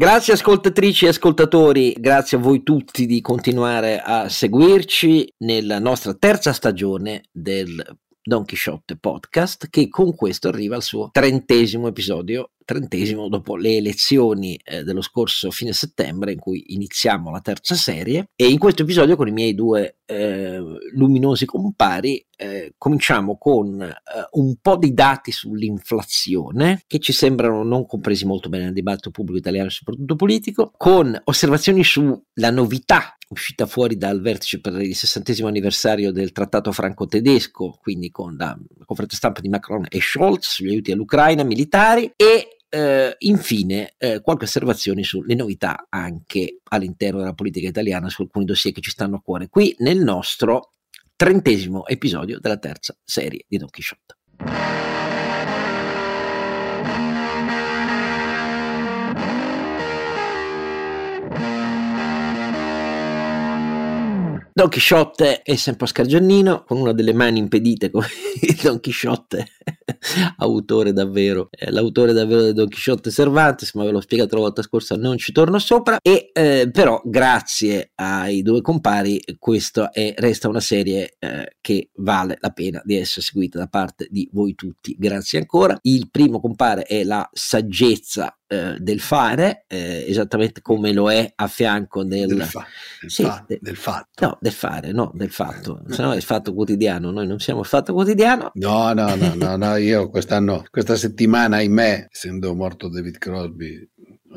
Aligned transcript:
Grazie 0.00 0.32
ascoltatrici 0.32 1.04
e 1.04 1.08
ascoltatori, 1.08 1.92
grazie 1.92 2.38
a 2.38 2.40
voi 2.40 2.62
tutti 2.62 3.04
di 3.04 3.20
continuare 3.20 4.00
a 4.00 4.30
seguirci 4.30 5.34
nella 5.40 5.78
nostra 5.78 6.14
terza 6.14 6.54
stagione 6.54 7.24
del 7.30 7.84
Don 8.22 8.46
Quixote 8.46 8.96
podcast 8.96 9.68
che 9.68 9.90
con 9.90 10.14
questo 10.14 10.48
arriva 10.48 10.76
al 10.76 10.82
suo 10.82 11.10
trentesimo 11.12 11.86
episodio 11.86 12.52
trentesimo 12.70 13.28
dopo 13.28 13.56
le 13.56 13.78
elezioni 13.78 14.54
eh, 14.62 14.84
dello 14.84 15.00
scorso 15.00 15.50
fine 15.50 15.72
settembre 15.72 16.30
in 16.30 16.38
cui 16.38 16.62
iniziamo 16.68 17.28
la 17.28 17.40
terza 17.40 17.74
serie 17.74 18.28
e 18.36 18.48
in 18.48 18.58
questo 18.58 18.82
episodio 18.82 19.16
con 19.16 19.26
i 19.26 19.32
miei 19.32 19.56
due 19.56 19.96
eh, 20.06 20.62
luminosi 20.94 21.46
compari 21.46 22.24
eh, 22.36 22.74
cominciamo 22.78 23.36
con 23.38 23.82
eh, 23.82 23.94
un 24.32 24.54
po' 24.62 24.76
di 24.76 24.94
dati 24.94 25.32
sull'inflazione 25.32 26.84
che 26.86 27.00
ci 27.00 27.12
sembrano 27.12 27.64
non 27.64 27.86
compresi 27.86 28.24
molto 28.24 28.48
bene 28.48 28.64
nel 28.64 28.72
dibattito 28.72 29.10
pubblico 29.10 29.38
italiano 29.38 29.68
soprattutto 29.68 30.14
politico 30.14 30.70
con 30.76 31.20
osservazioni 31.24 31.82
sulla 31.82 32.52
novità 32.52 33.16
uscita 33.30 33.66
fuori 33.66 33.96
dal 33.96 34.20
vertice 34.20 34.60
per 34.60 34.80
il 34.80 34.94
sessantesimo 34.94 35.46
anniversario 35.46 36.10
del 36.10 36.32
trattato 36.32 36.72
franco-tedesco, 36.72 37.78
quindi 37.80 38.10
con 38.10 38.34
la 38.36 38.58
conferenza 38.84 39.16
stampa 39.16 39.40
di 39.40 39.48
Macron 39.48 39.86
e 39.88 40.00
Scholz 40.00 40.48
sugli 40.48 40.70
aiuti 40.70 40.90
all'Ucraina 40.90 41.44
militari 41.44 42.10
e 42.16 42.59
eh, 42.70 43.16
infine, 43.18 43.94
eh, 43.98 44.20
qualche 44.22 44.44
osservazione 44.44 45.02
sulle 45.02 45.34
novità 45.34 45.86
anche 45.88 46.60
all'interno 46.70 47.18
della 47.18 47.34
politica 47.34 47.68
italiana 47.68 48.08
su 48.08 48.22
alcuni 48.22 48.44
dossier 48.44 48.72
che 48.72 48.80
ci 48.80 48.90
stanno 48.90 49.16
a 49.16 49.20
cuore 49.20 49.48
qui 49.48 49.74
nel 49.80 49.98
nostro 49.98 50.70
trentesimo 51.16 51.86
episodio 51.86 52.38
della 52.38 52.56
terza 52.56 52.96
serie 53.04 53.44
di 53.46 53.58
Don 53.58 53.68
Quixote. 53.68 54.89
Don 64.60 64.68
Chisciotte 64.68 65.40
è 65.40 65.56
sempre 65.56 65.86
Oscar 65.86 66.04
Giannino, 66.04 66.64
con 66.64 66.76
una 66.76 66.92
delle 66.92 67.14
mani 67.14 67.38
impedite 67.38 67.88
come 67.88 68.08
Don 68.62 68.78
Chisciotte, 68.78 69.52
autore 70.36 70.92
davvero, 70.92 71.48
eh, 71.50 71.70
l'autore 71.70 72.12
davvero 72.12 72.44
di 72.44 72.52
Don 72.52 72.68
Chisciotte 72.68 73.10
Cervantes, 73.10 73.72
ma 73.72 73.84
ve 73.84 73.90
l'ho 73.90 74.02
spiegato 74.02 74.34
la 74.34 74.42
volta 74.42 74.60
scorsa, 74.60 74.96
non 74.96 75.16
ci 75.16 75.32
torno 75.32 75.58
sopra, 75.58 75.96
e 76.02 76.28
eh, 76.34 76.68
però 76.70 77.00
grazie 77.02 77.92
ai 77.94 78.42
due 78.42 78.60
compari 78.60 79.18
questa 79.38 79.90
resta 80.16 80.48
una 80.50 80.60
serie 80.60 81.16
eh, 81.18 81.56
che 81.62 81.88
vale 81.94 82.36
la 82.38 82.50
pena 82.50 82.82
di 82.84 82.96
essere 82.96 83.22
seguita 83.22 83.58
da 83.58 83.66
parte 83.66 84.08
di 84.10 84.28
voi 84.30 84.54
tutti, 84.54 84.94
grazie 84.98 85.38
ancora. 85.38 85.78
Il 85.80 86.10
primo 86.10 86.38
compare 86.38 86.82
è 86.82 87.02
la 87.02 87.26
saggezza 87.32 88.34
eh, 88.52 88.74
del 88.80 88.98
fare, 88.98 89.64
eh, 89.68 90.04
esattamente 90.08 90.60
come 90.60 90.92
lo 90.92 91.08
è 91.08 91.32
a 91.36 91.46
fianco 91.46 92.02
del, 92.02 92.26
del, 92.26 92.42
fa, 92.42 92.66
del, 93.00 93.08
sì, 93.08 93.22
fa, 93.22 93.44
de, 93.46 93.60
del 93.62 93.76
fatto. 93.76 94.26
No, 94.26 94.38
del 94.40 94.50
fare, 94.50 94.90
no, 94.90 95.12
del 95.14 95.30
fatto. 95.30 95.84
Se 95.86 96.02
no 96.02 96.12
è 96.12 96.16
il 96.16 96.22
fatto 96.22 96.52
quotidiano, 96.52 97.12
noi 97.12 97.28
non 97.28 97.38
siamo 97.38 97.60
il 97.60 97.66
fatto 97.66 97.92
quotidiano. 97.92 98.50
No, 98.54 98.92
no, 98.92 99.14
no, 99.14 99.34
no, 99.36 99.56
no 99.56 99.76
io 99.76 100.10
quest'anno, 100.10 100.64
questa 100.68 100.96
settimana, 100.96 101.58
ahimè, 101.58 102.08
essendo 102.10 102.52
morto 102.56 102.88
David 102.88 103.18
Crosby, 103.18 103.88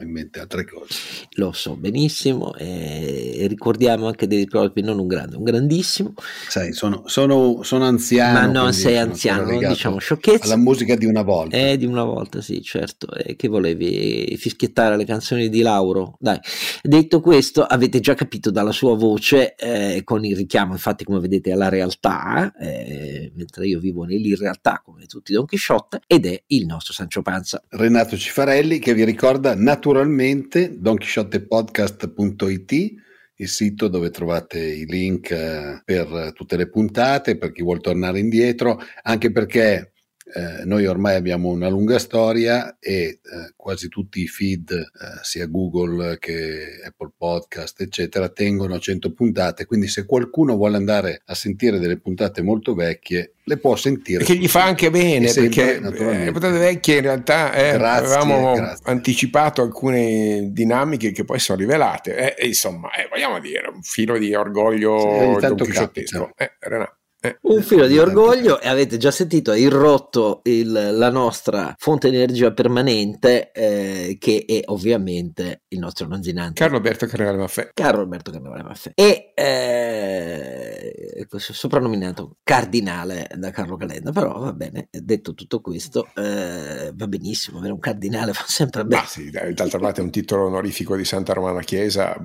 in 0.03 0.11
mente 0.11 0.39
altre 0.39 0.65
cose. 0.65 0.93
Lo 1.33 1.51
so 1.51 1.75
benissimo 1.75 2.53
e 2.55 3.45
ricordiamo 3.47 4.07
anche 4.07 4.27
David 4.27 4.49
Crosby 4.49 4.81
non 4.81 4.99
un 4.99 5.07
grande, 5.07 5.35
un 5.35 5.43
grandissimo. 5.43 6.13
Sai, 6.47 6.73
sono, 6.73 7.03
sono, 7.05 7.63
sono 7.63 7.85
anziano. 7.85 8.39
Ma 8.39 8.45
non 8.45 8.73
sei 8.73 8.97
anziano, 8.97 9.49
non 9.49 9.67
diciamo 9.67 9.97
sciocchezza. 9.97 10.45
Alla 10.45 10.57
musica 10.57 10.95
di 10.95 11.05
una 11.05 11.21
volta. 11.21 11.57
Eh, 11.57 11.77
di 11.77 11.85
una 11.85 12.03
volta, 12.03 12.41
sì, 12.41 12.61
certo. 12.61 13.11
Eh, 13.13 13.35
che 13.35 13.47
volevi 13.47 14.35
fischiettare 14.37 14.97
le 14.97 15.05
canzoni 15.05 15.49
di 15.49 15.61
Lauro? 15.61 16.17
Dai, 16.19 16.39
detto 16.81 17.21
questo, 17.21 17.63
avete 17.63 17.99
già 17.99 18.13
capito 18.13 18.51
dalla 18.51 18.71
sua 18.71 18.95
voce, 18.95 19.55
eh, 19.55 20.01
con 20.03 20.23
il 20.25 20.35
richiamo, 20.35 20.73
infatti, 20.73 21.03
come 21.03 21.19
vedete, 21.19 21.51
alla 21.51 21.69
realtà, 21.69 22.53
eh, 22.59 23.31
mentre 23.35 23.65
io 23.67 23.79
vivo 23.79 24.03
nell'irrealtà, 24.03 24.81
come 24.83 25.05
tutti 25.05 25.33
Don 25.33 25.45
Chisciotte, 25.45 26.01
ed 26.05 26.25
è 26.25 26.43
il 26.47 26.65
nostro 26.65 26.93
Sancio 26.93 27.21
Panza. 27.21 27.63
Renato 27.69 28.17
Cifarelli, 28.17 28.79
che 28.79 28.93
vi 28.93 29.03
ricorda 29.03 29.55
naturalmente 29.55 29.92
naturalmente 29.93 30.79
donchisciottepodcast.it 30.79 32.93
il 33.35 33.47
sito 33.47 33.87
dove 33.87 34.09
trovate 34.09 34.59
i 34.59 34.85
link 34.85 35.29
eh, 35.31 35.81
per 35.83 36.31
tutte 36.33 36.57
le 36.57 36.69
puntate, 36.69 37.37
per 37.37 37.51
chi 37.51 37.61
vuole 37.61 37.79
tornare 37.79 38.17
indietro, 38.19 38.79
anche 39.03 39.31
perché 39.31 39.92
eh, 40.35 40.65
noi 40.65 40.87
ormai 40.87 41.15
abbiamo 41.15 41.49
una 41.49 41.69
lunga 41.69 41.99
storia 41.99 42.77
e 42.79 42.91
eh, 42.93 43.19
quasi 43.55 43.87
tutti 43.87 44.21
i 44.21 44.27
feed, 44.27 44.71
eh, 44.71 45.19
sia 45.21 45.45
Google 45.45 46.17
che 46.17 46.81
Apple 46.83 47.11
Podcast, 47.15 47.79
eccetera, 47.81 48.29
tengono 48.29 48.79
100 48.79 49.13
puntate. 49.13 49.65
Quindi, 49.65 49.87
se 49.87 50.05
qualcuno 50.05 50.55
vuole 50.55 50.77
andare 50.77 51.21
a 51.25 51.35
sentire 51.35 51.77
delle 51.77 51.99
puntate 51.99 52.41
molto 52.41 52.73
vecchie, 52.73 53.33
le 53.43 53.57
può 53.57 53.75
sentire. 53.75 54.23
Che 54.23 54.35
gli 54.35 54.47
fa 54.47 54.63
anche 54.63 54.89
bene 54.89 55.27
sempre, 55.27 55.79
perché 55.79 56.11
eh, 56.21 56.25
le 56.25 56.31
puntate 56.31 56.57
vecchie 56.57 56.95
in 56.95 57.01
realtà 57.01 57.53
eh, 57.53 57.73
grazie, 57.73 58.15
avevamo 58.15 58.53
grazie. 58.53 58.85
anticipato 58.91 59.61
alcune 59.61 60.49
dinamiche 60.51 61.11
che 61.11 61.25
poi 61.25 61.37
sono 61.37 61.59
rivelate. 61.59 62.35
Eh, 62.35 62.47
insomma, 62.47 62.89
vogliamo 63.07 63.39
dire, 63.39 63.69
un 63.71 63.83
filo 63.83 64.17
di 64.17 64.33
orgoglio 64.33 65.37
sì, 65.39 65.45
don 65.45 66.31
Renato. 66.59 66.97
Eh, 67.25 67.37
un 67.43 67.61
filo 67.61 67.87
di 67.87 67.97
orgoglio 67.97 68.59
e 68.59 68.67
avete 68.67 68.97
già 68.97 69.09
sentito, 69.09 69.51
ha 69.51 69.55
irrotto 69.55 70.41
il, 70.43 70.69
la 70.69 71.09
nostra 71.09 71.73
fonte 71.77 72.09
di 72.09 72.17
energia 72.17 72.51
permanente 72.51 73.53
eh, 73.53 74.17
che 74.19 74.43
è 74.45 74.59
ovviamente 74.65 75.63
il 75.69 75.79
nostro 75.79 76.05
nonzinante. 76.05 76.59
Carlo 76.59 76.75
Alberto 76.75 77.05
Carnevale 77.05 77.37
Maffè. 77.37 77.69
Carlo 77.73 78.01
Alberto 78.01 78.29
Carnevale 78.29 78.63
Maffè. 78.63 78.91
E 78.95 79.31
eh, 79.35 81.25
soprannominato 81.37 82.39
cardinale 82.43 83.29
da 83.35 83.51
Carlo 83.51 83.77
Calenda. 83.77 84.11
Però 84.11 84.39
va 84.39 84.51
bene, 84.51 84.89
detto 84.91 85.33
tutto 85.33 85.61
questo 85.61 86.09
eh, 86.15 86.91
va 86.93 87.07
benissimo, 87.07 87.59
avere 87.59 87.71
un 87.71 87.79
cardinale 87.79 88.33
fa 88.33 88.43
sempre 88.47 88.83
bene. 88.83 89.01
ah, 89.01 89.05
sì, 89.05 89.29
d'altra 89.29 89.79
parte 89.79 90.01
è 90.01 90.03
un 90.03 90.11
titolo 90.11 90.47
onorifico 90.47 90.97
di 90.97 91.05
Santa 91.05 91.31
Romana 91.31 91.61
Chiesa 91.61 92.15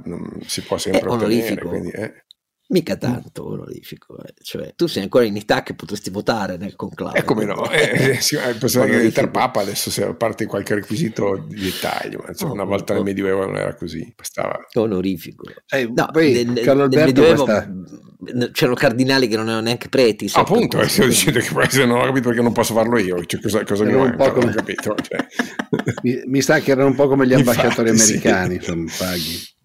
si 0.44 0.62
può 0.62 0.76
sempre 0.76 1.08
è 1.08 1.12
ottenere 1.12 1.62
quindi, 1.62 1.90
eh. 1.90 2.24
Mica 2.70 2.96
tanto 2.96 3.48
onorifico, 3.48 4.22
eh. 4.22 4.34
cioè 4.42 4.74
tu 4.76 4.86
sei 4.86 5.04
ancora 5.04 5.24
in 5.24 5.36
età 5.36 5.62
che 5.62 5.72
potresti 5.72 6.10
votare 6.10 6.58
nel 6.58 6.76
conclave. 6.76 7.16
E 7.16 7.20
eh, 7.22 7.24
come 7.24 7.46
no, 7.46 7.64
eh, 7.72 8.10
eh, 8.10 8.20
sì, 8.20 8.36
possiamo 8.58 8.84
diventare 8.84 9.30
papa 9.30 9.62
adesso 9.62 9.90
se 9.90 10.04
a 10.04 10.12
parte 10.12 10.44
qualche 10.44 10.74
requisito 10.74 11.46
di 11.48 11.62
dettaglio, 11.62 12.20
ma 12.22 12.28
insomma, 12.28 12.50
oh, 12.50 12.54
una 12.54 12.64
volta 12.64 12.92
oh. 12.92 12.96
nel 12.96 13.04
Medioevo 13.04 13.46
non 13.46 13.56
era 13.56 13.74
così, 13.74 14.12
bastava. 14.14 14.66
Onorifico. 14.74 15.44
Eh, 15.66 15.90
no, 15.94 16.10
poi, 16.12 16.44
nel, 16.44 16.62
nel 16.62 16.88
Medioevo 16.90 17.44
questa... 17.44 18.50
c'erano 18.52 18.76
cardinali 18.76 19.28
che 19.28 19.36
non 19.36 19.46
erano 19.46 19.62
neanche 19.62 19.88
preti. 19.88 20.30
Appunto, 20.34 20.86
sto 20.86 21.06
dicendo 21.06 21.40
che 21.40 21.86
non 21.86 22.00
ho 22.00 22.04
capito 22.04 22.28
perché 22.28 22.42
non 22.42 22.52
posso 22.52 22.74
farlo 22.74 22.98
io, 22.98 23.24
cioè, 23.24 23.40
cosa, 23.40 23.64
cosa 23.64 23.84
mi 23.84 23.94
manca, 23.94 24.30
come... 24.30 24.44
non 24.44 24.52
ho 24.52 24.56
capito. 24.56 24.94
Cioè. 24.94 25.26
mi, 26.02 26.20
mi, 26.26 26.42
sa 26.42 26.58
che 26.58 26.72
erano 26.72 26.88
un 26.88 26.94
po' 26.94 27.08
come 27.08 27.26
gli 27.26 27.32
ambasciatori 27.32 27.88
Infatti, 27.88 28.10
americani, 28.10 28.50
sì. 28.50 28.70
insomma, 28.70 28.90
paghi. 28.98 29.56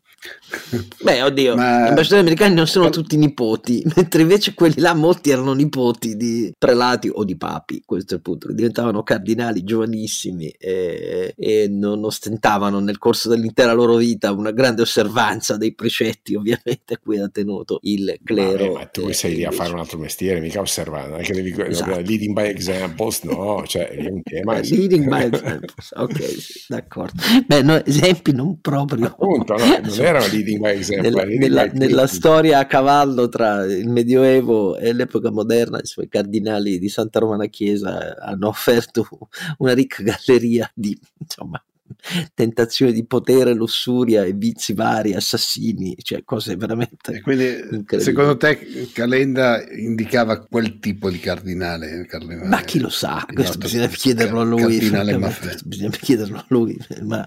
Beh, 1.02 1.22
oddio, 1.22 1.56
Ma... 1.56 1.86
gli 1.86 1.88
ambasciatori 1.90 2.22
americani 2.22 2.56
non 2.56 2.68
sono 2.68 2.90
tutti 2.90 3.18
nipoti, 3.18 3.84
mentre 3.96 4.22
invece 4.22 4.54
quelli 4.54 4.80
là 4.80 4.94
molti 4.94 5.30
erano 5.32 5.54
nipoti 5.54 6.16
di 6.16 6.54
prelati 6.58 7.10
o 7.12 7.24
di 7.24 7.36
papi, 7.36 7.84
questo 7.86 8.14
è 8.14 8.18
il 8.18 8.24
punto, 8.24 8.52
diventavano 8.52 9.04
cardinali 9.04 9.64
giovanissimi 9.64 10.50
e, 10.50 11.34
e 11.38 11.68
non 11.70 12.04
ostentavano 12.04 12.80
nel 12.80 12.98
corso 12.98 13.30
dell'intera 13.30 13.74
loro 13.74 13.96
vita 13.96 14.32
una 14.32 14.52
grande 14.52 14.82
osservanza 14.82 15.58
dei 15.58 15.74
precetti, 15.74 16.36
ovviamente, 16.36 16.94
a 16.94 16.98
cui 17.02 17.20
ha 17.20 17.30
tenuto 17.30 17.80
il 17.84 18.20
clero. 18.24 18.74
Ma, 18.74 18.80
ma 18.80 18.86
tu 18.86 19.12
sei 19.12 19.36
lì 19.36 19.46
a 19.46 19.52
fare 19.52 19.72
un 19.72 19.80
altro 19.80 19.98
mestiere, 19.98 20.40
mica 20.40 20.62
osservare, 20.62 21.10
non 21.10 21.20
è 21.20 21.24
che 21.24 21.34
devi 21.34 21.54
esatto. 21.68 22.00
leading 22.00 22.34
by 22.34 22.48
examples, 22.48 23.22
no, 23.24 23.64
cioè 23.66 23.88
è 23.90 24.08
un 24.10 24.22
tema. 24.22 24.60
leading 24.60 25.08
by 25.08 25.24
examples, 25.34 25.92
ok, 25.96 26.68
d'accordo. 26.68 27.22
Beh, 27.46 27.62
no, 27.62 27.84
esempi 27.84 28.32
non 28.32 28.60
proprio. 28.62 29.08
Appunto, 29.08 29.56
no, 29.58 29.66
non 29.66 30.00
erano 30.00 30.26
leading. 30.28 30.43
Nella, 30.44 31.24
nella, 31.24 31.66
nella 31.66 32.08
storia 32.08 32.60
a 32.60 32.66
cavallo 32.66 33.30
tra 33.30 33.66
il 33.66 33.90
Medioevo 33.90 34.78
e 34.78 34.94
l'epoca 34.94 35.32
moderna, 35.32 35.80
i 35.80 35.86
suoi 35.86 36.08
cardinali 36.08 36.80
di 36.80 36.90
Santa 36.90 37.20
Romana 37.20 37.46
Chiesa 37.46 38.16
hanno 38.18 38.48
offerto 38.50 39.08
una 39.58 39.74
ricca 39.74 40.04
galleria 40.04 40.70
di 40.74 40.98
insomma, 41.18 41.64
tentazione 42.34 42.92
di 42.92 43.06
potere, 43.06 43.54
lussuria 43.54 44.24
e 44.24 44.34
vizi 44.34 44.74
vari, 44.74 45.14
assassini, 45.14 45.96
cioè 46.02 46.24
cose 46.24 46.56
veramente. 46.56 47.22
quindi, 47.22 47.86
secondo 47.98 48.38
te, 48.38 48.90
Calenda 48.94 49.64
indicava 49.72 50.46
quel 50.46 50.80
tipo 50.80 51.10
di 51.10 51.20
cardinale? 51.20 52.06
cardinale 52.06 52.48
ma 52.48 52.62
chi 52.62 52.80
lo 52.80 52.90
sa? 52.90 53.26
Questo 53.32 53.58
bisogna 53.58 53.88
chiederlo 53.88 54.42
a 54.42 54.44
lui. 54.44 54.80
Bisogna 55.64 55.90
chiederlo 55.90 56.38
a 56.38 56.46
lui, 56.50 56.78
ma 57.02 57.26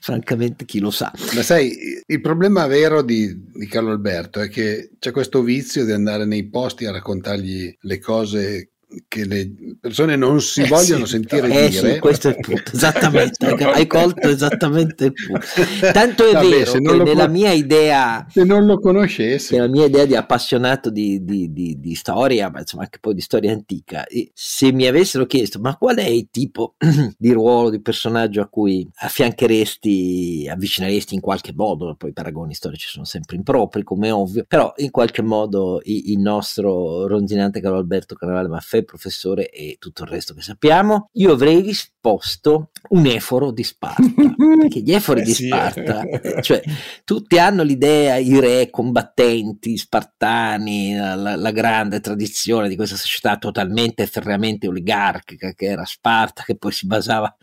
francamente 0.00 0.64
chi 0.64 0.78
lo 0.78 0.90
sa. 0.90 1.12
Ma 1.34 1.42
sai, 1.42 1.76
il 2.06 2.20
problema 2.20 2.66
vero 2.66 3.02
di, 3.02 3.50
di 3.52 3.66
Carlo 3.66 3.90
Alberto 3.90 4.40
è 4.40 4.48
che 4.48 4.90
c'è 4.98 5.10
questo 5.10 5.42
vizio 5.42 5.84
di 5.84 5.92
andare 5.92 6.24
nei 6.24 6.48
posti 6.48 6.86
a 6.86 6.92
raccontargli 6.92 7.76
le 7.80 7.98
cose 7.98 8.70
che 9.06 9.26
le 9.26 9.50
persone 9.78 10.16
non 10.16 10.40
si 10.40 10.62
eh 10.62 10.66
vogliono 10.66 11.04
sì, 11.04 11.12
sentire 11.12 11.46
eh 11.48 11.68
dire. 11.68 11.94
Sì, 11.94 11.98
questo 11.98 12.28
è 12.28 12.30
il 12.30 12.40
punto, 12.40 12.72
esattamente, 12.72 13.46
hai 13.46 13.86
colto 13.86 14.28
esattamente 14.28 15.04
il 15.06 15.12
punto. 15.12 15.46
Tanto 15.92 16.26
è 16.26 16.32
Vabbè, 16.32 16.48
vero 16.48 16.72
che 16.72 16.80
nella 16.80 17.24
con... 17.24 17.32
mia 17.32 17.52
idea... 17.52 18.26
Se 18.30 18.44
non 18.44 18.64
lo 18.64 18.80
conoscessi. 18.80 19.54
Nella 19.54 19.68
mia 19.68 19.84
idea 19.84 20.06
di 20.06 20.16
appassionato 20.16 20.88
di, 20.90 21.22
di, 21.22 21.52
di, 21.52 21.78
di 21.78 21.94
storia, 21.94 22.50
ma 22.50 22.60
insomma 22.60 22.84
anche 22.84 22.98
poi 22.98 23.14
di 23.14 23.20
storia 23.20 23.52
antica, 23.52 24.04
se 24.32 24.72
mi 24.72 24.86
avessero 24.86 25.26
chiesto 25.26 25.60
ma 25.60 25.76
qual 25.76 25.96
è 25.96 26.06
il 26.06 26.28
tipo 26.30 26.74
di 27.18 27.32
ruolo, 27.32 27.70
di 27.70 27.82
personaggio 27.82 28.40
a 28.40 28.48
cui 28.48 28.88
affiancheresti, 28.94 30.48
avvicineresti 30.50 31.14
in 31.14 31.20
qualche 31.20 31.52
modo, 31.54 31.94
poi 31.94 32.10
i 32.10 32.14
paragoni 32.14 32.54
storici 32.54 32.88
sono 32.88 33.04
sempre 33.04 33.36
impropri 33.36 33.82
come 33.82 34.10
ovvio, 34.10 34.44
però 34.48 34.72
in 34.76 34.90
qualche 34.90 35.22
modo 35.22 35.80
il, 35.84 36.12
il 36.12 36.18
nostro 36.18 37.06
ronzinante 37.06 37.60
Carlo 37.60 37.78
Alberto 37.78 38.14
Carnevale 38.14 38.48
Maffei 38.48 38.77
il 38.78 38.84
professore 38.84 39.50
e 39.50 39.76
tutto 39.78 40.04
il 40.04 40.10
resto 40.10 40.34
che 40.34 40.42
sappiamo, 40.42 41.10
io 41.14 41.32
avrei 41.32 41.60
risposto 41.60 42.70
un 42.90 43.06
eforo 43.06 43.50
di 43.50 43.62
Sparta, 43.62 44.02
perché 44.60 44.80
gli 44.80 44.92
efori 44.92 45.20
eh 45.20 45.24
di 45.24 45.34
Sparta, 45.34 46.02
eh, 46.02 46.42
cioè 46.42 46.62
tutti 47.04 47.38
hanno 47.38 47.62
l'idea, 47.62 48.16
i 48.16 48.38
re 48.40 48.70
combattenti, 48.70 49.76
spartani, 49.76 50.94
la, 50.94 51.36
la, 51.36 51.50
grande 51.50 52.00
tradizione 52.00 52.68
di 52.68 52.76
questa 52.76 52.96
società 52.96 53.36
totalmente 53.36 54.06
ferreamente 54.06 54.68
oligarchica 54.68 55.52
che 55.52 55.66
era 55.66 55.84
Sparta, 55.84 56.42
che 56.44 56.56
poi 56.56 56.72
si 56.72 56.86
basava 56.86 57.34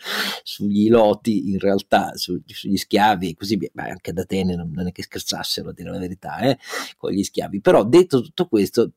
sugli 0.44 0.90
loti 0.90 1.50
in 1.50 1.60
realtà, 1.60 2.12
su, 2.16 2.42
sugli 2.46 2.78
schiavi 2.78 3.30
e 3.30 3.36
così 3.36 3.56
via, 3.58 3.70
ma 3.74 3.84
anche 3.84 4.12
ad 4.12 4.18
Atene 4.18 4.56
non, 4.56 4.72
non 4.74 4.88
è 4.88 4.92
che 4.92 5.04
scherzassero 5.04 5.70
a 5.70 5.74
dire 5.74 5.92
la 5.92 6.00
verità, 6.00 6.38
eh, 6.40 6.58
con 6.98 7.12
gli 7.12 7.24
schiavi, 7.24 7.62
però 7.62 7.84
detto 7.84 8.22
tutto 8.22 8.48
questo 8.48 8.92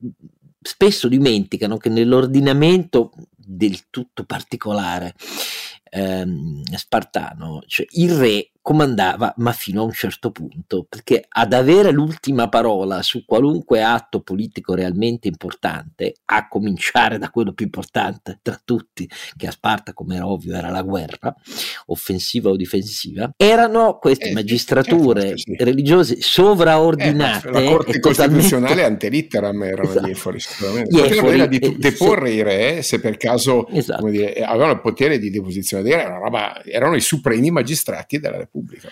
spesso 0.60 1.08
dimenticano 1.08 1.76
che 1.76 1.88
nell'ordinamento 1.88 3.12
del 3.36 3.88
tutto 3.90 4.24
particolare 4.24 5.14
ehm, 5.90 6.62
spartano, 6.74 7.62
cioè 7.66 7.86
il 7.90 8.14
re 8.14 8.50
comandava, 8.68 9.32
ma 9.38 9.52
fino 9.52 9.80
a 9.80 9.84
un 9.84 9.92
certo 9.92 10.30
punto, 10.30 10.84
perché 10.86 11.24
ad 11.26 11.54
avere 11.54 11.90
l'ultima 11.90 12.50
parola 12.50 13.00
su 13.00 13.24
qualunque 13.24 13.82
atto 13.82 14.20
politico 14.20 14.74
realmente 14.74 15.26
importante, 15.26 16.16
a 16.26 16.46
cominciare 16.48 17.16
da 17.16 17.30
quello 17.30 17.54
più 17.54 17.64
importante 17.64 18.40
tra 18.42 18.60
tutti, 18.62 19.08
che 19.38 19.46
a 19.46 19.52
Sparta, 19.52 19.94
come 19.94 20.16
era 20.16 20.26
ovvio, 20.26 20.54
era 20.54 20.68
la 20.68 20.82
guerra, 20.82 21.34
offensiva 21.86 22.50
o 22.50 22.56
difensiva, 22.56 23.30
erano 23.38 23.96
queste 23.98 24.28
eh, 24.28 24.32
magistrature 24.34 25.22
certo, 25.22 25.36
sì. 25.38 25.56
religiose 25.56 26.20
sovraordinate. 26.20 27.48
Eh, 27.48 27.52
la 27.52 27.70
Corte 27.70 28.00
Costituzionale 28.00 28.84
antelitteram 28.84 29.62
erano 29.62 29.88
esatto. 29.88 30.06
gli 30.06 30.10
efori, 30.10 30.40
sicuramente. 30.40 31.06
Efori, 31.06 31.48
di 31.48 31.56
eh, 31.56 31.76
deporre 31.78 32.32
i 32.32 32.42
re 32.42 32.82
se 32.82 33.00
per 33.00 33.16
caso 33.16 33.66
esatto. 33.68 34.10
dire, 34.10 34.34
avevano 34.44 34.72
il 34.72 34.82
potere 34.82 35.18
di 35.18 35.30
deposizione 35.30 35.82
di 35.82 35.94
re, 35.94 36.06
erano 36.66 36.96
i 36.96 37.00
supremi 37.00 37.50
magistrati 37.50 38.18
della 38.18 38.36
Repubblica 38.36 38.56
pública. 38.58 38.90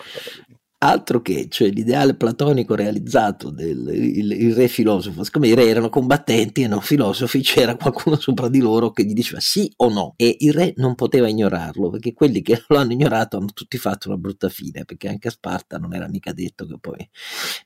Altro 0.79 1.23
che, 1.23 1.47
cioè 1.49 1.69
l'ideale 1.69 2.13
platonico 2.13 2.75
realizzato 2.75 3.49
del 3.49 3.87
il, 3.91 4.31
il 4.31 4.53
re 4.53 4.67
filosofo, 4.67 5.23
siccome 5.23 5.47
i 5.47 5.55
re 5.55 5.67
erano 5.67 5.89
combattenti 5.89 6.61
e 6.61 6.67
non 6.67 6.81
filosofi, 6.81 7.41
c'era 7.41 7.75
qualcuno 7.75 8.15
sopra 8.15 8.47
di 8.47 8.59
loro 8.59 8.91
che 8.91 9.03
gli 9.03 9.13
diceva 9.13 9.39
sì 9.39 9.71
o 9.77 9.89
no. 9.89 10.13
E 10.17 10.35
il 10.39 10.53
re 10.53 10.73
non 10.75 10.93
poteva 10.93 11.27
ignorarlo 11.27 11.89
perché 11.89 12.13
quelli 12.13 12.43
che 12.43 12.63
lo 12.67 12.77
hanno 12.77 12.91
ignorato 12.91 13.37
hanno 13.37 13.47
tutti 13.55 13.79
fatto 13.79 14.09
una 14.09 14.17
brutta 14.17 14.49
fine 14.49 14.85
perché 14.85 15.07
anche 15.07 15.29
a 15.29 15.31
Sparta 15.31 15.79
non 15.79 15.95
era 15.95 16.07
mica 16.07 16.31
detto 16.31 16.67
che 16.67 16.77
poi 16.79 17.09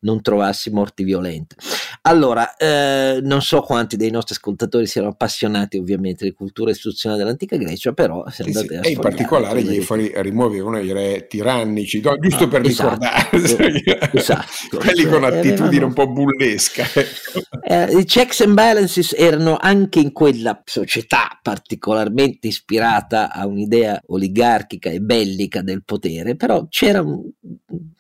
non 0.01 0.21
trovassi 0.21 0.69
morti 0.69 1.03
violente. 1.03 1.55
Allora, 2.03 2.55
eh, 2.55 3.19
non 3.21 3.41
so 3.41 3.59
quanti 3.59 3.97
dei 3.97 4.09
nostri 4.09 4.35
ascoltatori 4.35 4.87
siano 4.87 5.09
appassionati 5.09 5.77
ovviamente 5.77 6.23
di 6.23 6.31
cultura 6.31 6.71
istituzionale 6.71 7.21
dell'antica 7.21 7.57
Grecia, 7.57 7.91
però 7.91 8.23
se 8.29 8.43
andate 8.43 8.67
sì, 8.67 8.75
a 8.75 8.81
E 8.83 8.91
in 8.91 8.99
particolare 8.99 9.63
gli 9.63 9.75
efori 9.75 10.13
rimuovevano 10.15 10.79
i 10.79 10.93
re 10.93 11.27
tirannici, 11.27 11.99
giusto 11.99 12.45
ah, 12.45 12.47
per 12.47 12.65
esatto 12.65 12.99
ricordare 13.00 13.00
esatto, 14.13 14.77
quelli 14.77 15.03
con 15.06 15.21
cioè, 15.21 15.38
attitudine 15.38 15.75
erano, 15.75 15.88
un 15.88 15.94
po' 15.94 16.07
bullesca. 16.07 16.83
Ecco. 16.83 17.42
Eh, 17.63 17.98
I 17.98 18.06
checks 18.06 18.42
and 18.42 18.53
balances 18.53 19.13
erano 19.18 19.57
anche 19.59 20.00
in 20.00 20.12
quella 20.12 20.62
società 20.63 21.39
particolarmente 21.42 22.48
ispirata 22.48 23.31
a 23.31 23.48
un'idea 23.48 24.00
oligarchica 24.07 24.89
e 24.89 25.00
bellica 25.00 25.62
del 25.62 25.83
potere, 25.83 26.36
però 26.36 26.68
c'era 26.68 27.01
un, 27.01 27.21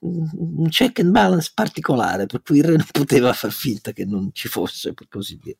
un 0.01 0.67
check 0.69 0.99
and 0.99 1.11
balance 1.11 1.51
particolare, 1.53 2.25
per 2.25 2.41
cui 2.41 2.59
il 2.59 2.65
re 2.65 2.75
non 2.75 2.87
poteva 2.91 3.33
far 3.33 3.51
finta 3.51 3.91
che 3.91 4.05
non 4.05 4.29
ci 4.33 4.47
fosse, 4.47 4.93
per 4.93 5.07
così 5.09 5.39
dire. 5.41 5.57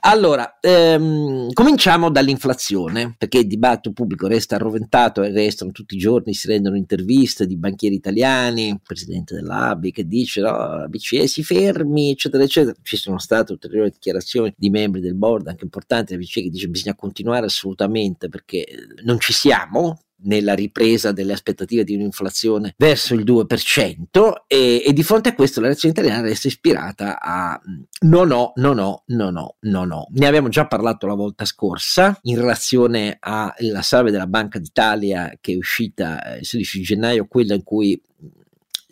Allora, 0.00 0.58
ehm, 0.60 1.52
cominciamo 1.52 2.10
dall'inflazione, 2.10 3.14
perché 3.16 3.38
il 3.38 3.46
dibattito 3.46 3.92
pubblico 3.92 4.26
resta 4.26 4.56
arroventato 4.56 5.22
e 5.22 5.30
restano 5.30 5.70
tutti 5.70 5.94
i 5.94 5.98
giorni, 5.98 6.34
si 6.34 6.48
rendono 6.48 6.76
interviste 6.76 7.46
di 7.46 7.56
banchieri 7.56 7.94
italiani, 7.94 8.79
presidente 8.82 9.34
dell'ABI, 9.34 9.92
che 9.92 10.06
dice 10.06 10.40
no, 10.40 10.50
la 10.50 10.86
BCE 10.88 11.26
si 11.26 11.42
fermi, 11.42 12.10
eccetera, 12.10 12.42
eccetera. 12.42 12.76
Ci 12.82 12.96
sono 12.96 13.18
state 13.18 13.52
ulteriori 13.52 13.90
dichiarazioni 13.90 14.52
di 14.56 14.70
membri 14.70 15.00
del 15.00 15.14
board, 15.14 15.48
anche 15.48 15.64
importanti 15.64 16.12
della 16.12 16.24
BCE, 16.24 16.42
che 16.42 16.50
dice 16.50 16.68
bisogna 16.68 16.94
continuare 16.94 17.46
assolutamente 17.46 18.28
perché 18.28 18.66
non 19.02 19.18
ci 19.18 19.32
siamo, 19.32 19.98
nella 20.22 20.54
ripresa 20.54 21.12
delle 21.12 21.32
aspettative 21.32 21.84
di 21.84 21.94
un'inflazione 21.94 22.74
verso 22.76 23.14
il 23.14 23.24
2% 23.24 24.32
e, 24.46 24.82
e, 24.84 24.92
di 24.92 25.02
fronte 25.02 25.30
a 25.30 25.34
questo 25.34 25.60
la 25.60 25.68
reazione 25.68 25.94
italiana 25.94 26.22
resta 26.22 26.48
ispirata 26.48 27.20
a 27.20 27.60
no 28.06 28.24
no 28.24 28.52
no 28.56 28.72
no 28.72 29.02
no 29.06 29.30
no 29.30 29.56
no 29.60 29.84
no 29.84 30.06
ne 30.10 30.26
abbiamo 30.26 30.48
già 30.48 30.66
parlato 30.66 31.06
la 31.06 31.14
volta 31.14 31.44
scorsa 31.44 32.18
in 32.22 32.36
relazione 32.36 33.16
alla 33.20 33.82
salve 33.82 34.10
della 34.10 34.26
Banca 34.26 34.58
d'Italia 34.58 35.32
che 35.40 35.52
è 35.52 35.56
uscita 35.56 36.36
il 36.38 36.46
16 36.46 36.82
gennaio 36.82 37.26
quella 37.26 37.54
in 37.54 37.62
cui 37.62 38.00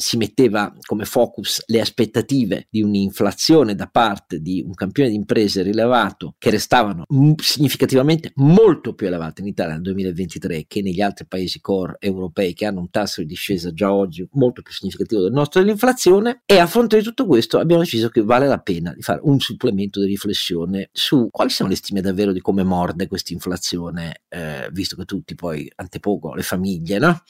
si 0.00 0.16
metteva 0.16 0.72
come 0.86 1.04
focus 1.04 1.64
le 1.66 1.80
aspettative 1.80 2.68
di 2.70 2.82
un'inflazione 2.82 3.74
da 3.74 3.88
parte 3.88 4.40
di 4.40 4.62
un 4.64 4.72
campione 4.72 5.10
di 5.10 5.16
imprese 5.16 5.62
rilevato 5.62 6.36
che 6.38 6.50
restavano 6.50 7.04
significativamente 7.36 8.30
molto 8.36 8.94
più 8.94 9.08
elevate 9.08 9.40
in 9.40 9.48
Italia 9.48 9.72
nel 9.72 9.82
2023 9.82 10.66
che 10.68 10.82
negli 10.82 11.00
altri 11.00 11.26
paesi 11.26 11.60
core 11.60 11.96
europei 11.98 12.54
che 12.54 12.64
hanno 12.64 12.78
un 12.78 12.90
tasso 12.90 13.22
di 13.22 13.26
discesa 13.26 13.72
già 13.72 13.92
oggi 13.92 14.24
molto 14.34 14.62
più 14.62 14.72
significativo 14.72 15.22
del 15.22 15.32
nostro 15.32 15.60
dell'inflazione 15.60 16.42
e 16.46 16.58
a 16.58 16.68
fronte 16.68 16.98
di 16.98 17.02
tutto 17.02 17.26
questo 17.26 17.58
abbiamo 17.58 17.82
deciso 17.82 18.08
che 18.08 18.22
vale 18.22 18.46
la 18.46 18.60
pena 18.60 18.94
di 18.94 19.02
fare 19.02 19.18
un 19.24 19.40
supplemento 19.40 19.98
di 19.98 20.06
riflessione 20.06 20.90
su 20.92 21.28
quali 21.32 21.50
sono 21.50 21.70
le 21.70 21.74
stime 21.74 22.00
davvero 22.00 22.30
di 22.30 22.40
come 22.40 22.62
morde 22.62 23.08
questa 23.08 23.32
inflazione 23.32 24.22
eh, 24.28 24.68
visto 24.70 24.94
che 24.94 25.04
tutti 25.04 25.34
poi 25.34 25.68
antepoco 25.74 26.34
le 26.34 26.42
famiglie 26.42 27.00
no? 27.00 27.20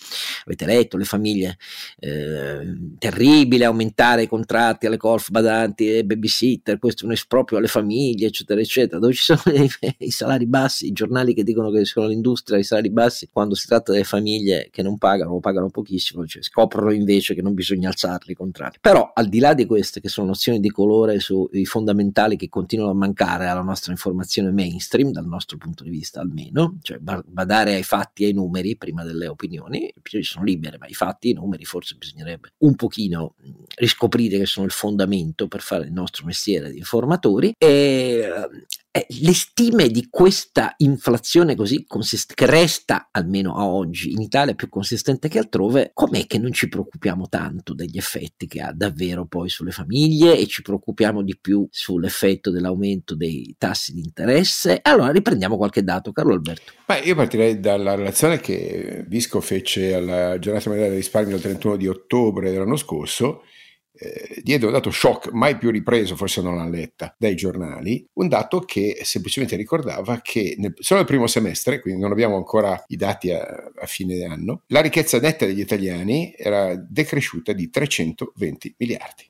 avete 0.44 0.66
letto 0.66 0.98
le 0.98 1.04
famiglie 1.04 1.56
eh, 2.00 2.57
terribile 2.98 3.64
aumentare 3.64 4.22
i 4.22 4.28
contratti 4.28 4.86
alle 4.86 4.96
golf 4.96 5.30
badanti 5.30 5.96
e 5.96 6.04
babysitter, 6.04 6.78
questo 6.78 7.04
è 7.04 7.06
un 7.06 7.12
esproprio 7.12 7.58
alle 7.58 7.66
famiglie, 7.66 8.26
eccetera, 8.26 8.60
eccetera, 8.60 8.98
dove 8.98 9.12
ci 9.12 9.22
sono 9.22 9.56
i, 9.56 9.68
i 9.98 10.10
salari 10.10 10.46
bassi, 10.46 10.86
i 10.86 10.92
giornali 10.92 11.34
che 11.34 11.44
dicono 11.44 11.70
che 11.70 11.84
sono 11.84 12.06
l'industria 12.06 12.58
i 12.58 12.64
salari 12.64 12.90
bassi, 12.90 13.28
quando 13.32 13.54
si 13.54 13.66
tratta 13.66 13.92
delle 13.92 14.04
famiglie 14.04 14.68
che 14.70 14.82
non 14.82 14.98
pagano 14.98 15.32
o 15.32 15.40
pagano 15.40 15.68
pochissimo, 15.70 16.26
cioè 16.26 16.42
scoprono 16.42 16.90
invece 16.92 17.34
che 17.34 17.42
non 17.42 17.54
bisogna 17.54 17.88
alzarli 17.88 18.32
i 18.32 18.34
contratti. 18.34 18.78
Però 18.80 19.12
al 19.14 19.28
di 19.28 19.38
là 19.38 19.54
di 19.54 19.66
queste 19.66 20.00
che 20.00 20.08
sono 20.08 20.28
nozioni 20.28 20.60
di 20.60 20.70
colore 20.70 21.20
sui 21.20 21.64
fondamentali 21.64 22.36
che 22.36 22.48
continuano 22.48 22.92
a 22.92 22.94
mancare 22.94 23.46
alla 23.46 23.62
nostra 23.62 23.92
informazione 23.92 24.50
mainstream, 24.50 25.10
dal 25.10 25.26
nostro 25.26 25.56
punto 25.56 25.84
di 25.84 25.90
vista 25.90 26.20
almeno, 26.20 26.78
cioè 26.82 26.98
badare 26.98 27.74
ai 27.74 27.82
fatti 27.82 28.24
e 28.24 28.26
ai 28.26 28.32
numeri 28.32 28.76
prima 28.76 29.04
delle 29.04 29.26
opinioni, 29.26 29.92
sono 30.20 30.44
libere, 30.44 30.78
ma 30.78 30.86
i 30.86 30.94
fatti 30.94 31.28
e 31.28 31.30
i 31.32 31.34
numeri 31.34 31.64
forse 31.64 31.96
bisognerebbe 31.96 32.47
un 32.58 32.74
pochino 32.74 33.34
riscoprire 33.76 34.38
che 34.38 34.46
sono 34.46 34.66
il 34.66 34.72
fondamento 34.72 35.48
per 35.48 35.60
fare 35.60 35.84
il 35.84 35.92
nostro 35.92 36.24
mestiere 36.24 36.70
di 36.70 36.78
informatori 36.78 37.54
e 37.58 38.28
eh, 38.90 39.06
le 39.20 39.34
stime 39.34 39.88
di 39.88 40.08
questa 40.08 40.74
inflazione 40.78 41.54
così 41.54 41.84
consistente, 41.86 42.44
che 42.44 42.50
resta 42.50 43.08
almeno 43.10 43.56
a 43.56 43.66
oggi 43.66 44.12
in 44.12 44.20
Italia 44.20 44.54
più 44.54 44.68
consistente 44.68 45.28
che 45.28 45.38
altrove, 45.38 45.90
com'è 45.92 46.26
che 46.26 46.38
non 46.38 46.52
ci 46.52 46.68
preoccupiamo 46.68 47.28
tanto 47.28 47.74
degli 47.74 47.98
effetti 47.98 48.46
che 48.46 48.60
ha 48.60 48.72
davvero 48.72 49.26
poi 49.26 49.48
sulle 49.48 49.72
famiglie 49.72 50.38
e 50.38 50.46
ci 50.46 50.62
preoccupiamo 50.62 51.22
di 51.22 51.36
più 51.38 51.66
sull'effetto 51.70 52.50
dell'aumento 52.50 53.14
dei 53.14 53.54
tassi 53.58 53.92
di 53.92 54.00
interesse? 54.00 54.80
Allora 54.82 55.10
riprendiamo 55.10 55.56
qualche 55.56 55.84
dato, 55.84 56.12
Carlo 56.12 56.32
Alberto. 56.32 56.72
Beh, 56.86 57.00
io 57.00 57.14
partirei 57.14 57.60
dalla 57.60 57.94
relazione 57.94 58.40
che 58.40 59.04
Visco 59.06 59.40
fece 59.40 59.94
alla 59.94 60.38
giornata 60.38 60.68
mondiale 60.68 60.92
del 60.92 61.02
risparmio 61.02 61.36
il 61.36 61.42
31 61.42 61.76
di 61.76 61.86
ottobre 61.86 62.50
dell'anno 62.50 62.76
scorso 62.76 63.42
eh, 63.98 64.40
diede 64.42 64.66
un 64.66 64.72
dato 64.72 64.90
shock 64.90 65.32
mai 65.32 65.56
più 65.58 65.70
ripreso, 65.70 66.14
forse 66.14 66.40
non 66.40 66.56
l'ha 66.56 66.68
letta, 66.68 67.14
dai 67.18 67.34
giornali, 67.34 68.06
un 68.14 68.28
dato 68.28 68.60
che 68.60 69.00
semplicemente 69.02 69.56
ricordava 69.56 70.20
che 70.22 70.54
nel, 70.58 70.74
solo 70.78 71.00
nel 71.00 71.08
primo 71.08 71.26
semestre, 71.26 71.80
quindi 71.80 72.00
non 72.00 72.12
abbiamo 72.12 72.36
ancora 72.36 72.82
i 72.88 72.96
dati 72.96 73.32
a, 73.32 73.40
a 73.76 73.86
fine 73.86 74.24
anno, 74.24 74.62
la 74.68 74.80
ricchezza 74.80 75.18
netta 75.18 75.46
degli 75.46 75.60
italiani 75.60 76.34
era 76.36 76.74
decresciuta 76.76 77.52
di 77.52 77.68
320 77.68 78.74
miliardi, 78.78 79.28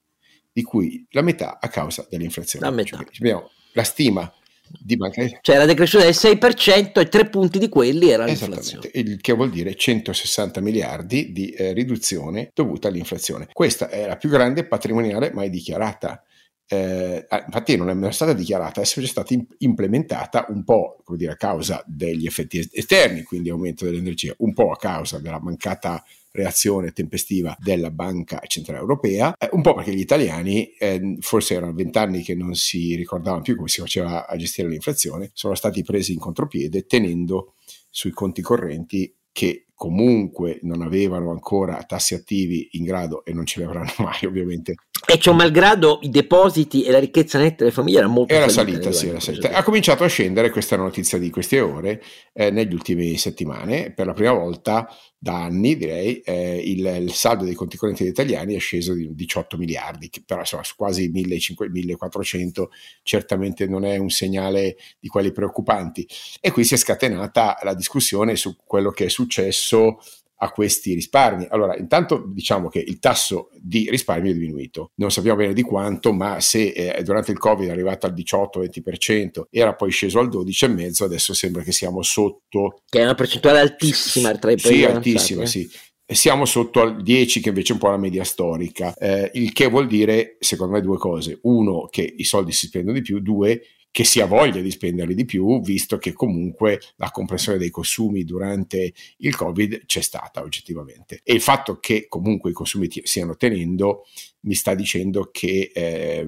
di 0.52 0.62
cui 0.62 1.06
la 1.10 1.22
metà 1.22 1.58
a 1.60 1.68
causa 1.68 2.06
dell'inflazione. 2.08 2.66
La 2.66 2.72
metà. 2.72 2.96
Cioè, 2.98 3.06
abbiamo 3.18 3.50
la 3.72 3.84
stima 3.84 4.32
di 4.78 4.96
banca. 4.96 5.26
Cioè 5.40 5.56
la 5.56 5.66
decrescita 5.66 6.02
del 6.02 6.14
6% 6.14 7.00
e 7.00 7.08
tre 7.08 7.28
punti 7.28 7.58
di 7.58 7.68
quelli 7.68 8.10
era 8.10 8.24
l'inflazione. 8.24 8.90
Il 8.92 9.20
che 9.20 9.32
vuol 9.32 9.50
dire 9.50 9.74
160 9.74 10.60
miliardi 10.60 11.32
di 11.32 11.50
eh, 11.50 11.72
riduzione 11.72 12.50
dovuta 12.54 12.88
all'inflazione. 12.88 13.48
Questa 13.52 13.88
è 13.88 14.06
la 14.06 14.16
più 14.16 14.28
grande 14.28 14.64
patrimoniale 14.66 15.32
mai 15.32 15.50
dichiarata. 15.50 16.22
Eh, 16.70 17.24
ah, 17.26 17.44
infatti 17.46 17.76
non 17.76 18.04
è 18.04 18.12
stata 18.12 18.34
dichiarata, 18.34 18.82
è 18.82 18.84
sempre 18.84 19.10
stata 19.10 19.34
implementata 19.58 20.46
un 20.50 20.64
po' 20.64 21.00
come 21.02 21.16
dire, 21.16 21.32
a 21.32 21.36
causa 21.36 21.82
degli 21.86 22.26
effetti 22.26 22.58
esterni, 22.72 23.22
quindi 23.22 23.48
aumento 23.48 23.86
dell'energia, 23.86 24.34
un 24.38 24.52
po' 24.52 24.70
a 24.70 24.76
causa 24.76 25.18
della 25.18 25.40
mancata 25.40 26.04
reazione 26.38 26.92
tempestiva 26.92 27.56
della 27.58 27.90
Banca 27.90 28.40
Centrale 28.46 28.80
Europea, 28.80 29.34
eh, 29.36 29.48
un 29.52 29.62
po' 29.62 29.74
perché 29.74 29.94
gli 29.94 30.00
italiani, 30.00 30.72
eh, 30.78 31.16
forse 31.20 31.54
erano 31.54 31.74
vent'anni 31.74 32.22
che 32.22 32.34
non 32.34 32.54
si 32.54 32.94
ricordavano 32.94 33.42
più 33.42 33.56
come 33.56 33.68
si 33.68 33.80
faceva 33.80 34.26
a 34.26 34.36
gestire 34.36 34.68
l'inflazione, 34.68 35.30
sono 35.34 35.54
stati 35.54 35.82
presi 35.82 36.12
in 36.12 36.18
contropiede 36.18 36.86
tenendo 36.86 37.54
sui 37.90 38.10
conti 38.10 38.42
correnti 38.42 39.12
che 39.32 39.66
comunque 39.74 40.58
non 40.62 40.82
avevano 40.82 41.30
ancora 41.30 41.84
tassi 41.84 42.14
attivi 42.14 42.70
in 42.72 42.84
grado 42.84 43.24
e 43.24 43.32
non 43.32 43.46
ce 43.46 43.60
li 43.60 43.66
avranno 43.66 43.92
mai 43.98 44.24
ovviamente. 44.24 44.74
E 45.06 45.18
ciò 45.18 45.32
malgrado 45.32 45.98
i 46.02 46.10
depositi 46.10 46.82
e 46.82 46.90
la 46.90 46.98
ricchezza 46.98 47.38
netta 47.38 47.56
delle 47.58 47.70
famiglie 47.70 47.98
era 47.98 48.08
molto 48.08 48.34
era 48.34 48.48
salita, 48.48 48.92
sì, 48.92 49.08
era 49.08 49.20
salita. 49.20 49.50
Ha 49.52 49.62
cominciato 49.62 50.04
a 50.04 50.08
scendere 50.08 50.50
questa 50.50 50.76
notizia 50.76 51.18
di 51.18 51.30
queste 51.30 51.60
ore 51.60 52.02
eh, 52.32 52.50
negli 52.50 52.74
ultimi 52.74 53.16
settimane, 53.16 53.92
per 53.92 54.06
la 54.06 54.12
prima 54.12 54.32
volta 54.32 54.88
da 55.20 55.42
anni 55.42 55.76
direi, 55.76 56.20
eh, 56.20 56.58
il, 56.58 56.86
il, 57.00 57.12
saldo 57.12 57.44
dei 57.44 57.54
conti 57.54 57.76
correnti 57.76 58.04
degli 58.04 58.12
italiani 58.12 58.54
è 58.54 58.58
sceso 58.60 58.92
di 58.92 59.12
18 59.14 59.56
miliardi, 59.56 60.10
che 60.10 60.22
però 60.24 60.40
insomma, 60.40 60.62
su 60.62 60.76
quasi 60.76 61.08
1400 61.08 62.70
certamente 63.02 63.66
non 63.66 63.84
è 63.84 63.96
un 63.96 64.10
segnale 64.10 64.76
di 65.00 65.08
quelli 65.08 65.32
preoccupanti. 65.32 66.06
E 66.40 66.52
qui 66.52 66.64
si 66.64 66.74
è 66.74 66.76
scatenata 66.76 67.58
la 67.62 67.74
discussione 67.74 68.36
su 68.36 68.56
quello 68.64 68.90
che 68.90 69.06
è 69.06 69.08
successo 69.08 69.98
a 70.40 70.50
questi 70.50 70.94
risparmi. 70.94 71.46
Allora, 71.50 71.76
intanto 71.76 72.24
diciamo 72.26 72.68
che 72.68 72.78
il 72.78 72.98
tasso 72.98 73.50
di 73.60 73.88
risparmio 73.90 74.30
è 74.30 74.34
diminuito, 74.34 74.92
non 74.96 75.10
sappiamo 75.10 75.38
bene 75.38 75.52
di 75.52 75.62
quanto, 75.62 76.12
ma 76.12 76.40
se 76.40 76.68
eh, 76.68 77.02
durante 77.02 77.32
il 77.32 77.38
Covid 77.38 77.68
è 77.68 77.72
arrivato 77.72 78.06
al 78.06 78.14
18-20%, 78.14 79.44
era 79.50 79.74
poi 79.74 79.90
sceso 79.90 80.18
al 80.18 80.28
12,5%, 80.28 81.04
adesso 81.04 81.34
sembra 81.34 81.62
che 81.62 81.72
siamo 81.72 82.02
sotto... 82.02 82.82
Che 82.88 83.00
è 83.00 83.02
una 83.02 83.14
percentuale 83.14 83.60
altissima 83.60 84.32
tra 84.36 84.52
i 84.52 84.56
paesi. 84.56 84.78
Sì, 84.78 84.84
altissima, 84.84 85.46
sì. 85.46 85.70
Siamo 86.10 86.46
sotto 86.46 86.80
al 86.80 87.02
10, 87.02 87.40
che 87.40 87.48
invece 87.50 87.72
è 87.72 87.74
un 87.74 87.80
po' 87.80 87.90
la 87.90 87.98
media 87.98 88.24
storica, 88.24 88.94
eh, 88.94 89.30
il 89.34 89.52
che 89.52 89.66
vuol 89.66 89.86
dire, 89.86 90.36
secondo 90.38 90.72
me, 90.72 90.80
due 90.80 90.96
cose. 90.96 91.38
Uno, 91.42 91.86
che 91.90 92.02
i 92.02 92.24
soldi 92.24 92.52
si 92.52 92.68
spendono 92.68 92.96
di 92.96 93.02
più, 93.02 93.20
due, 93.20 93.60
che 93.90 94.04
si 94.04 94.20
ha 94.20 94.26
voglia 94.26 94.60
di 94.60 94.70
spenderli 94.70 95.14
di 95.14 95.24
più, 95.24 95.60
visto 95.60 95.98
che 95.98 96.12
comunque 96.12 96.80
la 96.96 97.10
compressione 97.10 97.58
dei 97.58 97.70
consumi 97.70 98.24
durante 98.24 98.92
il 99.18 99.34
Covid 99.34 99.86
c'è 99.86 100.00
stata 100.00 100.42
oggettivamente. 100.42 101.20
E 101.24 101.32
il 101.32 101.40
fatto 101.40 101.78
che 101.80 102.06
comunque 102.08 102.50
i 102.50 102.54
consumi 102.54 102.88
t- 102.88 103.02
stiano 103.04 103.36
tenendo 103.36 104.04
mi 104.40 104.54
sta 104.54 104.74
dicendo 104.74 105.30
che, 105.32 105.70
eh, 105.74 106.26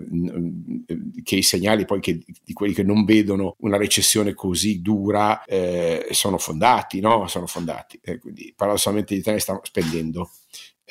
che 1.22 1.36
i 1.36 1.42
segnali 1.42 1.84
poi 1.84 2.00
che, 2.00 2.18
di 2.42 2.52
quelli 2.52 2.74
che 2.74 2.82
non 2.82 3.04
vedono 3.04 3.54
una 3.60 3.76
recessione 3.76 4.34
così 4.34 4.80
dura 4.82 5.44
eh, 5.44 6.08
sono 6.10 6.38
fondati, 6.38 7.00
no? 7.00 7.28
Sono 7.28 7.46
fondati. 7.46 8.00
Eh, 8.02 8.18
quindi 8.18 8.52
paradossalmente 8.56 9.14
gli 9.14 9.18
italiani 9.18 9.42
stanno 9.42 9.60
spendendo 9.62 10.30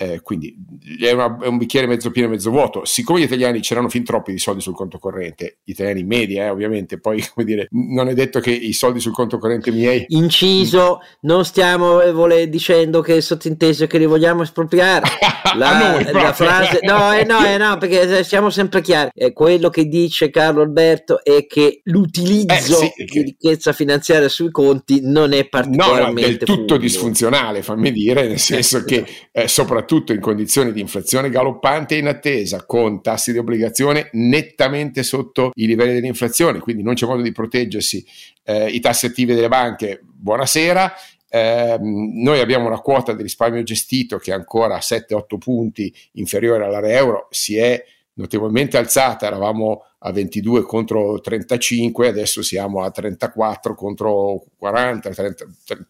eh, 0.01 0.21
quindi 0.21 0.55
è, 1.01 1.11
una, 1.11 1.37
è, 1.41 1.47
un 1.47 1.57
bicchiere 1.57 1.85
mezzo 1.85 2.09
pieno 2.09 2.29
e 2.29 2.31
mezzo 2.31 2.51
vuoto. 2.51 2.85
Siccome 2.85 3.19
gli 3.19 3.23
italiani 3.23 3.59
c'erano 3.59 3.89
fin 3.89 4.05
troppi 4.05 4.31
di 4.31 4.39
soldi 4.39 4.61
sul 4.61 4.73
conto 4.73 4.97
corrente, 4.97 5.57
gli 5.61 5.71
italiani 5.71 6.05
media, 6.05 6.45
eh, 6.45 6.49
ovviamente, 6.51 7.01
poi 7.01 7.21
come 7.33 7.45
dire, 7.45 7.67
non 7.71 8.07
è 8.07 8.13
detto 8.13 8.39
che 8.39 8.51
i 8.51 8.71
soldi 8.71 9.01
sul 9.01 9.11
conto 9.11 9.37
corrente 9.37 9.71
miei. 9.71 10.05
Inciso, 10.07 10.99
non 11.21 11.43
stiamo 11.43 11.99
eh, 11.99 12.13
vole, 12.13 12.47
dicendo 12.47 13.01
che 13.01 13.17
è 13.17 13.19
sottinteso 13.19 13.87
che 13.87 13.97
li 13.97 14.05
vogliamo 14.05 14.43
espropriare. 14.43 15.05
La, 15.55 15.93
noi, 15.93 16.03
la 16.11 16.31
frase, 16.31 16.79
no, 16.83 17.11
eh, 17.11 17.23
no, 17.23 17.43
eh, 17.43 17.57
no, 17.57 17.77
perché 17.77 18.23
siamo 18.23 18.51
sempre 18.51 18.81
chiari. 18.81 19.09
Eh, 19.15 19.33
quello 19.33 19.69
che 19.69 19.85
dice 19.85 20.29
Carlo 20.29 20.61
Alberto 20.61 21.23
è 21.23 21.47
che 21.47 21.81
l'utilizzo 21.85 22.75
sì, 22.75 22.91
di 23.05 23.21
ricchezza 23.23 23.73
finanziaria 23.73 24.29
sui 24.29 24.51
conti 24.51 24.99
non 25.01 25.33
è 25.33 25.47
particolarmente. 25.47 26.21
No, 26.21 26.27
è 26.27 26.29
del 26.29 26.37
tutto 26.37 26.55
fungo. 26.55 26.77
disfunzionale, 26.77 27.63
fammi 27.63 27.91
dire, 27.91 28.27
nel 28.27 28.37
senso 28.37 28.83
che 28.83 29.05
soprattutto 29.47 29.88
soprattutto 29.89 30.13
in 30.13 30.19
condizioni 30.19 30.71
di 30.71 30.81
inflazione 30.81 31.31
galoppante 31.31 31.95
e 31.95 31.97
in 31.97 32.07
attesa, 32.07 32.63
con 32.67 33.01
tassi 33.01 33.31
di 33.31 33.39
obbligazione 33.39 34.09
nettamente 34.13 35.01
sotto 35.01 35.49
i 35.55 35.65
livelli 35.65 35.93
dell'inflazione, 35.93 36.59
quindi 36.59 36.83
non 36.83 36.93
c'è 36.93 37.07
modo 37.07 37.23
di 37.23 37.31
proteggersi. 37.31 38.05
Eh, 38.43 38.67
I 38.67 38.79
tassi 38.81 39.07
attivi 39.07 39.33
delle 39.33 39.47
banche, 39.47 39.99
buonasera. 40.03 40.93
Eh, 41.27 41.77
noi 41.81 42.39
abbiamo 42.39 42.67
una 42.67 42.79
quota 42.79 43.13
di 43.13 43.23
risparmio 43.23 43.63
gestito 43.63 44.17
che 44.17 44.29
è 44.29 44.35
ancora 44.35 44.77
7-8 44.77 45.37
punti 45.39 45.91
inferiore 46.13 46.65
all'area 46.65 46.95
euro, 46.95 47.27
si 47.31 47.57
è 47.57 47.83
notevolmente 48.13 48.77
alzata, 48.77 49.25
eravamo 49.25 49.85
a 49.99 50.11
22 50.11 50.61
contro 50.61 51.19
35, 51.19 52.07
adesso 52.07 52.41
siamo 52.41 52.83
a 52.83 52.91
34 52.91 53.75
contro 53.75 54.45
40, 54.57 55.09
30, 55.09 55.45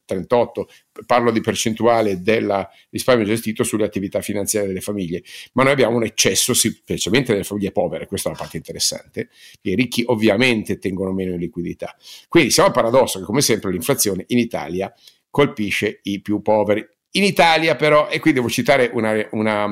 38, 0.06 0.68
parlo 1.06 1.32
di 1.32 1.42
percentuale 1.42 2.22
del 2.22 2.68
risparmio 2.90 3.26
gestito 3.26 3.64
sulle 3.64 3.86
attività 3.86 4.22
finanziarie 4.22 4.68
delle 4.68 4.82
famiglie, 4.82 5.24
ma 5.54 5.64
noi 5.64 5.74
abbiamo 5.74 5.98
un 5.98 6.04
eccesso 6.04 6.54
specialmente 6.54 7.34
delle 7.34 7.44
famiglie 7.44 7.72
povere, 7.72 8.08
questa 8.08 8.30
è 8.30 8.32
la 8.32 8.40
parte 8.40 8.58
interessante, 8.58 9.30
i 9.62 9.76
ricchi 9.76 10.04
ovviamente 10.06 10.80
tengono 10.80 11.12
meno 11.14 11.34
in 11.34 11.40
liquidità. 11.40 11.96
Quindi 12.28 12.50
siamo 12.52 12.70
al 12.70 12.76
paradosso 12.76 13.20
che 13.20 13.26
come 13.26 13.42
sempre 13.42 13.72
l'inflazione 13.72 14.24
in 14.28 14.40
Italia 14.40 14.92
colpisce 15.30 16.00
i 16.04 16.22
più 16.22 16.42
poveri. 16.42 16.86
In 17.12 17.24
Italia 17.24 17.76
però, 17.76 18.08
e 18.08 18.20
qui 18.20 18.34
devo 18.34 18.50
citare 18.50 18.90
una, 18.94 19.28
una 19.32 19.68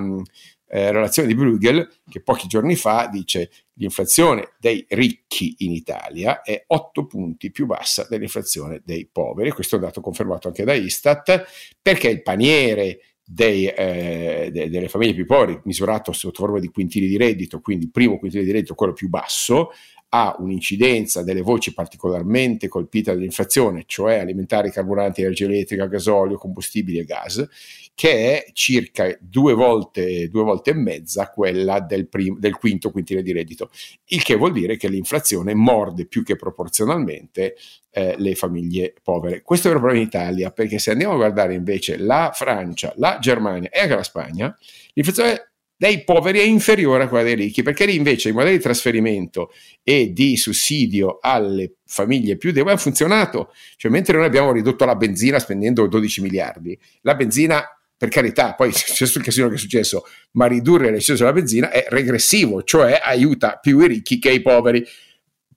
eh, 0.69 0.91
relazione 0.91 1.27
di 1.27 1.35
Bruegel 1.35 1.87
che 2.09 2.21
pochi 2.21 2.47
giorni 2.47 2.75
fa 2.75 3.07
dice 3.11 3.49
l'inflazione 3.77 4.53
dei 4.59 4.85
ricchi 4.89 5.55
in 5.59 5.71
Italia 5.71 6.41
è 6.41 6.63
8 6.67 7.05
punti 7.05 7.51
più 7.51 7.65
bassa 7.65 8.05
dell'inflazione 8.09 8.81
dei 8.83 9.07
poveri. 9.11 9.51
Questo 9.51 9.75
è 9.75 9.79
un 9.79 9.85
dato 9.85 10.01
confermato 10.01 10.47
anche 10.47 10.63
da 10.63 10.73
Istat 10.73 11.45
perché 11.81 12.09
il 12.09 12.21
paniere 12.21 12.99
dei, 13.29 13.67
eh, 13.67 14.49
de, 14.53 14.69
delle 14.69 14.87
famiglie 14.87 15.13
più 15.13 15.25
povere, 15.25 15.61
misurato 15.65 16.13
sotto 16.13 16.43
forma 16.43 16.59
di 16.59 16.69
quintili 16.69 17.07
di 17.07 17.17
reddito, 17.17 17.59
quindi 17.59 17.85
il 17.85 17.91
primo 17.91 18.17
quintile 18.17 18.45
di 18.45 18.51
reddito, 18.51 18.73
quello 18.73 18.93
più 18.93 19.09
basso, 19.09 19.71
ha 20.09 20.35
un'incidenza 20.39 21.23
delle 21.23 21.41
voci 21.41 21.73
particolarmente 21.73 22.67
colpite 22.67 23.13
dall'inflazione, 23.13 23.83
cioè 23.85 24.19
alimentari, 24.19 24.71
carburanti, 24.71 25.21
energia 25.21 25.45
elettrica, 25.45 25.87
gasolio, 25.87 26.37
combustibili 26.37 26.99
e 26.99 27.03
gas, 27.03 27.45
che 27.93 28.43
è 28.43 28.51
circa 28.53 29.17
due 29.19 29.53
volte, 29.53 30.29
due 30.29 30.43
volte 30.43 30.69
e 30.69 30.75
mezza 30.75 31.29
quella 31.29 31.79
del, 31.79 32.07
prim- 32.07 32.37
del 32.37 32.55
quinto 32.55 32.91
quintile 32.91 33.21
di 33.21 33.33
reddito, 33.33 33.69
il 34.05 34.23
che 34.23 34.35
vuol 34.35 34.53
dire 34.53 34.77
che 34.77 34.87
l'inflazione 34.87 35.53
morde 35.53 36.05
più 36.05 36.23
che 36.23 36.35
proporzionalmente 36.35 37.55
eh, 37.89 38.15
le 38.17 38.35
famiglie 38.35 38.93
povere. 39.01 39.41
Questo 39.41 39.67
è 39.67 39.71
il 39.71 39.77
problema 39.77 39.99
in 40.01 40.07
Italia, 40.07 40.51
perché 40.51 40.77
se 40.79 40.91
andiamo 40.91 41.13
a 41.13 41.17
guardare 41.17 41.53
invece 41.55 41.97
la 41.97 42.31
Francia, 42.33 42.93
la 42.97 43.17
Germania 43.19 43.69
e 43.69 43.79
anche 43.79 43.95
la 43.95 44.03
Spagna, 44.03 44.57
l'inflazione 44.93 45.49
dei 45.77 46.03
poveri 46.03 46.39
è 46.39 46.43
inferiore 46.43 47.03
a 47.03 47.07
quella 47.07 47.23
dei 47.23 47.35
ricchi, 47.35 47.61
perché 47.61 47.85
lì 47.85 47.95
invece 47.95 48.29
i 48.29 48.31
modelli 48.31 48.57
di 48.57 48.63
trasferimento 48.63 49.51
e 49.83 50.11
di 50.11 50.35
sussidio 50.35 51.19
alle 51.21 51.75
famiglie 51.85 52.35
più 52.35 52.51
deboli 52.51 52.71
hanno 52.71 52.81
funzionato. 52.81 53.53
Cioè, 53.75 53.91
mentre 53.91 54.17
noi 54.17 54.25
abbiamo 54.25 54.51
ridotto 54.51 54.85
la 54.85 54.95
benzina 54.95 55.37
spendendo 55.37 55.87
12 55.87 56.21
miliardi, 56.21 56.77
la 57.01 57.13
benzina, 57.13 57.63
per 57.95 58.09
carità, 58.09 58.55
poi 58.55 58.69
è 58.69 58.73
successo 58.73 59.19
il 59.19 59.23
casino 59.23 59.49
che 59.49 59.55
è 59.55 59.59
successo, 59.59 60.03
ma 60.31 60.47
ridurre 60.47 60.89
l'eccesso 60.89 61.23
della 61.23 61.33
benzina 61.33 61.69
è 61.69 61.85
regressivo, 61.89 62.63
cioè 62.63 62.99
aiuta 63.01 63.57
più 63.61 63.79
i 63.79 63.87
ricchi 63.87 64.17
che 64.17 64.31
i 64.31 64.41
poveri. 64.41 64.83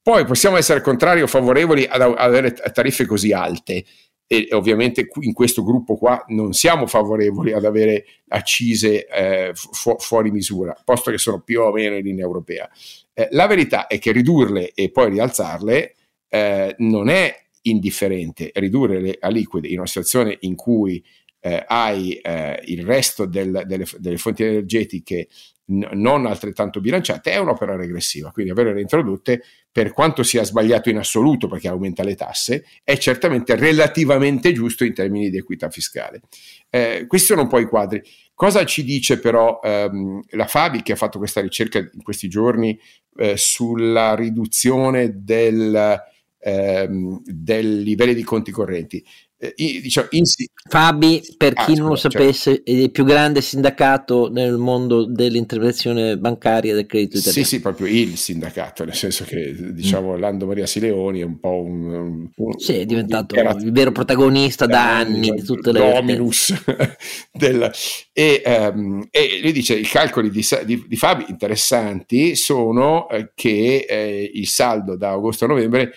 Poi 0.02 0.24
possiamo 0.24 0.56
essere 0.56 0.78
al 0.78 0.84
contrario 0.84 1.26
favorevoli 1.26 1.86
ad 1.88 2.00
avere 2.00 2.52
tariffe 2.52 3.06
così 3.06 3.32
alte 3.32 3.84
e 4.32 4.46
ovviamente 4.52 5.08
in 5.22 5.32
questo 5.32 5.64
gruppo 5.64 5.96
qua 5.96 6.24
non 6.28 6.52
siamo 6.52 6.86
favorevoli 6.86 7.52
ad 7.52 7.64
avere 7.64 8.04
accise 8.28 9.04
eh, 9.08 9.50
fu- 9.54 9.96
fuori 9.98 10.30
misura, 10.30 10.80
posto 10.84 11.10
che 11.10 11.18
sono 11.18 11.40
più 11.40 11.62
o 11.62 11.72
meno 11.72 11.96
in 11.96 12.04
linea 12.04 12.26
europea. 12.26 12.70
Eh, 13.12 13.26
la 13.32 13.48
verità 13.48 13.88
è 13.88 13.98
che 13.98 14.12
ridurle 14.12 14.70
e 14.72 14.92
poi 14.92 15.10
rialzarle 15.10 15.94
eh, 16.28 16.76
non 16.78 17.08
è 17.08 17.34
indifferente. 17.62 18.52
Ridurre 18.54 19.00
le 19.00 19.16
aliquote 19.18 19.66
in 19.66 19.78
una 19.78 19.88
situazione 19.88 20.36
in 20.42 20.54
cui 20.54 21.04
eh, 21.40 21.64
hai 21.66 22.12
eh, 22.12 22.60
il 22.66 22.86
resto 22.86 23.26
del, 23.26 23.64
delle, 23.66 23.84
delle, 23.98 24.16
fonti 24.16 24.44
energetiche 24.44 25.26
n- 25.70 25.88
non 25.92 26.26
altrettanto 26.26 26.80
bilanciate 26.80 27.32
è 27.32 27.38
un'opera 27.38 27.76
regressiva. 27.76 28.30
Quindi 28.30 28.52
avere 28.52 28.72
reintrodotte, 28.72 29.42
per 29.72 29.92
quanto 29.92 30.22
sia 30.22 30.44
sbagliato 30.44 30.90
in 30.90 30.98
assoluto 30.98 31.48
perché 31.48 31.68
aumenta 31.68 32.02
le 32.02 32.14
tasse, 32.14 32.64
è 32.84 32.96
certamente 32.98 33.54
relativamente 33.54 34.52
giusto 34.52 34.84
in 34.84 34.94
termini 34.94 35.30
di 35.30 35.38
equità 35.38 35.70
fiscale. 35.70 36.20
Eh, 36.68 37.04
questi 37.06 37.28
sono 37.28 37.42
un 37.42 37.48
po' 37.48 37.58
i 37.58 37.66
quadri. 37.66 38.02
Cosa 38.34 38.64
ci 38.64 38.84
dice 38.84 39.18
però 39.18 39.60
ehm, 39.62 40.22
la 40.30 40.46
Fabi 40.46 40.82
che 40.82 40.92
ha 40.92 40.96
fatto 40.96 41.18
questa 41.18 41.40
ricerca 41.40 41.78
in 41.78 42.02
questi 42.02 42.28
giorni 42.28 42.78
eh, 43.16 43.36
sulla 43.36 44.14
riduzione 44.14 45.22
del 45.22 46.08
ehm, 46.40 47.20
dei 47.22 47.82
livelli 47.82 48.14
di 48.14 48.24
conti 48.24 48.50
correnti. 48.50 49.04
Eh, 49.42 49.54
diciamo, 49.56 50.08
in, 50.10 50.24
Fabi, 50.68 51.22
per 51.38 51.54
ah, 51.56 51.64
chi 51.64 51.74
non 51.74 51.88
lo 51.88 51.96
certo. 51.96 52.18
sapesse, 52.18 52.54
certo. 52.56 52.70
è 52.70 52.74
il 52.74 52.90
più 52.90 53.04
grande 53.04 53.40
sindacato 53.40 54.30
nel 54.30 54.58
mondo 54.58 55.06
dell'intervenzione 55.06 56.18
bancaria 56.18 56.74
del 56.74 56.84
credito 56.84 57.16
italiano. 57.16 57.42
Sì, 57.42 57.48
sì, 57.48 57.60
proprio 57.62 57.86
il 57.86 58.18
sindacato, 58.18 58.84
nel 58.84 58.94
senso 58.94 59.24
che 59.24 59.54
diciamo 59.72 60.14
mm. 60.14 60.20
Lando 60.20 60.44
Maria 60.44 60.66
Sileoni 60.66 61.20
è 61.20 61.24
un 61.24 61.40
po' 61.40 61.58
un... 61.58 62.28
un 62.36 62.52
sì, 62.58 62.74
è 62.74 62.84
diventato 62.84 63.34
un 63.34 63.60
il 63.62 63.72
vero 63.72 63.92
protagonista 63.92 64.66
da 64.66 64.98
anni 64.98 65.30
di 65.30 65.42
tutte 65.42 65.72
le... 65.72 65.78
Dominus. 65.78 66.52
del, 67.32 67.70
e, 68.12 68.42
um, 68.74 69.08
e, 69.10 69.40
lui 69.40 69.52
dice 69.52 69.74
i 69.74 69.86
calcoli 69.86 70.28
di, 70.28 70.46
di, 70.66 70.84
di 70.86 70.96
Fabi 70.96 71.24
interessanti 71.28 72.36
sono 72.36 73.08
eh, 73.08 73.32
che 73.34 73.86
eh, 73.88 74.30
il 74.34 74.46
saldo 74.48 74.96
da 74.96 75.12
agosto 75.12 75.46
a 75.46 75.48
novembre 75.48 75.94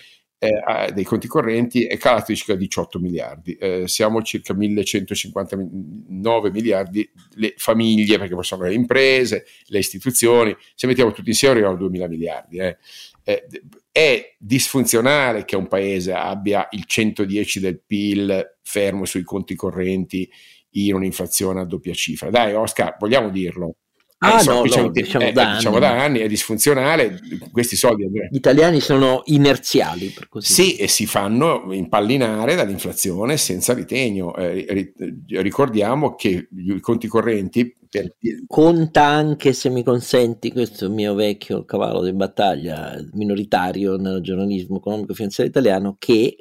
eh, 0.48 0.92
dei 0.92 1.04
conti 1.04 1.26
correnti 1.26 1.86
è 1.86 1.96
calato 1.96 2.26
di 2.28 2.36
circa 2.36 2.54
18 2.54 2.98
miliardi. 2.98 3.54
Eh, 3.54 3.86
siamo 3.86 4.22
circa 4.22 4.54
1159 4.54 6.50
miliardi 6.50 7.08
le 7.34 7.54
famiglie, 7.56 8.18
perché 8.18 8.36
sono 8.42 8.64
le 8.64 8.74
imprese, 8.74 9.46
le 9.66 9.78
istituzioni, 9.78 10.56
se 10.74 10.86
mettiamo 10.86 11.12
tutti 11.12 11.28
insieme 11.28 11.54
arriviamo 11.54 11.76
a 11.76 11.78
2000 11.78 12.08
miliardi. 12.08 12.58
Eh. 12.58 12.76
Eh, 13.24 13.46
è 13.90 14.34
disfunzionale 14.38 15.44
che 15.44 15.56
un 15.56 15.66
paese 15.66 16.12
abbia 16.12 16.68
il 16.72 16.84
110 16.84 17.60
del 17.60 17.80
PIL 17.80 18.56
fermo 18.62 19.04
sui 19.04 19.22
conti 19.22 19.54
correnti 19.54 20.28
in 20.76 20.94
un'inflazione 20.94 21.60
a 21.60 21.64
doppia 21.64 21.94
cifra. 21.94 22.30
Dai, 22.30 22.54
Oscar, 22.54 22.96
vogliamo 22.98 23.30
dirlo. 23.30 23.76
Ah, 24.18 24.42
no, 24.42 24.62
diciamo, 24.62 24.86
no, 24.86 24.90
diciamo, 24.90 25.26
eh, 25.26 25.32
da, 25.32 25.56
diciamo 25.56 25.76
anni. 25.76 25.86
da 25.86 26.02
anni, 26.02 26.18
è 26.20 26.28
disfunzionale, 26.28 27.20
questi 27.52 27.76
soldi... 27.76 28.04
Gli 28.04 28.36
italiani 28.36 28.80
sono 28.80 29.20
inerziali, 29.26 30.08
per 30.08 30.28
così 30.28 30.50
Sì, 30.50 30.76
e 30.76 30.88
si 30.88 31.04
fanno 31.04 31.68
impallinare 31.72 32.54
dall'inflazione 32.54 33.36
senza 33.36 33.74
ritegno. 33.74 34.34
Eh, 34.36 34.94
ricordiamo 35.28 36.14
che 36.14 36.48
i 36.50 36.80
conti 36.80 37.06
correnti... 37.06 37.76
Per... 37.90 38.16
Conta 38.46 39.04
anche, 39.04 39.52
se 39.52 39.68
mi 39.68 39.82
consenti, 39.82 40.52
questo 40.52 40.86
è 40.86 40.88
mio 40.88 41.14
vecchio 41.14 41.64
cavallo 41.64 42.02
di 42.02 42.12
battaglia 42.14 42.96
minoritario 43.12 43.96
nel 43.96 44.22
giornalismo 44.22 44.78
economico-finanziario 44.78 45.52
italiano, 45.52 45.96
che... 45.98 46.36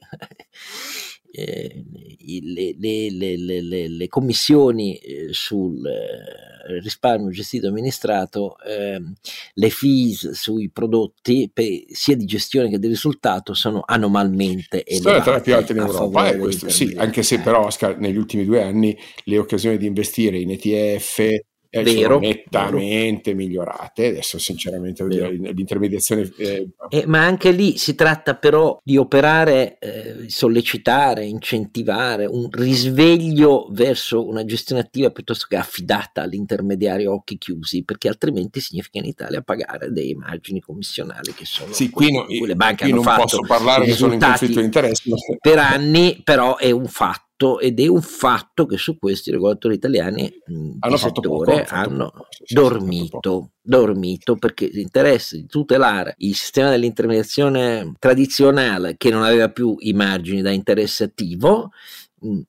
Eh, 1.36 1.84
le, 2.44 2.76
le, 2.78 3.38
le, 3.38 3.88
le, 3.88 4.08
commissioni 4.08 4.96
eh, 4.98 5.30
sul 5.32 5.84
eh, 5.84 6.80
risparmio 6.80 7.32
gestito 7.32 7.66
e 7.66 7.70
amministrato, 7.70 8.56
ehm, 8.60 9.14
le 9.56 9.70
fees 9.72 10.30
sui 10.30 10.70
prodotti 10.70 11.50
per, 11.52 11.66
sia 11.88 12.16
di 12.16 12.26
gestione 12.26 12.70
che 12.70 12.78
di 12.78 12.88
risultato 12.88 13.56
sono 13.56 13.82
anormalmente 13.84 14.86
elevate. 14.86 15.12
Sono 15.12 15.24
tra 15.24 15.34
le 15.34 15.42
più 15.42 15.56
alte 15.56 15.72
in 15.72 15.80
Europa, 15.80 16.30
eh, 16.30 16.38
questo, 16.38 16.70
sì, 16.70 16.94
anche 16.98 17.24
se 17.24 17.40
però 17.40 17.66
Oscar, 17.66 17.98
negli 17.98 18.18
ultimi 18.18 18.46
due 18.46 18.62
anni 18.62 18.96
le 19.24 19.38
occasioni 19.40 19.78
di 19.78 19.88
investire 19.88 20.38
in 20.38 20.52
ETF 20.52 21.52
eh, 21.76 21.82
vero, 21.82 22.20
nettamente 22.20 23.34
vero. 23.34 23.44
migliorate. 23.44 24.10
Adesso, 24.10 24.38
sinceramente, 24.38 25.04
l'intermediazione. 25.08 26.32
Eh, 26.38 26.70
eh, 26.90 27.04
ma 27.08 27.26
anche 27.26 27.50
lì 27.50 27.78
si 27.78 27.96
tratta 27.96 28.36
però 28.36 28.80
di 28.84 28.96
operare, 28.98 29.80
eh, 29.80 30.30
sollecitare, 30.30 31.26
incentivare 31.26 32.28
un 32.28 32.48
risveglio 32.52 33.68
verso 33.72 34.24
una 34.24 34.46
gestione 34.46 34.82
attiva 34.82 35.10
piuttosto 35.10 35.48
che 35.50 35.56
affidata 35.56 36.22
all'intermediario 36.22 37.10
a 37.12 37.16
occhi 37.16 37.40
chiusi, 37.40 37.84
perché 37.84 38.08
altrimenti 38.08 38.60
significa 38.60 39.00
in 39.00 39.06
Italia 39.06 39.42
pagare 39.42 39.92
dei 39.92 40.14
margini 40.14 40.62
commissionali 40.62 41.34
che 41.34 41.46
sono 41.46 41.74
sì, 41.74 41.90
qui, 41.90 42.12
no, 42.12 42.28
le 42.28 42.56
banche 42.56 42.84
qui 42.84 42.92
hanno 42.92 43.02
non 43.02 43.04
fatto. 43.04 43.22
posso 43.24 43.42
parlare 43.48 43.86
che 43.86 43.94
sono 43.94 44.14
in 44.14 44.20
conflitto 44.20 44.60
di 44.60 44.66
interesse 44.66 45.10
per 45.40 45.58
anni, 45.58 46.22
però 46.24 46.58
è 46.58 46.70
un 46.70 46.86
fatto 46.86 47.32
fatto 47.44 47.60
ed 47.60 47.80
è 47.80 47.88
un 47.88 48.02
fatto 48.02 48.66
che 48.66 48.78
su 48.78 48.98
questo 48.98 49.30
i 49.30 49.34
regolatori 49.34 49.76
italiani 49.76 50.32
hanno, 50.80 50.98
settore, 50.98 51.64
poco, 51.64 51.76
hanno 51.76 52.12
poco, 52.12 52.28
dormito, 52.48 53.50
dormito 53.62 54.36
perché 54.38 54.68
l'interesse 54.68 55.38
di 55.38 55.46
tutelare 55.46 56.16
il 56.20 56.36
sistema 56.36 56.70
dell'intermediazione 56.70 57.94
tradizionale 58.00 58.96
che 58.98 59.10
non 59.10 59.24
aveva 59.24 59.50
più 59.50 59.76
i 59.80 59.94
margini 59.94 60.42
da 60.42 60.52
interesse 60.52 61.06
attivo 61.06 61.72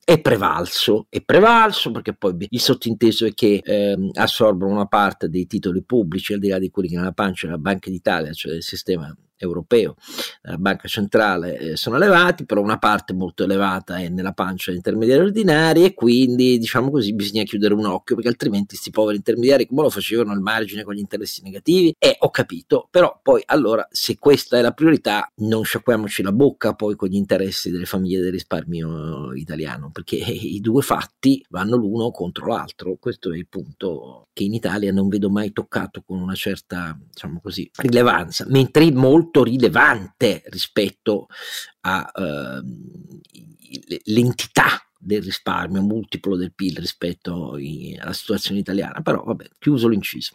è 0.05 0.21
prevalso, 0.21 1.07
è 1.09 1.21
prevalso 1.21 1.91
perché 1.91 2.13
poi 2.13 2.47
il 2.49 2.61
sottinteso 2.61 3.25
è 3.25 3.33
che 3.33 3.59
eh, 3.61 4.09
assorbono 4.13 4.71
una 4.71 4.85
parte 4.85 5.27
dei 5.27 5.47
titoli 5.47 5.83
pubblici 5.83 6.31
al 6.31 6.39
di 6.39 6.47
là 6.47 6.59
di 6.59 6.69
quelli 6.69 6.87
che 6.87 6.95
nella 6.95 7.11
pancia 7.11 7.47
della 7.47 7.59
Banca 7.59 7.89
d'Italia, 7.89 8.31
cioè 8.31 8.53
del 8.53 8.63
sistema 8.63 9.13
europeo, 9.37 9.95
la 10.43 10.57
banca 10.57 10.87
centrale 10.87 11.57
eh, 11.57 11.75
sono 11.77 11.95
elevati, 11.97 12.45
però 12.45 12.61
una 12.61 12.77
parte 12.77 13.13
molto 13.13 13.43
elevata 13.43 13.97
è 13.97 14.09
nella 14.09 14.33
pancia 14.33 14.69
degli 14.69 14.77
intermediari 14.77 15.21
ordinari 15.21 15.83
e 15.83 15.93
quindi 15.93 16.57
diciamo 16.57 16.89
così 16.89 17.13
bisogna 17.13 17.43
chiudere 17.43 17.73
un 17.73 17.85
occhio 17.85 18.15
perché 18.15 18.29
altrimenti 18.29 18.67
questi 18.75 18.91
poveri 18.91 19.17
intermediari 19.17 19.67
come 19.67 19.83
lo 19.83 19.89
facevano 19.89 20.31
al 20.31 20.41
margine 20.41 20.83
con 20.83 20.93
gli 20.93 20.99
interessi 20.99 21.41
negativi? 21.43 21.95
E 21.97 22.15
ho 22.19 22.29
capito, 22.29 22.87
però 22.89 23.19
poi 23.21 23.41
allora 23.45 23.87
se 23.91 24.17
questa 24.17 24.57
è 24.57 24.61
la 24.61 24.71
priorità 24.71 25.31
non 25.37 25.63
sciacquiamoci 25.63 26.23
la 26.23 26.31
bocca 26.31 26.73
poi 26.73 26.95
con 26.95 27.09
gli 27.09 27.15
interessi 27.15 27.71
delle 27.71 27.85
famiglie 27.85 28.21
del 28.21 28.31
risparmio 28.31 29.33
italiano 29.33 29.91
perché 29.91 30.15
i 30.55 30.59
due 30.59 30.81
fatti 30.81 31.43
vanno 31.49 31.75
l'uno 31.75 32.11
contro 32.11 32.47
l'altro, 32.47 32.97
questo 32.99 33.31
è 33.33 33.37
il 33.37 33.47
punto 33.47 34.27
che 34.33 34.43
in 34.43 34.53
Italia 34.53 34.91
non 34.91 35.07
vedo 35.07 35.29
mai 35.29 35.51
toccato 35.53 36.03
con 36.05 36.19
una 36.19 36.35
certa 36.35 36.97
diciamo 36.99 37.39
così 37.41 37.69
rilevanza, 37.77 38.45
mentre 38.49 38.91
molti 38.91 39.24
molto 39.25 39.43
rilevante 39.43 40.43
rispetto 40.45 41.27
all'entità 41.81 42.63
ehm, 44.65 44.79
uh, 44.79 44.83
del 44.97 45.23
risparmio, 45.23 45.81
multiplo 45.81 46.35
del 46.35 46.53
PIL 46.53 46.77
rispetto 46.77 47.57
i, 47.57 47.97
alla 47.99 48.13
situazione 48.13 48.59
italiana, 48.59 49.01
però 49.01 49.23
vabbè, 49.23 49.45
chiuso 49.59 49.87
l'inciso. 49.87 50.31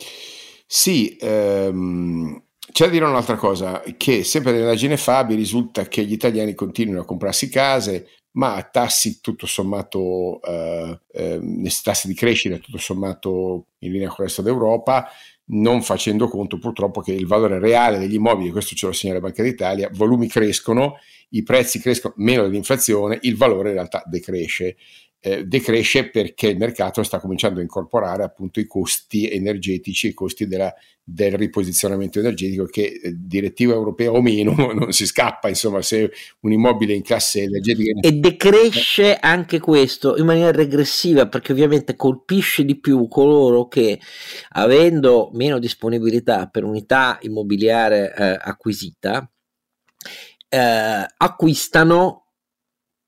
Sì, 0.67 1.17
ehm, 1.21 2.43
c'è 2.73 2.85
da 2.85 2.91
dire 2.91 3.05
un'altra 3.05 3.37
cosa, 3.37 3.83
che 3.97 4.23
sempre 4.23 4.53
nell'agine 4.53 4.97
Fabi 4.97 5.35
risulta 5.35 5.89
che 5.89 6.05
gli 6.05 6.13
italiani 6.13 6.55
continuino 6.55 7.01
a 7.01 7.05
comprarsi 7.05 7.49
case, 7.49 8.07
ma 8.33 8.55
a 8.55 8.63
tassi 8.63 9.21
tutto 9.21 9.47
sommato, 9.47 10.41
eh, 10.43 11.01
eh, 11.13 11.41
tassi 11.83 12.07
di 12.07 12.15
crescita 12.15 12.59
tutto 12.59 12.79
sommato 12.79 13.67
in 13.79 13.91
linea 13.91 14.07
con 14.07 14.19
il 14.21 14.27
resto 14.27 14.43
d'Europa, 14.43 15.09
non 15.53 15.83
facendo 15.83 16.29
conto 16.29 16.59
purtroppo 16.59 17.01
che 17.01 17.13
il 17.13 17.27
valore 17.27 17.59
reale 17.59 17.99
degli 17.99 18.15
immobili, 18.15 18.51
questo 18.51 18.75
ce 18.75 18.87
lo 18.87 18.93
segna 18.93 19.15
la 19.15 19.21
Banca 19.21 19.43
d'Italia, 19.43 19.91
volumi 19.93 20.29
crescono, 20.29 20.97
i 21.31 21.43
prezzi 21.43 21.81
crescono 21.81 22.15
meno 22.17 22.43
dell'inflazione, 22.43 23.19
il 23.23 23.37
valore 23.37 23.69
in 23.69 23.75
realtà 23.75 24.03
decresce 24.07 24.77
eh, 25.23 25.45
decresce 25.45 26.09
perché 26.09 26.49
il 26.49 26.57
mercato 26.57 27.03
sta 27.03 27.21
cominciando 27.21 27.61
a 27.61 27.63
incorporare 27.63 28.23
appunto 28.23 28.59
i 28.59 28.67
costi 28.67 29.31
energetici, 29.31 30.09
i 30.09 30.15
costi 30.15 30.47
della, 30.47 30.75
del 31.03 31.33
riposizionamento 31.33 32.19
energetico 32.21 32.65
che 32.65 33.01
eh, 33.03 33.15
direttiva 33.15 33.75
europea 33.75 34.13
o 34.13 34.23
meno 34.23 34.55
non 34.73 34.93
si 34.93 35.05
scappa, 35.05 35.49
insomma 35.49 35.83
se 35.83 36.11
un 36.41 36.53
immobile 36.53 36.95
in 36.95 37.03
classe 37.03 37.43
energetica... 37.43 38.01
E 38.01 38.13
decresce 38.13 39.17
anche 39.17 39.61
questo 39.61 40.17
in 40.17 40.25
maniera 40.25 40.53
regressiva 40.53 41.29
perché 41.29 41.53
ovviamente 41.53 41.97
colpisce 41.97 42.65
di 42.65 42.79
più 42.79 43.07
coloro 43.07 43.69
che 43.69 44.01
avendo 44.51 45.31
meno 45.35 45.59
disponibilità 45.59 46.47
per 46.47 46.65
unità 46.65 47.19
immobiliare 47.23 48.15
eh, 48.17 48.39
acquisita, 48.41 49.31
eh, 50.49 51.07
acquistano 51.17 52.25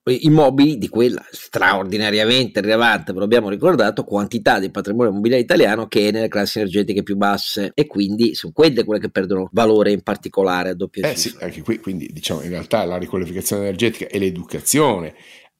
immobili 0.05 0.79
di 0.79 0.89
quella 0.89 1.25
straordinariamente 1.31 2.61
rilevante, 2.61 3.13
ve 3.13 3.19
lo 3.19 3.25
abbiamo 3.25 3.49
ricordato, 3.49 4.05
quantità 4.05 4.59
di 4.59 4.71
patrimonio 4.71 5.11
immobiliare 5.11 5.43
italiano 5.43 5.87
che 5.87 6.09
è 6.09 6.11
nelle 6.11 6.29
classi 6.29 6.59
energetiche 6.59 7.03
più 7.03 7.17
basse 7.17 7.71
e 7.75 7.87
quindi 7.87 8.35
sono 8.35 8.53
quelle 8.53 8.85
quelle 8.85 9.01
che 9.01 9.11
perdono 9.11 9.49
valore 9.53 9.93
in 9.93 10.03
particolare 10.03 10.71
a 10.71 10.75
doppia 10.75 11.09
eh 11.09 11.17
sì, 11.17 11.35
anche 11.41 11.63
qui 11.63 11.79
quindi 11.79 12.09
diciamo 12.13 12.43
in 12.43 12.51
realtà 12.51 12.85
la 12.85 12.97
riqualificazione 12.97 13.63
energetica 13.63 14.07
e 14.07 14.19
l'educazione 14.19 15.15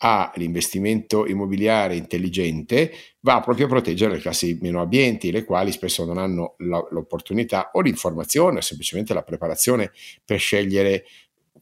all'investimento 0.05 1.27
immobiliare 1.27 1.95
intelligente 1.95 2.93
va 3.21 3.41
proprio 3.41 3.67
a 3.67 3.69
proteggere 3.69 4.15
le 4.15 4.21
classi 4.21 4.59
meno 4.61 4.81
abbienti, 4.81 5.31
le 5.31 5.45
quali 5.45 5.71
spesso 5.71 6.05
non 6.05 6.19
hanno 6.19 6.57
la, 6.59 6.85
l'opportunità 6.91 7.71
o 7.73 7.81
l'informazione 7.81 8.59
o 8.59 8.63
semplicemente 8.63 9.15
la 9.15 9.23
preparazione 9.23 9.93
per 10.25 10.41
scegliere 10.41 11.05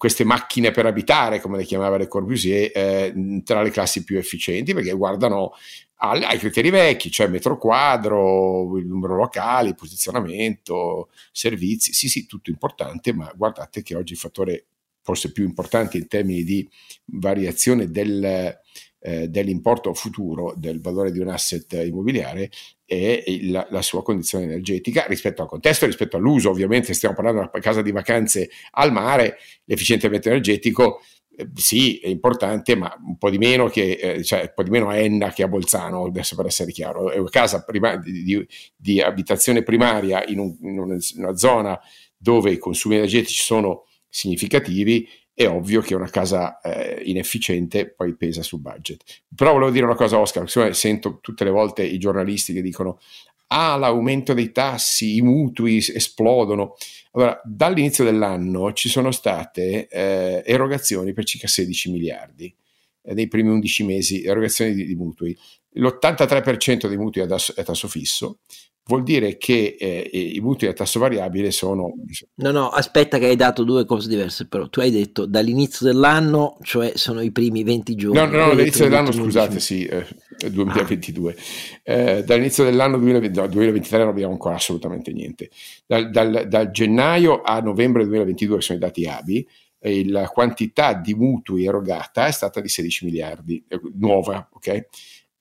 queste 0.00 0.24
macchine 0.24 0.70
per 0.70 0.86
abitare, 0.86 1.42
come 1.42 1.58
le 1.58 1.64
chiamava 1.64 1.98
Le 1.98 2.08
Corbusier, 2.08 2.70
eh, 2.74 3.42
tra 3.44 3.60
le 3.60 3.68
classi 3.68 4.02
più 4.02 4.16
efficienti, 4.16 4.72
perché 4.72 4.92
guardano 4.92 5.52
ai, 5.96 6.24
ai 6.24 6.38
criteri 6.38 6.70
vecchi, 6.70 7.10
cioè 7.10 7.26
metro 7.26 7.58
quadro, 7.58 8.78
il 8.78 8.86
numero 8.86 9.14
locale, 9.14 9.74
posizionamento, 9.74 11.10
servizi, 11.32 11.92
sì 11.92 12.08
sì, 12.08 12.24
tutto 12.24 12.48
importante, 12.48 13.12
ma 13.12 13.30
guardate 13.36 13.82
che 13.82 13.94
oggi 13.94 14.14
il 14.14 14.18
fattore 14.18 14.64
forse 15.02 15.32
più 15.32 15.44
importante 15.44 15.98
in 15.98 16.08
termini 16.08 16.44
di 16.44 16.66
variazione 17.04 17.90
del, 17.90 18.58
eh, 19.00 19.28
dell'importo 19.28 19.94
futuro 19.94 20.54
del 20.56 20.80
valore 20.80 21.10
di 21.10 21.18
un 21.18 21.28
asset 21.28 21.72
immobiliare 21.72 22.50
e 22.84 23.40
la, 23.44 23.66
la, 23.70 23.82
sua 23.82 24.02
condizione 24.02 24.44
energetica 24.44 25.06
rispetto 25.06 25.42
al 25.42 25.48
contesto, 25.48 25.86
rispetto 25.86 26.16
all'uso. 26.16 26.50
Ovviamente 26.50 26.92
stiamo 26.92 27.14
parlando 27.14 27.40
di 27.40 27.48
una 27.52 27.62
casa 27.62 27.82
di 27.82 27.92
vacanze 27.92 28.50
al 28.72 28.92
mare, 28.92 29.38
l'efficientamento 29.64 30.28
energetico 30.28 31.00
eh, 31.40 31.48
sì, 31.54 31.98
è 31.98 32.08
importante, 32.08 32.76
ma 32.76 32.94
un 33.02 33.16
po' 33.16 33.30
di 33.30 33.38
meno 33.38 33.68
che, 33.68 33.92
eh, 33.92 34.24
cioè, 34.24 34.40
un 34.40 34.52
po' 34.54 34.62
di 34.62 34.70
meno 34.70 34.88
a 34.88 34.96
Enna 34.96 35.32
che 35.32 35.42
a 35.42 35.48
Bolzano, 35.48 36.04
adesso 36.04 36.36
per 36.36 36.46
essere 36.46 36.70
chiaro. 36.72 37.10
È 37.10 37.16
una 37.16 37.30
casa 37.30 37.64
prima, 37.64 37.96
di, 37.96 38.22
di, 38.22 38.46
di, 38.76 39.00
abitazione 39.00 39.62
primaria 39.62 40.24
in, 40.26 40.38
un, 40.38 40.56
in, 40.62 40.78
una 40.78 41.36
zona 41.36 41.78
dove 42.16 42.50
i 42.50 42.58
consumi 42.58 42.96
energetici 42.96 43.40
sono 43.40 43.86
significativi, 44.08 45.08
è 45.40 45.48
ovvio 45.48 45.80
che 45.80 45.94
una 45.94 46.10
casa 46.10 46.60
eh, 46.60 47.00
inefficiente 47.02 47.88
poi 47.88 48.14
pesa 48.14 48.42
sul 48.42 48.60
budget. 48.60 49.02
Però 49.34 49.52
volevo 49.52 49.70
dire 49.70 49.86
una 49.86 49.94
cosa, 49.94 50.18
Oscar, 50.18 50.46
sento 50.74 51.18
tutte 51.22 51.44
le 51.44 51.50
volte 51.50 51.82
i 51.82 51.96
giornalisti 51.96 52.52
che 52.52 52.60
dicono 52.60 53.00
ah, 53.46 53.76
l'aumento 53.76 54.34
dei 54.34 54.52
tassi, 54.52 55.16
i 55.16 55.22
mutui 55.22 55.78
esplodono. 55.78 56.76
Allora, 57.12 57.40
dall'inizio 57.42 58.04
dell'anno 58.04 58.74
ci 58.74 58.90
sono 58.90 59.12
state 59.12 59.88
eh, 59.88 60.42
erogazioni 60.44 61.14
per 61.14 61.24
circa 61.24 61.46
16 61.46 61.90
miliardi 61.90 62.54
eh, 63.00 63.14
nei 63.14 63.26
primi 63.26 63.48
11 63.48 63.84
mesi, 63.84 64.22
erogazioni 64.22 64.74
di, 64.74 64.84
di 64.84 64.94
mutui. 64.94 65.34
L'83% 65.70 66.86
dei 66.86 66.98
mutui 66.98 67.22
è 67.22 67.24
a 67.24 67.62
tasso 67.64 67.88
fisso, 67.88 68.40
vuol 68.84 69.02
dire 69.02 69.36
che 69.36 69.76
eh, 69.78 70.10
i 70.12 70.40
mutui 70.40 70.68
a 70.68 70.72
tasso 70.72 70.98
variabile 70.98 71.50
sono... 71.50 71.92
No, 72.34 72.50
no, 72.50 72.68
aspetta 72.68 73.18
che 73.18 73.26
hai 73.26 73.36
dato 73.36 73.62
due 73.62 73.84
cose 73.84 74.08
diverse, 74.08 74.48
però 74.48 74.68
tu 74.68 74.80
hai 74.80 74.90
detto 74.90 75.26
dall'inizio 75.26 75.86
dell'anno, 75.86 76.58
cioè 76.62 76.92
sono 76.96 77.20
i 77.20 77.30
primi 77.30 77.62
20 77.62 77.94
giorni. 77.94 78.18
No, 78.18 78.26
no, 78.26 78.38
no 78.38 78.48
dall'inizio 78.48 78.84
dell'anno, 78.84 79.12
scusate, 79.12 79.60
sì, 79.60 79.84
eh, 79.84 80.06
2022. 80.50 81.36
Ah. 81.84 81.92
Eh, 81.92 82.24
dall'inizio 82.24 82.64
dell'anno 82.64 82.98
2020, 82.98 83.38
no, 83.38 83.46
2023 83.46 83.98
non 83.98 84.08
abbiamo 84.08 84.32
ancora 84.32 84.56
assolutamente 84.56 85.12
niente. 85.12 85.50
Dal, 85.86 86.10
dal, 86.10 86.46
dal 86.48 86.70
gennaio 86.70 87.42
a 87.42 87.60
novembre 87.60 88.02
2022, 88.02 88.56
che 88.56 88.62
sono 88.62 88.78
i 88.78 88.80
dati 88.80 89.06
ABI, 89.06 89.46
la 90.06 90.28
quantità 90.28 90.94
di 90.94 91.14
mutui 91.14 91.64
erogata 91.64 92.26
è 92.26 92.32
stata 92.32 92.60
di 92.60 92.68
16 92.68 93.04
miliardi, 93.04 93.64
eh, 93.68 93.80
nuova, 93.94 94.48
ok? 94.52 94.86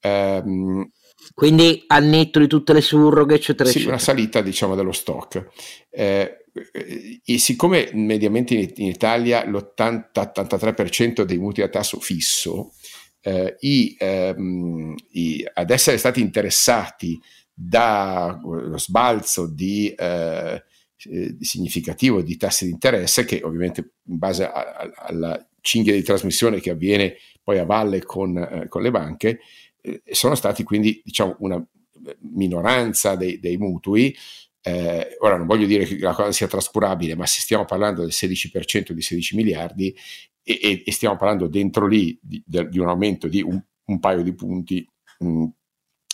Um, 0.01 0.89
quindi 1.33 1.83
al 1.87 2.05
netto 2.05 2.39
di 2.39 2.47
tutte 2.47 2.73
le 2.73 2.81
surroghe, 2.81 3.35
eccetera, 3.35 3.69
sì, 3.69 3.77
eccetera. 3.77 3.95
una 3.95 4.03
salita, 4.03 4.41
diciamo, 4.41 4.75
dello 4.75 4.91
stock. 4.91 5.47
Eh, 5.89 6.45
e 7.23 7.37
siccome 7.37 7.89
mediamente 7.93 8.55
in, 8.55 8.71
in 8.75 8.87
Italia 8.87 9.45
l'80-83% 9.45 11.21
dei 11.21 11.37
mutui 11.37 11.63
a 11.63 11.69
tasso 11.69 11.99
fisso, 11.99 12.73
eh, 13.21 13.55
i, 13.59 13.95
ehm, 13.97 14.95
i, 15.11 15.45
ad 15.53 15.69
essere 15.69 15.97
stati 15.97 16.21
interessati 16.21 17.19
dallo 17.53 18.77
sbalzo 18.77 19.47
di, 19.47 19.93
eh, 19.93 20.63
eh, 21.03 21.37
significativo 21.39 22.21
di 22.21 22.37
tassi 22.37 22.65
di 22.65 22.71
interesse, 22.71 23.25
che 23.25 23.41
ovviamente 23.43 23.93
in 24.05 24.17
base 24.17 24.45
a, 24.45 24.51
a, 24.51 24.91
alla 25.07 25.47
cinghia 25.61 25.93
di 25.93 26.03
trasmissione 26.03 26.59
che 26.59 26.71
avviene 26.71 27.15
poi 27.43 27.57
a 27.59 27.65
valle 27.65 28.03
con, 28.03 28.37
eh, 28.37 28.67
con 28.67 28.81
le 28.81 28.91
banche, 28.91 29.39
eh, 29.81 30.01
sono 30.11 30.35
stati 30.35 30.63
quindi 30.63 31.01
diciamo, 31.03 31.35
una 31.39 31.63
minoranza 32.21 33.15
dei, 33.15 33.39
dei 33.39 33.57
mutui. 33.57 34.15
Eh, 34.61 35.15
ora 35.19 35.37
non 35.37 35.47
voglio 35.47 35.65
dire 35.65 35.85
che 35.85 35.97
la 35.99 36.13
cosa 36.13 36.31
sia 36.31 36.47
trascurabile, 36.47 37.15
ma 37.15 37.25
se 37.25 37.39
stiamo 37.39 37.65
parlando 37.65 38.01
del 38.01 38.11
16% 38.11 38.91
di 38.91 39.01
16 39.01 39.35
miliardi 39.35 39.95
e, 40.43 40.59
e, 40.61 40.83
e 40.85 40.91
stiamo 40.91 41.15
parlando 41.15 41.47
dentro 41.47 41.87
lì 41.87 42.17
di, 42.21 42.43
di 42.45 42.79
un 42.79 42.87
aumento 42.87 43.27
di 43.27 43.41
un, 43.41 43.61
un 43.85 43.99
paio 43.99 44.21
di 44.21 44.33
punti, 44.33 44.85
mh, 45.19 45.27
mm, 45.27 45.45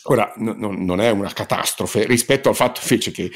ora 0.03 0.31
no, 0.37 0.53
non 0.53 1.01
è 1.01 1.09
una 1.09 1.31
catastrofe 1.31 2.05
rispetto 2.05 2.49
al 2.49 2.55
fatto 2.55 2.81
invece 2.83 3.11
che 3.11 3.31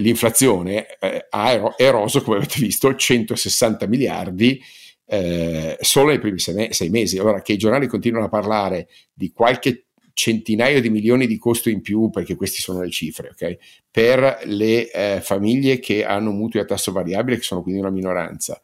l'inflazione 0.00 0.98
eh, 0.98 1.26
ha 1.28 1.74
eroso, 1.76 2.22
come 2.22 2.36
avete 2.36 2.60
visto, 2.60 2.94
160 2.94 3.86
miliardi 3.86 4.60
eh, 5.06 5.76
solo 5.80 6.08
nei 6.08 6.18
primi 6.18 6.38
sei, 6.38 6.90
mesi. 6.90 7.18
Allora 7.18 7.42
che 7.42 7.52
i 7.52 7.58
giornali 7.58 7.86
continuano 7.86 8.26
a 8.26 8.30
parlare 8.30 8.88
di 9.12 9.30
qualche 9.32 9.86
centinaio 10.12 10.80
di 10.80 10.90
milioni 10.90 11.26
di 11.26 11.38
costo 11.38 11.68
in 11.70 11.80
più, 11.80 12.10
perché 12.10 12.36
queste 12.36 12.60
sono 12.60 12.80
le 12.82 12.90
cifre, 12.90 13.30
ok? 13.32 13.56
Per 13.90 14.42
le 14.44 14.90
eh, 14.90 15.20
famiglie 15.20 15.80
che 15.80 16.04
hanno 16.04 16.30
mutui 16.30 16.60
a 16.60 16.64
tasso 16.64 16.92
variabile, 16.92 17.36
che 17.36 17.42
sono 17.42 17.62
quindi 17.62 17.80
una 17.80 17.90
minoranza 17.90 18.60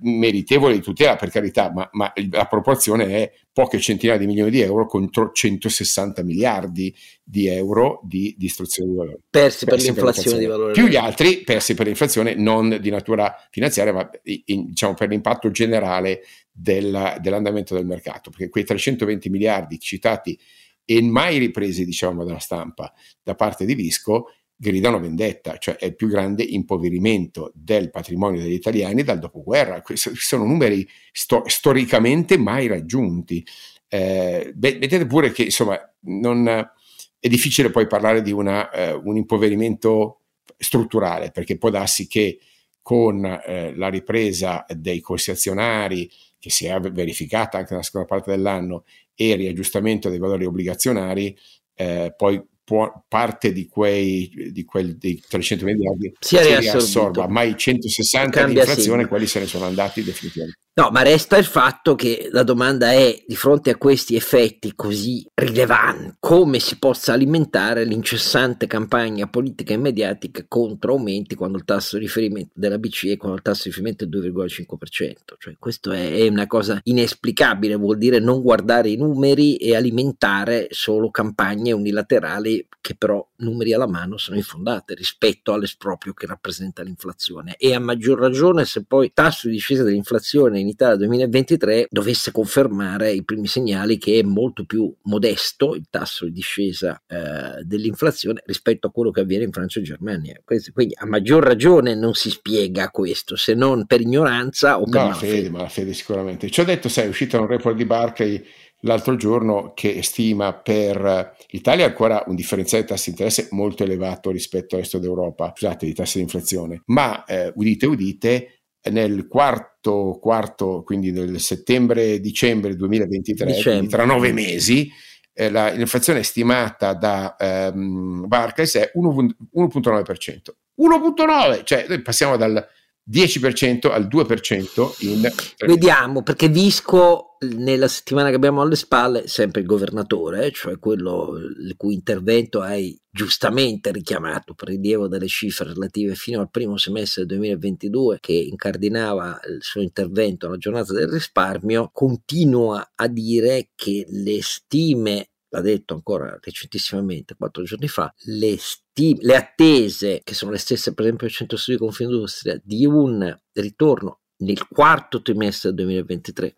meritevole 0.00 0.74
di 0.74 0.80
tutela 0.80 1.16
per 1.16 1.30
carità, 1.30 1.70
ma, 1.72 1.88
ma, 1.92 2.12
la 2.30 2.46
proporzione 2.46 3.06
è 3.06 3.32
poche 3.52 3.80
centinaia 3.80 4.18
di 4.18 4.26
milioni 4.26 4.50
di 4.50 4.60
euro 4.60 4.86
contro 4.86 5.30
160 5.32 6.22
miliardi 6.22 6.94
di 7.22 7.46
euro 7.46 8.00
di 8.04 8.34
distruzione 8.38 8.90
di 8.90 8.96
valore. 8.96 9.18
Persi, 9.28 9.64
persi 9.64 9.92
per, 9.92 10.04
l'inflazione 10.04 10.36
per 10.36 10.46
di 10.46 10.50
valore. 10.50 10.72
Più 10.72 10.86
gli 10.86 10.96
altri 10.96 11.42
persi 11.42 11.74
per 11.74 11.86
l'inflazione 11.86 12.34
non 12.34 12.78
di 12.80 12.90
natura 12.90 13.34
finanziaria, 13.50 13.92
ma 13.92 14.10
in, 14.46 14.66
diciamo 14.66 14.94
per 14.94 15.08
l'impatto 15.08 15.50
generale 15.50 16.22
della, 16.50 17.18
dell'andamento 17.20 17.74
del 17.74 17.86
mercato, 17.86 18.30
perché 18.30 18.48
quei 18.48 18.64
320 18.64 19.28
miliardi 19.30 19.78
citati 19.78 20.38
e 20.84 21.00
mai 21.02 21.38
ripresi 21.38 21.84
diciamo 21.84 22.24
dalla 22.24 22.40
stampa 22.40 22.92
da 23.22 23.34
parte 23.34 23.64
di 23.64 23.74
Visco 23.74 24.32
gridano 24.60 25.00
vendetta, 25.00 25.56
cioè 25.56 25.76
è 25.76 25.86
il 25.86 25.96
più 25.96 26.06
grande 26.06 26.42
impoverimento 26.42 27.50
del 27.54 27.88
patrimonio 27.88 28.42
degli 28.42 28.52
italiani 28.52 29.02
dal 29.02 29.18
dopoguerra. 29.18 29.80
Questi 29.80 30.14
sono 30.16 30.44
numeri 30.44 30.86
sto- 31.12 31.44
storicamente 31.46 32.36
mai 32.36 32.66
raggiunti. 32.66 33.42
Eh, 33.88 34.52
vedete 34.54 35.06
pure 35.06 35.32
che 35.32 35.44
insomma 35.44 35.80
non, 36.00 36.46
è 36.46 37.28
difficile 37.28 37.70
poi 37.70 37.86
parlare 37.86 38.20
di 38.20 38.32
una, 38.32 38.70
eh, 38.70 38.92
un 38.92 39.16
impoverimento 39.16 40.20
strutturale, 40.58 41.30
perché 41.30 41.56
può 41.56 41.70
darsi 41.70 42.06
che 42.06 42.38
con 42.82 43.24
eh, 43.24 43.74
la 43.74 43.88
ripresa 43.88 44.66
dei 44.68 45.00
corsi 45.00 45.30
azionari, 45.30 46.10
che 46.38 46.50
si 46.50 46.66
è 46.66 46.78
verificata 46.80 47.56
anche 47.56 47.70
nella 47.70 47.82
seconda 47.82 48.06
parte 48.06 48.30
dell'anno, 48.30 48.84
e 49.14 49.30
il 49.30 49.36
riaggiustamento 49.36 50.10
dei 50.10 50.18
valori 50.18 50.44
obbligazionari, 50.44 51.34
eh, 51.74 52.12
poi 52.14 52.42
può, 52.70 53.04
parte 53.08 53.50
di 53.52 53.66
quei, 53.66 54.30
di 54.52 54.64
quel, 54.64 54.96
dei 54.96 55.20
300 55.28 55.64
miliardi 55.64 56.12
si, 56.20 56.36
si 56.36 56.56
riassorba, 56.56 57.26
ma 57.26 57.42
i 57.42 57.56
160 57.56 58.44
di 58.44 58.52
inflazione, 58.52 59.08
quelli 59.08 59.26
se 59.26 59.40
ne 59.40 59.46
sono 59.46 59.64
andati 59.64 60.04
definitivamente. 60.04 60.58
No, 60.72 60.88
ma 60.90 61.02
resta 61.02 61.36
il 61.36 61.44
fatto 61.44 61.96
che 61.96 62.28
la 62.30 62.44
domanda 62.44 62.92
è, 62.92 63.24
di 63.26 63.34
fronte 63.34 63.70
a 63.70 63.76
questi 63.76 64.14
effetti 64.14 64.72
così 64.76 65.26
rilevanti, 65.34 66.14
come 66.20 66.60
si 66.60 66.78
possa 66.78 67.12
alimentare 67.12 67.84
l'incessante 67.84 68.68
campagna 68.68 69.26
politica 69.26 69.74
e 69.74 69.76
mediatica 69.76 70.44
contro 70.46 70.92
aumenti 70.92 71.34
quando 71.34 71.58
il 71.58 71.64
tasso 71.64 71.98
di 71.98 72.04
riferimento 72.04 72.52
della 72.54 72.78
BCE, 72.78 73.16
quando 73.16 73.36
il 73.36 73.42
tasso 73.42 73.64
di 73.64 73.70
riferimento 73.70 74.04
è 74.04 74.08
2,5%. 74.08 75.12
Cioè, 75.38 75.56
questo 75.58 75.90
è, 75.90 76.12
è 76.12 76.28
una 76.28 76.46
cosa 76.46 76.80
inesplicabile, 76.84 77.74
vuol 77.74 77.98
dire 77.98 78.20
non 78.20 78.40
guardare 78.40 78.90
i 78.90 78.96
numeri 78.96 79.56
e 79.56 79.74
alimentare 79.74 80.68
solo 80.70 81.10
campagne 81.10 81.72
unilaterali 81.72 82.59
che 82.80 82.94
però 82.94 83.26
numeri 83.36 83.72
alla 83.72 83.86
mano 83.86 84.16
sono 84.16 84.36
infondate 84.36 84.94
rispetto 84.94 85.52
all'esproprio 85.52 86.12
che 86.12 86.26
rappresenta 86.26 86.82
l'inflazione. 86.82 87.56
E 87.56 87.74
a 87.74 87.78
maggior 87.78 88.18
ragione 88.18 88.64
se 88.64 88.84
poi 88.84 89.06
il 89.06 89.12
tasso 89.14 89.48
di 89.48 89.54
discesa 89.54 89.82
dell'inflazione 89.82 90.60
in 90.60 90.68
Italia 90.68 90.96
2023 90.96 91.86
dovesse 91.90 92.32
confermare 92.32 93.12
i 93.12 93.24
primi 93.24 93.46
segnali 93.46 93.98
che 93.98 94.18
è 94.18 94.22
molto 94.22 94.64
più 94.64 94.92
modesto 95.02 95.74
il 95.74 95.86
tasso 95.90 96.24
di 96.24 96.32
discesa 96.32 97.02
eh, 97.06 97.62
dell'inflazione 97.62 98.42
rispetto 98.46 98.88
a 98.88 98.90
quello 98.90 99.10
che 99.10 99.20
avviene 99.20 99.44
in 99.44 99.52
Francia 99.52 99.78
e 99.78 99.82
Germania. 99.82 100.40
Quindi 100.44 100.94
a 100.96 101.06
maggior 101.06 101.44
ragione 101.44 101.94
non 101.94 102.14
si 102.14 102.30
spiega 102.30 102.90
questo, 102.90 103.36
se 103.36 103.54
non 103.54 103.86
per 103.86 104.00
ignoranza 104.00 104.80
o 104.80 104.84
per 104.84 105.02
no, 105.02 105.12
fede, 105.12 105.50
ma 105.50 105.62
la 105.62 105.68
fede 105.68 105.92
sicuramente. 105.92 106.50
Ci 106.50 106.60
ho 106.60 106.64
detto, 106.64 106.88
sai, 106.88 107.04
è 107.04 107.08
uscito 107.08 107.38
un 107.38 107.46
report 107.46 107.76
di 107.76 107.84
Barclay 107.84 108.44
l'altro 108.80 109.16
giorno 109.16 109.72
che 109.74 110.02
stima 110.02 110.54
per 110.54 111.36
l'Italia 111.48 111.86
ancora 111.86 112.22
un 112.26 112.34
differenziale 112.34 112.84
di 112.84 112.90
tassi 112.90 113.04
di 113.06 113.10
interesse 113.10 113.48
molto 113.50 113.82
elevato 113.82 114.30
rispetto 114.30 114.74
al 114.74 114.82
resto 114.82 114.98
d'Europa, 114.98 115.52
scusate, 115.54 115.86
di 115.86 115.94
tassi 115.94 116.18
di 116.18 116.24
inflazione, 116.24 116.82
ma 116.86 117.24
eh, 117.24 117.52
udite 117.54 117.86
udite, 117.86 118.60
nel 118.90 119.26
quarto, 119.26 120.18
quarto, 120.20 120.82
quindi 120.82 121.10
nel 121.10 121.38
settembre-dicembre 121.38 122.74
2023, 122.74 123.46
dicembre. 123.46 123.88
tra 123.88 124.04
nove 124.04 124.32
mesi, 124.32 124.90
eh, 125.34 125.50
la, 125.50 125.68
l'inflazione 125.68 126.22
stimata 126.22 126.94
da 126.94 127.36
ehm, 127.38 128.26
Barclays 128.26 128.76
è 128.76 128.92
1,9%. 128.96 130.54
1,9, 130.80 131.64
cioè 131.64 131.84
noi 131.88 132.00
passiamo 132.00 132.36
dal 132.38 132.66
10% 133.08 133.90
al 133.90 134.06
2% 134.06 135.06
in... 135.06 135.28
Vediamo, 135.66 136.22
perché 136.22 136.48
Visco 136.48 137.36
nella 137.40 137.88
settimana 137.88 138.28
che 138.28 138.34
abbiamo 138.34 138.60
alle 138.60 138.76
spalle, 138.76 139.26
sempre 139.26 139.62
il 139.62 139.66
governatore, 139.66 140.50
cioè 140.52 140.78
quello 140.78 141.36
il 141.36 141.74
cui 141.76 141.94
intervento 141.94 142.60
hai 142.60 142.98
giustamente 143.10 143.90
richiamato 143.90 144.54
per 144.54 144.68
rilievo 144.68 145.08
delle 145.08 145.26
cifre 145.26 145.72
relative 145.72 146.14
fino 146.14 146.40
al 146.40 146.50
primo 146.50 146.76
semestre 146.76 147.24
del 147.24 147.38
2022, 147.38 148.18
che 148.20 148.32
incardinava 148.32 149.40
il 149.48 149.62
suo 149.62 149.80
intervento 149.80 150.46
alla 150.46 150.58
giornata 150.58 150.92
del 150.92 151.08
risparmio, 151.08 151.90
continua 151.92 152.92
a 152.94 153.08
dire 153.08 153.70
che 153.74 154.04
le 154.08 154.42
stime 154.42 155.30
l'ha 155.50 155.60
detto 155.60 155.94
ancora 155.94 156.38
recentissimamente, 156.40 157.34
quattro 157.36 157.62
giorni 157.62 157.88
fa, 157.88 158.12
le, 158.24 158.56
stime, 158.58 159.18
le 159.22 159.36
attese, 159.36 160.20
che 160.24 160.34
sono 160.34 160.52
le 160.52 160.58
stesse 160.58 160.94
per 160.94 161.04
esempio 161.04 161.26
del 161.26 161.36
Centro 161.36 161.56
Studi 161.56 161.76
di 161.76 161.84
Confindustria, 161.84 162.60
di 162.62 162.86
un 162.86 163.38
ritorno 163.52 164.20
nel 164.38 164.66
quarto 164.68 165.20
trimestre 165.20 165.70
del 165.70 165.84
2023 165.84 166.54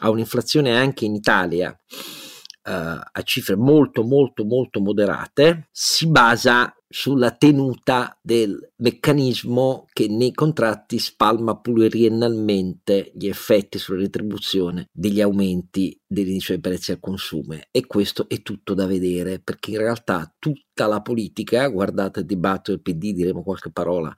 a 0.00 0.10
un'inflazione 0.10 0.74
anche 0.74 1.04
in 1.04 1.14
Italia 1.14 1.68
uh, 1.68 2.70
a 2.70 3.22
cifre 3.24 3.56
molto 3.56 4.02
molto 4.02 4.44
molto 4.44 4.80
moderate, 4.80 5.68
si 5.70 6.06
basa 6.06 6.74
sulla 6.88 7.32
tenuta 7.32 8.18
del 8.22 8.69
meccanismo 8.80 9.86
che 9.92 10.08
nei 10.08 10.32
contratti 10.32 10.98
spalma 10.98 11.58
pluriennalmente 11.58 13.12
gli 13.14 13.28
effetti 13.28 13.78
sulla 13.78 14.00
retribuzione 14.00 14.88
degli 14.92 15.20
aumenti 15.20 15.98
dell'indice 16.06 16.54
dei 16.54 16.60
prezzi 16.60 16.90
al 16.90 16.98
consumo. 16.98 17.56
E 17.70 17.86
questo 17.86 18.28
è 18.28 18.42
tutto 18.42 18.74
da 18.74 18.86
vedere 18.86 19.38
perché 19.38 19.70
in 19.70 19.78
realtà 19.78 20.34
tutta 20.38 20.86
la 20.86 21.00
politica, 21.00 21.68
guardate 21.68 22.20
il 22.20 22.26
dibattito 22.26 22.72
del 22.72 22.82
PD, 22.82 23.12
diremo 23.12 23.42
qualche 23.42 23.70
parola 23.70 24.12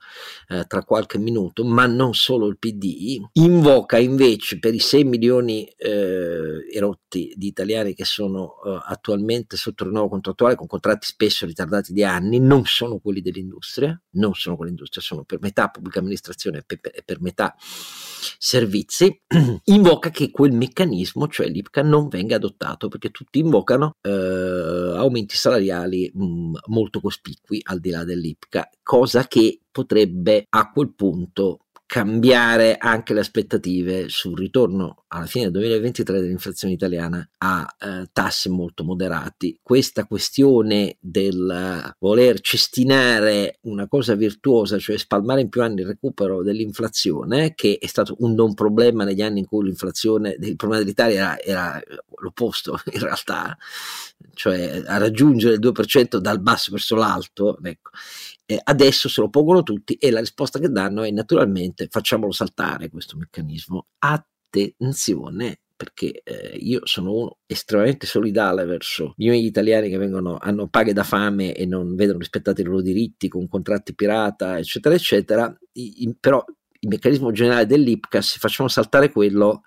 eh, 0.47 0.65
tra 0.65 0.83
qualche 0.83 1.19
minuto, 1.19 1.63
ma 1.63 1.85
non 1.85 2.13
solo 2.13 2.47
il 2.47 2.57
PD, 2.57 3.21
invoca 3.33 3.99
invece 3.99 4.59
per 4.59 4.73
i 4.73 4.79
6 4.79 5.03
milioni 5.03 5.65
eh, 5.65 6.65
erotti 6.71 7.33
di 7.35 7.47
italiani 7.47 7.93
che 7.93 8.05
sono 8.05 8.55
eh, 8.65 8.79
attualmente 8.85 9.55
sotto 9.55 9.83
rinnovo 9.83 10.09
contrattuale 10.09 10.55
con 10.55 10.67
contratti 10.67 11.05
spesso 11.05 11.45
ritardati 11.45 11.93
di 11.93 12.03
anni, 12.03 12.39
non 12.39 12.63
sono 12.65 12.97
quelli 12.97 13.21
dell'industria, 13.21 13.99
non 14.13 14.33
sono 14.33 14.52
quelli 14.55 14.71
dell'industria, 14.71 15.03
sono 15.03 15.23
per 15.23 15.39
metà 15.41 15.69
pubblica 15.69 15.99
amministrazione 15.99 16.63
e 16.65 16.77
per, 16.77 17.03
per, 17.03 17.21
metà 17.21 17.55
servizi, 17.57 19.21
invoca 19.65 20.09
che 20.09 20.31
quel 20.31 20.51
meccanismo, 20.51 21.27
cioè 21.27 21.47
l'IPCA, 21.47 21.81
non 21.81 22.07
venga 22.07 22.35
adottato 22.35 22.87
perché 22.87 23.11
tutti 23.11 23.39
invocano 23.39 23.95
eh, 24.01 24.09
aumenti 24.09 25.35
salariali 25.35 26.11
mh, 26.13 26.23
mm, 26.23 26.53
molto 26.67 26.99
cospicui 26.99 27.61
al 27.63 27.79
di 27.79 27.89
là 27.89 28.03
dell'IPCA, 28.03 28.69
cosa 28.81 29.27
che 29.27 29.59
potrebbe 29.71 30.45
a 30.49 30.71
quel 30.71 30.93
punto 30.93 31.59
cambiare 31.93 32.77
anche 32.79 33.13
le 33.13 33.19
aspettative 33.19 34.09
sul 34.09 34.35
ritorno 34.35 35.03
alla 35.09 35.27
fine 35.27 35.51
del 35.51 35.61
2023 35.61 36.21
dell'inflazione 36.21 36.73
italiana 36.73 37.29
a 37.37 37.67
eh, 37.79 38.09
tassi 38.11 38.49
molto 38.49 38.83
moderati. 38.83 39.59
Questa 39.61 40.05
questione 40.05 40.97
del 40.99 41.93
voler 41.99 42.41
cestinare 42.41 43.59
una 43.65 43.87
cosa 43.87 44.15
virtuosa, 44.15 44.79
cioè 44.79 44.97
spalmare 44.97 45.41
in 45.41 45.49
più 45.49 45.61
anni 45.61 45.81
il 45.81 45.85
recupero 45.85 46.41
dell'inflazione, 46.41 47.53
che 47.53 47.77
è 47.79 47.85
stato 47.85 48.15
un 48.21 48.33
non 48.33 48.55
problema 48.55 49.03
negli 49.03 49.21
anni 49.21 49.41
in 49.41 49.45
cui 49.45 49.63
l'inflazione, 49.63 50.35
il 50.39 50.55
problema 50.55 50.81
dell'Italia 50.81 51.39
era, 51.39 51.39
era 51.43 51.81
l'opposto 52.21 52.79
in 52.91 53.01
realtà, 53.01 53.55
cioè 54.33 54.81
a 54.83 54.97
raggiungere 54.97 55.53
il 55.53 55.59
2% 55.59 56.17
dal 56.17 56.41
basso 56.41 56.71
verso 56.71 56.95
l'alto, 56.95 57.59
ecco 57.61 57.91
eh, 58.53 58.61
adesso 58.63 59.09
se 59.09 59.21
lo 59.21 59.29
pongono 59.29 59.63
tutti 59.63 59.95
e 59.95 60.11
la 60.11 60.19
risposta 60.19 60.59
che 60.59 60.69
danno 60.69 61.03
è 61.03 61.11
naturalmente 61.11 61.87
facciamolo 61.89 62.31
saltare 62.31 62.89
questo 62.89 63.17
meccanismo. 63.17 63.87
Attenzione 63.99 65.59
perché 65.75 66.21
eh, 66.23 66.55
io 66.57 66.81
sono 66.83 67.11
uno 67.11 67.37
estremamente 67.45 68.05
solidale 68.05 68.63
verso 68.65 69.15
i 69.17 69.29
miei 69.29 69.45
italiani 69.45 69.89
che 69.89 69.97
vengono, 69.97 70.37
hanno 70.39 70.67
paghe 70.67 70.93
da 70.93 71.03
fame 71.03 71.53
e 71.53 71.65
non 71.65 71.95
vedono 71.95 72.19
rispettati 72.19 72.61
i 72.61 72.63
loro 72.63 72.81
diritti 72.81 73.27
con 73.27 73.47
contratti 73.47 73.95
pirata, 73.95 74.57
eccetera, 74.57 74.95
eccetera. 74.95 75.57
I, 75.73 76.03
i, 76.03 76.15
però 76.17 76.43
il 76.79 76.89
meccanismo 76.89 77.31
generale 77.31 77.65
dell'IPCAS, 77.65 78.31
se 78.31 78.39
facciamo 78.39 78.69
saltare 78.69 79.11
quello, 79.11 79.63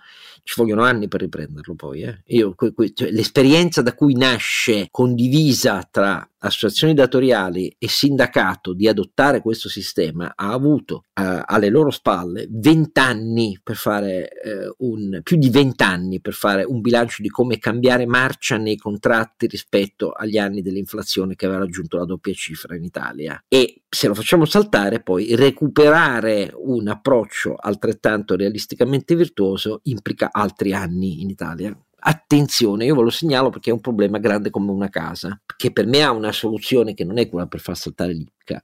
ci 0.46 0.54
vogliono 0.60 0.84
anni 0.84 1.08
per 1.08 1.22
riprenderlo 1.22 1.74
poi. 1.74 2.02
Eh. 2.02 2.20
Io, 2.26 2.54
que, 2.54 2.72
que, 2.72 2.94
cioè, 2.94 3.10
l'esperienza 3.10 3.82
da 3.82 3.94
cui 3.94 4.14
nasce 4.14 4.86
condivisa 4.92 5.86
tra 5.90 6.24
associazioni 6.38 6.94
datoriali 6.94 7.74
e 7.78 7.88
sindacato 7.88 8.72
di 8.72 8.86
adottare 8.86 9.40
questo 9.40 9.68
sistema 9.68 10.34
ha 10.36 10.52
avuto 10.52 11.04
eh, 11.14 11.42
alle 11.44 11.68
loro 11.68 11.90
spalle 11.90 12.46
20 12.48 13.00
anni 13.00 13.58
per 13.62 13.76
fare 13.76 14.28
eh, 14.28 14.72
un 14.78 15.20
più 15.22 15.36
di 15.36 15.50
20 15.50 15.82
anni 15.82 16.20
per 16.20 16.34
fare 16.34 16.62
un 16.62 16.80
bilancio 16.80 17.22
di 17.22 17.28
come 17.28 17.58
cambiare 17.58 18.06
marcia 18.06 18.56
nei 18.56 18.76
contratti 18.76 19.46
rispetto 19.46 20.10
agli 20.10 20.38
anni 20.38 20.62
dell'inflazione 20.62 21.34
che 21.34 21.46
aveva 21.46 21.60
raggiunto 21.60 21.96
la 21.96 22.04
doppia 22.04 22.32
cifra 22.34 22.76
in 22.76 22.84
Italia 22.84 23.42
e 23.48 23.82
se 23.88 24.06
lo 24.08 24.14
facciamo 24.14 24.44
saltare 24.44 25.02
poi 25.02 25.34
recuperare 25.34 26.52
un 26.54 26.86
approccio 26.88 27.56
altrettanto 27.58 28.36
realisticamente 28.36 29.16
virtuoso 29.16 29.80
implica 29.84 30.28
altri 30.36 30.72
anni 30.72 31.22
in 31.22 31.30
Italia. 31.30 31.76
Attenzione, 31.98 32.84
io 32.84 32.94
ve 32.94 33.02
lo 33.02 33.10
segnalo 33.10 33.50
perché 33.50 33.70
è 33.70 33.72
un 33.72 33.80
problema 33.80 34.18
grande 34.18 34.50
come 34.50 34.70
una 34.70 34.88
casa, 34.88 35.40
che 35.56 35.72
per 35.72 35.86
me 35.86 36.02
ha 36.02 36.12
una 36.12 36.30
soluzione 36.30 36.94
che 36.94 37.04
non 37.04 37.18
è 37.18 37.28
quella 37.28 37.46
per 37.46 37.58
far 37.58 37.76
saltare 37.76 38.12
l'IPCA 38.12 38.60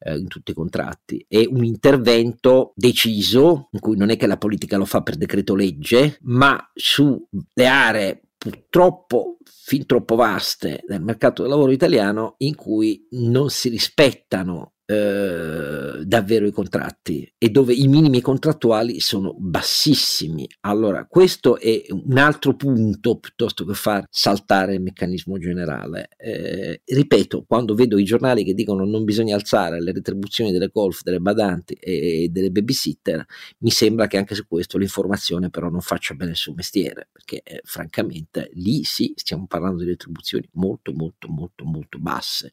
eh, 0.00 0.18
in 0.18 0.28
tutti 0.28 0.50
i 0.50 0.54
contratti, 0.54 1.24
è 1.26 1.46
un 1.48 1.64
intervento 1.64 2.72
deciso, 2.74 3.68
in 3.72 3.80
cui 3.80 3.96
non 3.96 4.10
è 4.10 4.18
che 4.18 4.26
la 4.26 4.36
politica 4.36 4.76
lo 4.76 4.84
fa 4.84 5.00
per 5.00 5.16
decreto 5.16 5.54
legge, 5.54 6.18
ma 6.22 6.70
sulle 6.74 7.66
aree 7.66 8.20
purtroppo 8.36 9.38
fin 9.46 9.86
troppo 9.86 10.14
vaste 10.14 10.84
del 10.86 11.00
mercato 11.00 11.40
del 11.40 11.50
lavoro 11.50 11.72
italiano 11.72 12.34
in 12.38 12.54
cui 12.54 13.06
non 13.12 13.48
si 13.48 13.70
rispettano 13.70 14.74
eh, 14.84 15.63
davvero 16.04 16.46
i 16.46 16.52
contratti 16.52 17.32
e 17.36 17.48
dove 17.50 17.74
i 17.74 17.86
minimi 17.88 18.20
contrattuali 18.20 19.00
sono 19.00 19.34
bassissimi. 19.38 20.46
Allora, 20.60 21.06
questo 21.06 21.58
è 21.58 21.84
un 21.90 22.18
altro 22.18 22.54
punto 22.54 23.18
piuttosto 23.18 23.64
che 23.64 23.74
far 23.74 24.06
saltare 24.10 24.74
il 24.74 24.80
meccanismo 24.80 25.38
generale. 25.38 26.08
Eh, 26.16 26.82
ripeto, 26.84 27.44
quando 27.46 27.74
vedo 27.74 27.98
i 27.98 28.04
giornali 28.04 28.44
che 28.44 28.54
dicono 28.54 28.84
non 28.84 29.04
bisogna 29.04 29.34
alzare 29.34 29.82
le 29.82 29.92
retribuzioni 29.92 30.52
delle 30.52 30.68
golf, 30.72 31.02
delle 31.02 31.20
badanti 31.20 31.74
e 31.74 32.28
delle 32.30 32.50
babysitter, 32.50 33.24
mi 33.58 33.70
sembra 33.70 34.06
che 34.06 34.16
anche 34.16 34.34
su 34.34 34.46
questo 34.46 34.78
l'informazione 34.78 35.50
però 35.50 35.68
non 35.68 35.80
faccia 35.80 36.14
bene 36.14 36.32
il 36.32 36.36
suo 36.36 36.54
mestiere, 36.54 37.08
perché 37.12 37.42
eh, 37.42 37.60
francamente 37.64 38.50
lì 38.54 38.84
sì, 38.84 39.12
stiamo 39.16 39.46
parlando 39.46 39.82
di 39.82 39.88
retribuzioni 39.88 40.48
molto 40.52 40.92
molto 40.92 41.28
molto 41.28 41.64
molto 41.64 41.98
basse, 41.98 42.52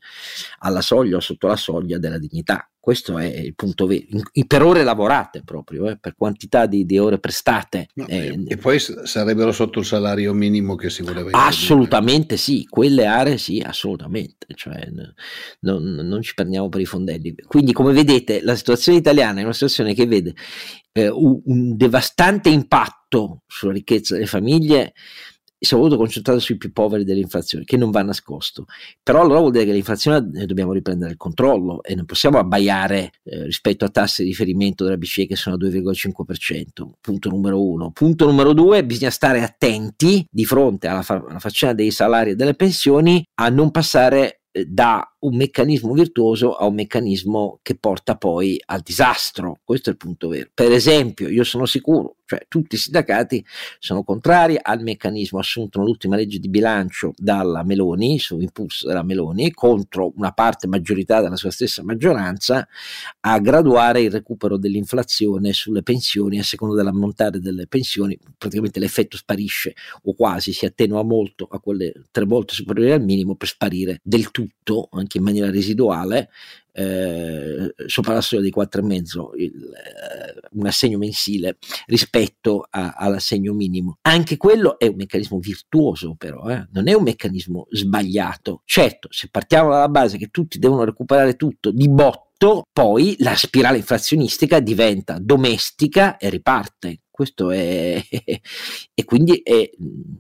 alla 0.60 0.82
soglia 0.82 1.18
o 1.18 1.20
sotto 1.20 1.48
la 1.48 1.56
soglia 1.56 1.98
della 1.98 2.18
dignità. 2.18 2.71
Questo 2.82 3.20
è 3.20 3.28
il 3.28 3.54
punto 3.54 3.86
vero, 3.86 4.08
per 4.48 4.64
ore 4.64 4.84
lavorate 4.84 5.44
proprio, 5.46 5.88
eh, 5.88 6.00
per 6.00 6.16
quantità 6.18 6.66
di, 6.66 6.84
di 6.84 6.98
ore 6.98 7.20
prestate. 7.20 7.90
No, 7.94 8.08
eh, 8.08 8.44
e 8.48 8.58
poi 8.58 8.80
sarebbero 8.80 9.52
sotto 9.52 9.78
il 9.78 9.86
salario 9.86 10.34
minimo 10.34 10.74
che 10.74 10.90
si 10.90 11.04
voleva 11.04 11.30
Assolutamente 11.46 12.38
sì, 12.38 12.66
quelle 12.68 13.06
aree 13.06 13.38
sì, 13.38 13.60
assolutamente, 13.64 14.48
cioè, 14.56 14.90
non, 15.60 15.84
non, 15.84 16.22
ci 16.24 16.34
prendiamo 16.34 16.70
per 16.70 16.82
i 16.82 16.86
fondelli. 16.86 17.36
Quindi 17.46 17.72
come 17.72 17.94
vedete 17.94 18.42
la 18.42 18.56
situazione 18.56 18.98
italiana 18.98 19.42
è 19.42 19.44
una 19.44 19.54
situazione 19.54 19.94
che 19.94 20.08
vede 20.08 20.34
eh, 20.92 21.08
un, 21.08 21.40
un 21.46 21.78
devastante 21.78 22.50
impatto 22.50 23.44
sulla 23.46 23.74
ricchezza 23.74 24.16
delle 24.16 24.26
famiglie, 24.26 24.94
soprattutto 25.66 25.98
concentrato 25.98 26.40
sui 26.40 26.58
più 26.58 26.72
poveri 26.72 27.04
dell'inflazione, 27.04 27.66
che 27.66 27.78
non 27.78 27.92
va 27.92 28.02
nascosto. 28.02 28.66
Però 29.04 29.22
allora 29.22 29.40
vuol 29.40 29.52
dire 29.52 29.66
che 29.66 29.72
l'inflazione 29.72 30.28
ne 30.32 30.46
dobbiamo 30.46 30.74
riprendere 30.74 31.12
il 31.12 31.18
controllo 31.18 31.84
e 31.84 31.94
non 31.94 32.06
possiamo 32.06 32.40
abbaiare 32.40 33.12
eh, 33.24 33.44
rispetto 33.44 33.86
a 33.86 33.90
tassi 33.90 34.24
di 34.24 34.30
riferimento 34.30 34.84
della 34.84 34.98
BCE 34.98 35.28
che 35.28 35.36
sono 35.36 35.56
a 35.56 35.60
2,5%. 35.60 36.66
Punto 37.00 37.30
numero 37.30 37.64
uno. 37.64 37.92
Punto 37.92 38.26
numero 38.26 38.54
due, 38.54 38.84
bisogna 38.84 39.12
stare 39.12 39.44
attenti 39.44 40.26
di 40.30 40.46
fronte 40.46 40.88
alla, 40.88 41.04
fa- 41.04 41.24
alla 41.28 41.40
faccenda 41.40 41.76
dei 41.76 41.92
salari 41.92 42.32
e 42.32 42.36
delle 42.36 42.56
pensioni 42.56 43.24
a 43.36 43.50
non 43.50 43.70
passare 43.70 44.42
eh, 44.52 44.66
da 44.66 45.11
un 45.22 45.36
meccanismo 45.36 45.94
virtuoso 45.94 46.56
a 46.56 46.66
un 46.66 46.76
meccanismo 46.76 47.60
che 47.62 47.76
porta 47.76 48.16
poi 48.16 48.62
al 48.66 48.82
disastro. 48.82 49.60
Questo 49.64 49.90
è 49.90 49.94
il 49.94 49.98
punto 49.98 50.28
vero. 50.30 50.50
Per 50.54 50.72
esempio, 50.72 51.28
io 51.30 51.44
sono 51.44 51.66
sicuro, 51.66 52.16
cioè 52.26 52.46
tutti 52.48 52.76
i 52.76 52.78
sindacati 52.78 53.46
sono 53.80 54.04
contrari 54.04 54.58
al 54.62 54.82
meccanismo 54.82 55.40
assunto 55.40 55.80
nell'ultima 55.80 56.16
legge 56.16 56.40
di 56.40 56.50
bilancio 56.50 57.14
dalla 57.18 57.64
Meloni, 57.64 58.20
su 58.20 58.40
impulso 58.40 58.88
della 58.88 59.04
Meloni, 59.04 59.52
contro 59.52 60.12
una 60.16 60.32
parte 60.32 60.68
maggioritaria 60.68 61.24
della 61.24 61.36
sua 61.36 61.52
stessa 61.52 61.84
maggioranza, 61.84 62.68
a 63.22 63.40
graduare 63.40 64.02
il 64.02 64.12
recupero 64.12 64.58
dell'inflazione 64.58 65.54
sulle 65.54 65.84
pensioni 65.84 66.40
a 66.40 66.44
seconda 66.44 66.76
dell'ammontare 66.76 67.40
delle 67.40 67.68
pensioni, 67.68 68.18
praticamente 68.38 68.80
l'effetto 68.80 69.18
sparisce 69.18 69.76
o 70.04 70.14
quasi 70.14 70.54
si 70.54 70.66
attenua 70.66 71.04
molto 71.04 71.48
a 71.50 71.60
quelle 71.60 71.94
tre 72.12 72.26
volte 72.26 72.54
superiori 72.54 72.92
al 72.92 73.04
minimo 73.04 73.36
per 73.36 73.48
sparire 73.48 74.00
del 74.04 74.32
tutto, 74.32 74.88
anche 74.92 75.11
in 75.18 75.24
maniera 75.24 75.50
residuale 75.50 76.30
eh, 76.74 77.74
sopra 77.86 78.14
la 78.14 78.22
soglia 78.22 78.42
dei 78.42 78.54
4,5 78.56 79.30
il, 79.38 79.72
eh, 79.74 80.48
un 80.52 80.66
assegno 80.66 80.98
mensile 80.98 81.58
rispetto 81.88 82.66
a, 82.70 82.94
all'assegno 82.94 83.54
minimo. 83.54 83.98
Anche 84.02 84.38
quello 84.38 84.80
è 84.80 84.88
un 84.88 84.96
meccanismo 84.96 85.40
virtuoso 85.40 86.16
però, 86.18 86.48
eh? 86.50 86.68
non 86.72 86.88
è 86.88 86.94
un 86.94 87.04
meccanismo 87.04 87.68
sbagliato. 87.70 88.62
Certo, 88.66 89.08
se 89.12 89.28
partiamo 89.30 89.70
dalla 89.70 89.90
base 89.90 90.18
che 90.18 90.28
tutti 90.28 90.60
devono 90.60 90.84
recuperare 90.84 91.36
tutto 91.36 91.72
di 91.72 91.90
botto, 91.90 92.30
poi 92.72 93.16
la 93.20 93.36
spirale 93.36 93.78
inflazionistica 93.78 94.60
diventa 94.60 95.18
domestica 95.20 96.18
e 96.18 96.30
riparte. 96.30 97.02
Questo 97.12 97.52
è, 97.52 98.02
e 98.10 99.04
quindi 99.06 99.42
è, 99.44 99.70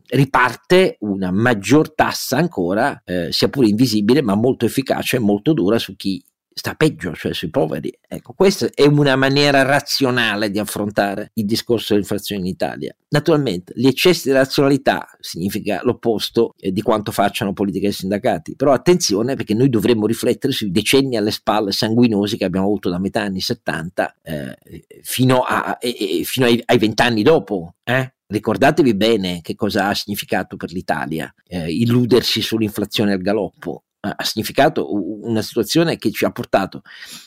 riparte 0.09 0.97
una 0.99 1.31
maggior 1.31 1.95
tassa 1.95 2.37
ancora, 2.37 3.01
eh, 3.03 3.31
sia 3.31 3.49
pure 3.49 3.69
invisibile, 3.69 4.21
ma 4.21 4.35
molto 4.35 4.65
efficace 4.65 5.15
e 5.15 5.19
molto 5.19 5.53
dura 5.53 5.79
su 5.79 5.95
chi 5.95 6.23
sta 6.53 6.73
peggio, 6.75 7.13
cioè 7.13 7.33
sui 7.33 7.49
poveri. 7.49 7.91
Ecco, 8.07 8.33
questa 8.33 8.69
è 8.73 8.85
una 8.85 9.15
maniera 9.15 9.61
razionale 9.63 10.51
di 10.51 10.59
affrontare 10.59 11.31
il 11.35 11.45
discorso 11.45 11.93
dell'inflazione 11.93 12.41
in 12.41 12.47
Italia. 12.47 12.95
Naturalmente, 13.09 13.73
gli 13.75 13.87
eccessi 13.87 14.27
di 14.27 14.33
razionalità 14.33 15.07
significa 15.19 15.81
l'opposto 15.83 16.53
eh, 16.57 16.71
di 16.71 16.81
quanto 16.81 17.11
facciano 17.11 17.53
politiche 17.53 17.87
e 17.87 17.91
sindacati, 17.91 18.55
però 18.55 18.73
attenzione 18.73 19.35
perché 19.35 19.53
noi 19.53 19.69
dovremmo 19.69 20.05
riflettere 20.05 20.53
sui 20.53 20.71
decenni 20.71 21.17
alle 21.17 21.31
spalle 21.31 21.71
sanguinosi 21.71 22.37
che 22.37 22.45
abbiamo 22.45 22.67
avuto 22.67 22.89
da 22.89 22.99
metà 22.99 23.21
anni 23.21 23.41
70 23.41 24.17
eh, 24.21 24.57
fino, 25.01 25.41
a, 25.41 25.77
eh, 25.79 26.21
fino, 26.23 26.45
ai 26.45 26.77
vent'anni 26.77 27.23
dopo. 27.23 27.75
Eh? 27.83 28.13
Ricordatevi 28.27 28.95
bene 28.95 29.41
che 29.41 29.55
cosa 29.55 29.87
ha 29.87 29.93
significato 29.93 30.55
per 30.55 30.71
l'Italia 30.71 31.33
eh, 31.47 31.69
illudersi 31.69 32.41
sull'inflazione 32.41 33.11
al 33.11 33.21
galoppo 33.21 33.83
ha 34.01 34.23
significato 34.23 34.91
una 34.91 35.43
situazione 35.43 35.97
che 35.97 36.11
ci 36.11 36.25
ha 36.25 36.31
portato, 36.31 36.81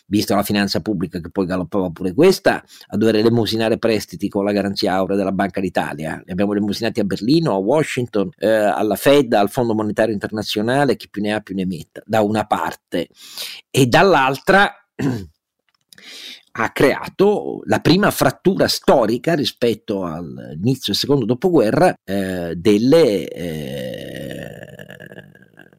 vista 0.06 0.34
la 0.34 0.42
finanza 0.42 0.80
pubblica 0.80 1.20
che 1.20 1.30
poi 1.30 1.46
galoppava 1.46 1.90
pure 1.90 2.12
questa, 2.12 2.64
a 2.88 2.96
dover 2.96 3.16
elemosinare 3.16 3.78
prestiti 3.78 4.28
con 4.28 4.44
la 4.44 4.50
garanzia 4.50 4.94
aurea 4.94 5.16
della 5.16 5.30
Banca 5.30 5.60
d'Italia. 5.60 6.20
Li 6.24 6.32
abbiamo 6.32 6.52
elemosinati 6.52 6.98
a 6.98 7.04
Berlino, 7.04 7.52
a 7.52 7.58
Washington, 7.58 8.28
eh, 8.38 8.48
alla 8.48 8.96
Fed, 8.96 9.32
al 9.34 9.50
Fondo 9.50 9.74
Monetario 9.74 10.12
Internazionale, 10.12 10.96
chi 10.96 11.08
più 11.08 11.22
ne 11.22 11.34
ha 11.34 11.40
più 11.40 11.54
ne 11.54 11.64
metta, 11.64 12.02
da 12.04 12.22
una 12.22 12.44
parte. 12.44 13.08
E 13.70 13.87
dall'altra 13.87 14.72
ha 16.56 16.70
creato 16.70 17.62
la 17.66 17.80
prima 17.80 18.10
frattura 18.10 18.66
storica 18.66 19.34
rispetto 19.34 20.04
all'inizio 20.04 20.87
del 20.87 20.96
secondo 20.96 21.24
dopoguerra 21.24 21.94
eh, 22.02 22.54
delle... 22.56 23.28
Eh, 23.28 24.34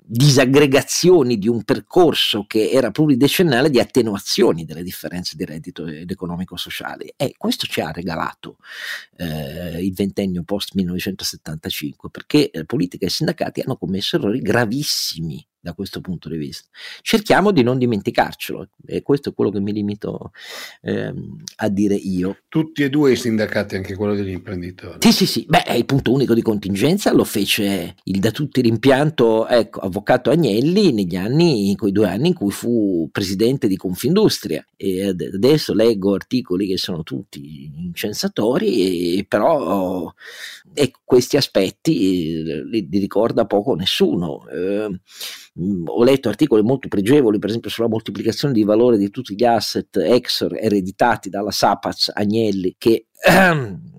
disaggregazioni 0.07 1.37
di 1.37 1.47
un 1.47 1.63
percorso 1.63 2.45
che 2.45 2.69
era 2.69 2.91
pluridecennale 2.91 3.69
di 3.69 3.79
attenuazioni 3.79 4.63
delle 4.63 4.83
differenze 4.83 5.35
di 5.35 5.45
reddito 5.45 5.85
ed 5.87 6.11
economico-sociali 6.11 7.13
e 7.17 7.33
questo 7.37 7.65
ci 7.65 7.81
ha 7.81 7.91
regalato 7.91 8.57
eh, 9.17 9.83
il 9.83 9.93
ventennio 9.93 10.43
post 10.43 10.75
1975 10.75 12.09
perché 12.09 12.51
eh, 12.51 12.65
politica 12.65 13.05
e 13.05 13.09
sindacati 13.09 13.61
hanno 13.61 13.77
commesso 13.77 14.17
errori 14.17 14.41
gravissimi 14.41 15.45
da 15.65 15.73
questo 15.73 15.99
punto 15.99 16.29
di 16.29 16.37
vista. 16.37 16.69
Cerchiamo 17.01 17.49
di 17.49 17.63
non 17.63 17.79
dimenticarcelo 17.79 18.69
e 18.85 19.01
questo 19.01 19.29
è 19.29 19.33
quello 19.33 19.49
che 19.49 19.59
mi 19.59 19.73
limito 19.73 20.31
ehm, 20.81 21.41
a 21.55 21.69
dire 21.69 21.95
io. 21.95 22.37
Tutti 22.47 22.83
e 22.83 22.89
due 22.91 23.13
i 23.13 23.15
sindacati, 23.15 23.75
anche 23.75 23.95
quello 23.95 24.13
degli 24.13 24.29
imprenditori. 24.29 24.99
Sì, 24.99 25.11
sì, 25.11 25.25
sì, 25.25 25.45
beh, 25.49 25.75
il 25.75 25.85
punto 25.85 26.13
unico 26.13 26.35
di 26.35 26.43
contingenza 26.43 27.11
lo 27.13 27.23
fece 27.23 27.95
il 28.03 28.19
da 28.19 28.29
tutti 28.29 28.61
rimpianto, 28.61 29.47
ecco, 29.47 29.79
avvocato 29.79 30.29
Agnelli 30.29 30.93
negli 30.93 31.15
anni, 31.15 31.71
in 31.71 31.77
quei 31.77 31.91
due 31.91 32.09
anni 32.09 32.27
in 32.27 32.33
cui 32.35 32.51
fu 32.51 33.09
presidente 33.11 33.67
di 33.67 33.75
Confindustria 33.75 34.63
e 34.75 35.07
adesso 35.07 35.73
leggo 35.73 36.13
articoli 36.13 36.67
che 36.67 36.77
sono 36.77 37.01
tutti 37.01 37.71
incensatori, 37.75 39.17
e, 39.17 39.25
però 39.27 40.13
ecco, 40.75 40.99
questi 41.03 41.37
aspetti 41.37 42.35
eh, 42.35 42.65
li, 42.65 42.87
li, 42.89 42.99
ricorda 42.99 43.45
poco 43.45 43.73
nessuno. 43.73 44.47
Eh, 44.49 44.99
ho 45.57 46.03
letto 46.03 46.29
articoli 46.29 46.61
molto 46.63 46.87
pregevoli, 46.87 47.39
per 47.39 47.49
esempio 47.49 47.69
sulla 47.69 47.87
moltiplicazione 47.87 48.53
di 48.53 48.63
valore 48.63 48.97
di 48.97 49.09
tutti 49.09 49.35
gli 49.35 49.45
asset 49.45 49.95
Exor 49.97 50.57
ereditati 50.57 51.29
dalla 51.29 51.51
Sapaz 51.51 52.11
Agnelli, 52.13 52.75
che 52.77 53.07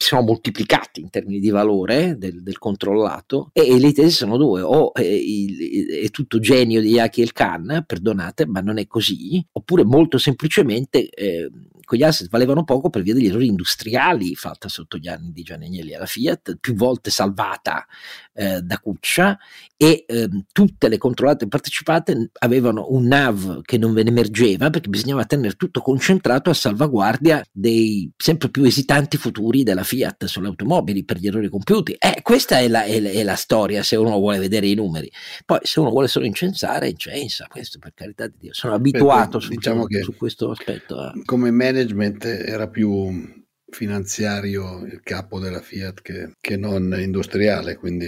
si 0.00 0.08
sono 0.08 0.22
moltiplicati 0.22 1.02
in 1.02 1.10
termini 1.10 1.40
di 1.40 1.50
valore 1.50 2.16
del, 2.16 2.42
del 2.42 2.56
controllato 2.56 3.50
e, 3.52 3.68
e, 3.68 3.78
le 3.78 3.92
tesi 3.92 4.10
sono 4.10 4.38
due 4.38 4.62
o 4.62 4.94
è, 4.94 5.02
il, 5.02 5.88
è 6.02 6.08
tutto 6.08 6.38
genio 6.38 6.80
di 6.80 6.92
Yaki 6.92 7.20
El 7.20 7.32
Khan 7.32 7.84
perdonate 7.86 8.46
ma 8.46 8.60
non 8.60 8.78
è 8.78 8.86
così 8.86 9.46
oppure 9.52 9.84
molto 9.84 10.16
semplicemente 10.16 11.10
eh, 11.10 11.50
quegli 11.90 12.04
asset 12.04 12.28
valevano 12.28 12.62
poco 12.62 12.88
per 12.88 13.02
via 13.02 13.14
degli 13.14 13.26
errori 13.26 13.46
industriali 13.46 14.36
fatta 14.36 14.68
sotto 14.68 14.96
gli 14.96 15.08
anni 15.08 15.32
di 15.32 15.42
Gianni 15.42 15.66
Agnelli 15.66 15.92
alla 15.92 16.06
Fiat, 16.06 16.58
più 16.60 16.74
volte 16.74 17.10
salvata 17.10 17.84
eh, 18.32 18.60
da 18.62 18.78
Cuccia 18.78 19.36
e 19.76 20.04
eh, 20.06 20.28
tutte 20.52 20.88
le 20.88 20.98
controllate 20.98 21.48
partecipate 21.48 22.30
avevano 22.38 22.86
un 22.90 23.06
NAV 23.06 23.62
che 23.62 23.76
non 23.76 23.92
ve 23.92 24.04
ne 24.04 24.10
emergeva 24.10 24.70
perché 24.70 24.88
bisognava 24.88 25.24
tenere 25.24 25.54
tutto 25.54 25.80
concentrato 25.80 26.48
a 26.50 26.54
salvaguardia 26.54 27.44
dei 27.50 28.08
sempre 28.16 28.50
più 28.50 28.62
esitanti 28.62 29.16
futuri 29.16 29.64
della 29.64 29.82
Fiat 29.82 30.26
sulle 30.26 30.46
automobili 30.46 31.04
per 31.04 31.16
gli 31.16 31.26
errori 31.26 31.48
compiuti. 31.48 31.96
Eh, 31.98 32.20
questa 32.22 32.60
è 32.60 32.68
la, 32.68 32.84
è, 32.84 33.02
è 33.02 33.24
la 33.24 33.34
storia 33.34 33.82
se 33.82 33.96
uno 33.96 34.16
vuole 34.16 34.38
vedere 34.38 34.68
i 34.68 34.74
numeri. 34.74 35.10
Poi 35.44 35.58
se 35.62 35.80
uno 35.80 35.90
vuole 35.90 36.06
solo 36.06 36.24
incensare, 36.24 36.88
incensa, 36.88 37.48
questo 37.50 37.80
per 37.80 37.94
carità 37.94 38.28
di 38.28 38.34
Dio. 38.38 38.54
Sono 38.54 38.74
abituato 38.74 39.38
Beh, 39.38 39.44
su, 39.44 39.50
diciamo 39.50 39.86
su, 39.88 40.02
su 40.02 40.16
questo 40.16 40.50
aspetto. 40.50 41.04
Eh. 41.04 41.22
Come 41.24 41.50
manager 41.50 41.79
management 41.80 42.24
era 42.24 42.68
più 42.68 43.38
finanziario 43.70 44.84
il 44.84 45.00
capo 45.02 45.38
della 45.38 45.60
Fiat 45.60 46.02
che, 46.02 46.32
che 46.40 46.56
non 46.56 46.92
industriale 46.98 47.76
quindi 47.76 48.06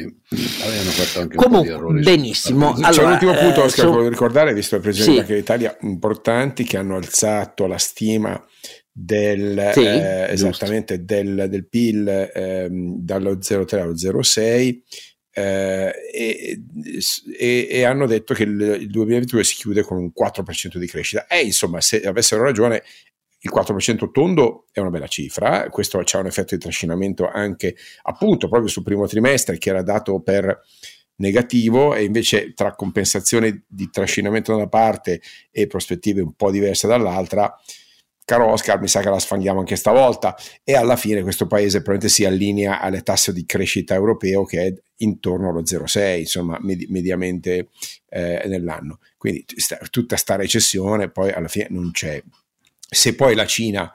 avevano 0.65 0.91
fatto 0.91 1.21
anche 1.21 1.37
Comunque, 1.37 1.73
un 1.73 1.79
po' 1.79 1.93
di 1.93 2.01
errori 2.01 2.03
benissimo. 2.03 2.73
allora, 2.73 2.91
c'è 2.91 3.05
un 3.05 3.13
ultimo 3.13 3.35
punto 3.35 3.61
eh, 3.61 3.65
Oscar 3.65 3.87
so, 3.87 4.09
ricordare 4.09 4.55
visto 4.55 4.75
il 4.75 4.81
presidente 4.83 5.27
sì. 5.27 5.35
d'Italia 5.35 5.77
importanti 5.83 6.65
che 6.65 6.77
hanno 6.77 6.97
alzato 6.97 7.67
la 7.67 7.79
stima 7.79 8.45
del, 8.91 9.71
sì, 9.73 9.85
eh, 9.85 10.27
esattamente 10.31 11.05
del, 11.05 11.47
del 11.49 11.69
PIL 11.69 12.09
eh, 12.09 12.69
dallo 12.69 13.35
0,3 13.35 13.79
allo 13.79 13.95
0,6 13.95 14.81
eh, 15.35 15.93
e, 16.13 16.63
e, 17.39 17.69
e, 17.71 17.85
hanno 17.85 18.07
detto 18.07 18.35
che 18.35 18.43
il, 18.43 18.61
il 18.81 18.91
2022 18.91 19.45
si 19.45 19.55
chiude 19.55 19.83
con 19.83 19.97
un 19.97 20.13
4% 20.15 20.77
di 20.77 20.87
crescita. 20.87 21.27
E 21.27 21.41
insomma 21.41 21.81
se 21.81 22.03
avessero 22.03 22.43
ragione 22.43 22.83
il 23.45 23.51
4% 23.53 24.11
tondo 24.13 24.67
è 24.71 24.79
una 24.79 24.91
bella 24.91 25.09
cifra, 25.09 25.69
questo 25.69 25.99
ha 25.99 26.19
un 26.19 26.27
effetto 26.27 26.55
di 26.55 26.61
trascinamento 26.61 27.29
anche 27.29 27.77
appunto 28.03 28.49
proprio 28.49 28.69
sul 28.69 28.85
primo 28.85 29.07
trimestre 29.07 29.59
che 29.59 29.71
era 29.71 29.83
dato 29.83 30.21
per 30.21 30.61
negativo 31.17 31.95
e 31.95 32.05
invece 32.05 32.53
tra 32.55 32.75
compensazione 32.75 33.65
di 33.67 33.91
trascinamento 33.91 34.53
da 34.53 34.59
una 34.59 34.69
parte 34.69 35.21
e 35.51 35.67
prospettive 35.67 36.21
un 36.21 36.35
po' 36.35 36.53
diverse 36.53 36.87
dall'altra, 36.87 37.53
caro 38.25 38.49
Oscar, 38.49 38.81
mi 38.81 38.87
sa 38.89 39.01
che 39.01 39.11
la 39.11 39.19
sfanghiamo 39.19 39.59
anche 39.59 39.75
stavolta 39.75 40.37
e 40.63 40.75
alla 40.75 40.97
fine 40.97 41.23
questo 41.23 41.49
paese 41.49 41.83
probabilmente 41.83 42.15
si 42.15 42.25
allinea 42.25 42.81
alle 42.81 43.03
tasse 43.03 43.33
di 43.33 43.45
crescita 43.45 43.95
europeo 43.95 44.45
che 44.45 44.67
è 44.67 44.75
intorno 44.99 45.49
allo 45.49 45.63
0,6, 45.63 46.19
insomma, 46.21 46.59
med- 46.61 46.89
mediamente 46.89 47.71
eh, 48.09 48.43
nell'anno. 48.47 49.01
Quindi 49.17 49.45
sta, 49.57 49.79
tutta 49.91 50.17
sta 50.17 50.37
recessione 50.37 51.11
poi 51.11 51.33
alla 51.33 51.49
fine 51.49 51.67
non 51.71 51.91
c'è 51.91 52.23
se 52.93 53.15
poi 53.15 53.35
la 53.35 53.47
Cina 53.47 53.93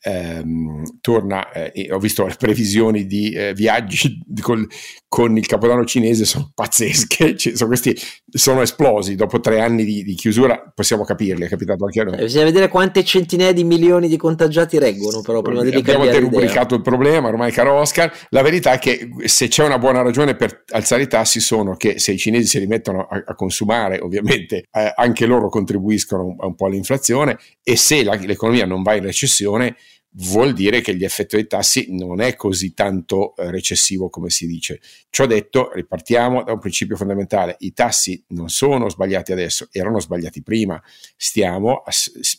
ehm, 0.00 0.98
torna, 1.00 1.50
eh, 1.50 1.88
ho 1.90 1.98
visto 1.98 2.26
le 2.26 2.34
previsioni 2.38 3.06
di 3.06 3.30
eh, 3.30 3.52
viaggi 3.54 4.22
con, 4.40 4.66
con, 5.08 5.36
il 5.36 5.46
capodanno 5.46 5.84
cinese, 5.84 6.24
sono 6.24 6.50
pazzesche, 6.54 7.36
cioè, 7.38 7.56
sono, 7.56 7.68
questi, 7.68 7.96
sono 8.30 8.62
esplosi 8.62 9.14
dopo 9.14 9.40
tre 9.40 9.60
anni 9.60 9.84
di, 9.84 10.02
di, 10.02 10.14
chiusura, 10.14 10.72
possiamo 10.74 11.04
capirli, 11.04 11.44
è 11.44 11.48
capitato 11.48 11.84
anche 11.84 12.00
a 12.00 12.04
noi. 12.04 12.18
Eh, 12.18 12.24
bisogna 12.24 12.44
vedere 12.44 12.68
quante 12.68 13.04
centinaia 13.04 13.52
di 13.52 13.64
milioni 13.64 14.08
di 14.08 14.16
contagiati 14.16 14.78
reggono 14.78 15.20
però 15.22 15.42
prima 15.42 15.62
di 15.62 15.76
Abbiamo 15.78 16.04
derubricato 16.06 16.74
il 16.74 16.82
problema, 16.82 17.28
ormai 17.28 17.52
caro 17.52 17.74
Oscar, 17.74 18.12
la 18.30 18.42
verità 18.42 18.72
è 18.72 18.78
che 18.78 19.08
se 19.24 19.48
c'è 19.48 19.64
una 19.64 19.78
buona 19.78 20.02
ragione 20.02 20.34
per 20.34 20.64
alzare 20.70 21.02
i 21.02 21.06
tassi 21.06 21.40
sono 21.40 21.76
che 21.76 21.98
se 21.98 22.12
i 22.12 22.18
cinesi 22.18 22.46
si 22.46 22.58
rimettono 22.58 23.06
a, 23.06 23.22
a 23.26 23.34
consumare, 23.34 23.98
ovviamente 24.02 24.64
eh, 24.70 24.92
anche 24.94 25.26
loro 25.26 25.48
contribuiscono 25.48 26.24
un, 26.24 26.36
un 26.38 26.54
po' 26.54 26.66
all'inflazione 26.66 27.38
e 27.62 27.76
se 27.76 28.02
la, 28.02 28.14
l'economia 28.14 28.66
non 28.66 28.82
va 28.82 28.94
in 28.94 29.02
recessione, 29.02 29.76
vuol 30.12 30.52
dire 30.52 30.80
che 30.80 30.96
gli 30.96 31.04
effetti 31.04 31.36
dei 31.36 31.46
tassi 31.46 31.86
non 31.90 32.20
è 32.20 32.34
così 32.34 32.74
tanto 32.74 33.36
eh, 33.36 33.50
recessivo 33.50 34.08
come 34.08 34.30
si 34.30 34.46
dice. 34.46 34.80
Ciò 35.10 35.26
detto, 35.26 35.70
ripartiamo 35.72 36.42
da 36.42 36.52
un 36.52 36.58
principio 36.58 36.96
fondamentale, 36.96 37.56
i 37.60 37.72
tassi 37.72 38.22
non 38.28 38.48
sono 38.48 38.88
sbagliati 38.88 39.32
adesso, 39.32 39.68
erano 39.70 40.00
sbagliati 40.00 40.42
prima, 40.42 40.82
stiamo 41.16 41.82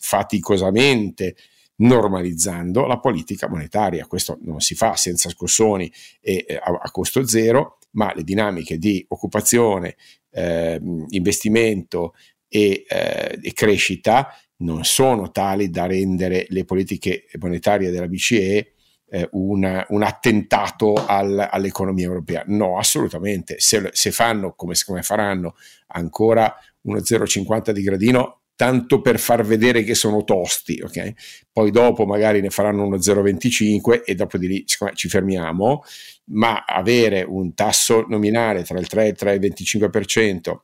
faticosamente 0.02 1.36
normalizzando 1.78 2.86
la 2.86 3.00
politica 3.00 3.48
monetaria, 3.48 4.06
questo 4.06 4.38
non 4.42 4.60
si 4.60 4.76
fa 4.76 4.96
senza 4.98 5.30
scossoni 5.30 5.92
e 6.20 6.46
eh, 6.48 6.56
a 6.62 6.92
costo 6.92 7.26
zero, 7.26 7.78
ma 7.92 8.14
le 8.14 8.24
dinamiche 8.24 8.78
di 8.78 9.06
occupazione, 9.08 9.96
eh, 10.32 10.80
investimento, 11.10 12.14
e, 12.50 12.84
eh, 12.88 13.40
e 13.42 13.54
crescita 13.54 14.36
non 14.60 14.84
sono 14.84 15.32
tali 15.32 15.70
da 15.70 15.86
rendere 15.86 16.46
le 16.50 16.66
politiche 16.66 17.26
monetarie 17.40 17.92
della 17.92 18.08
BCE 18.08 18.74
eh, 19.10 19.28
una, 19.32 19.86
un 19.90 20.04
attentato 20.04 20.94
al, 20.94 21.48
all'economia 21.50 22.06
europea. 22.06 22.44
No, 22.48 22.78
assolutamente. 22.78 23.56
Se, 23.60 23.90
se 23.92 24.12
fanno 24.12 24.54
come, 24.56 24.76
come, 24.86 25.02
faranno 25.02 25.56
ancora 25.88 26.56
uno 26.82 27.00
0,50 27.00 27.72
di 27.72 27.82
gradino, 27.82 28.42
tanto 28.56 29.02
per 29.02 29.20
far 29.20 29.46
vedere 29.46 29.84
che 29.84 29.96
sono 29.96 30.24
tosti, 30.24 30.82
ok? 30.84 31.14
Poi 31.52 31.72
dopo 31.72 32.06
magari 32.06 32.42
ne 32.42 32.50
faranno 32.50 32.84
uno 32.86 32.98
0,25 32.98 34.04
e 34.06 34.16
dopo 34.16 34.38
di 34.38 34.48
lì 34.48 34.66
ci 34.66 35.08
fermiamo, 35.08 35.84
ma 36.26 36.66
avere 36.66 37.24
un 37.24 37.54
tasso 37.54 38.06
nominale 38.08 38.64
tra 38.64 38.78
il 38.78 38.88
3 38.88 39.06
e 39.06 39.08
il 39.08 39.18
3,25% 39.18 40.58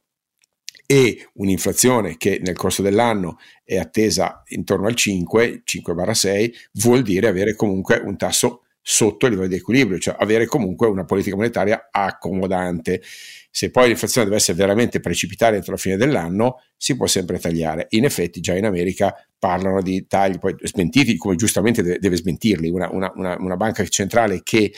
e 0.86 1.29
un'inflazione 1.33 2.17
che 2.17 2.39
nel 2.43 2.55
corso 2.55 2.81
dell'anno 2.81 3.38
è 3.63 3.77
attesa 3.77 4.43
intorno 4.47 4.88
al 4.88 4.95
5, 4.95 5.63
5-6, 5.65 6.53
vuol 6.73 7.01
dire 7.01 7.27
avere 7.27 7.55
comunque 7.55 8.01
un 8.03 8.17
tasso 8.17 8.61
sotto 8.88 9.25
il 9.25 9.31
livello 9.31 9.49
di 9.49 9.55
equilibrio, 9.55 9.97
cioè 9.97 10.15
avere 10.19 10.45
comunque 10.45 10.86
una 10.88 11.05
politica 11.05 11.36
monetaria 11.36 11.89
accomodante. 11.91 13.01
Se 13.49 13.71
poi 13.71 13.88
l'inflazione 13.88 14.27
deve 14.27 14.38
essere 14.38 14.57
veramente 14.57 14.99
precipitare 14.99 15.55
entro 15.55 15.71
la 15.71 15.79
fine 15.79 15.97
dell'anno, 15.97 16.61
si 16.77 16.95
può 16.95 17.07
sempre 17.07 17.39
tagliare. 17.39 17.88
In 17.91 18.03
effetti 18.03 18.41
già 18.41 18.55
in 18.55 18.65
America 18.65 19.15
parlano 19.39 19.81
di 19.81 20.05
tagli 20.05 20.38
poi 20.38 20.55
smentiti, 20.61 21.17
come 21.17 21.36
giustamente 21.36 21.81
deve, 21.81 21.97
deve 21.97 22.17
smentirli, 22.17 22.69
una, 22.69 22.89
una, 22.91 23.11
una, 23.15 23.36
una 23.39 23.57
banca 23.57 23.83
centrale 23.88 24.41
che 24.43 24.71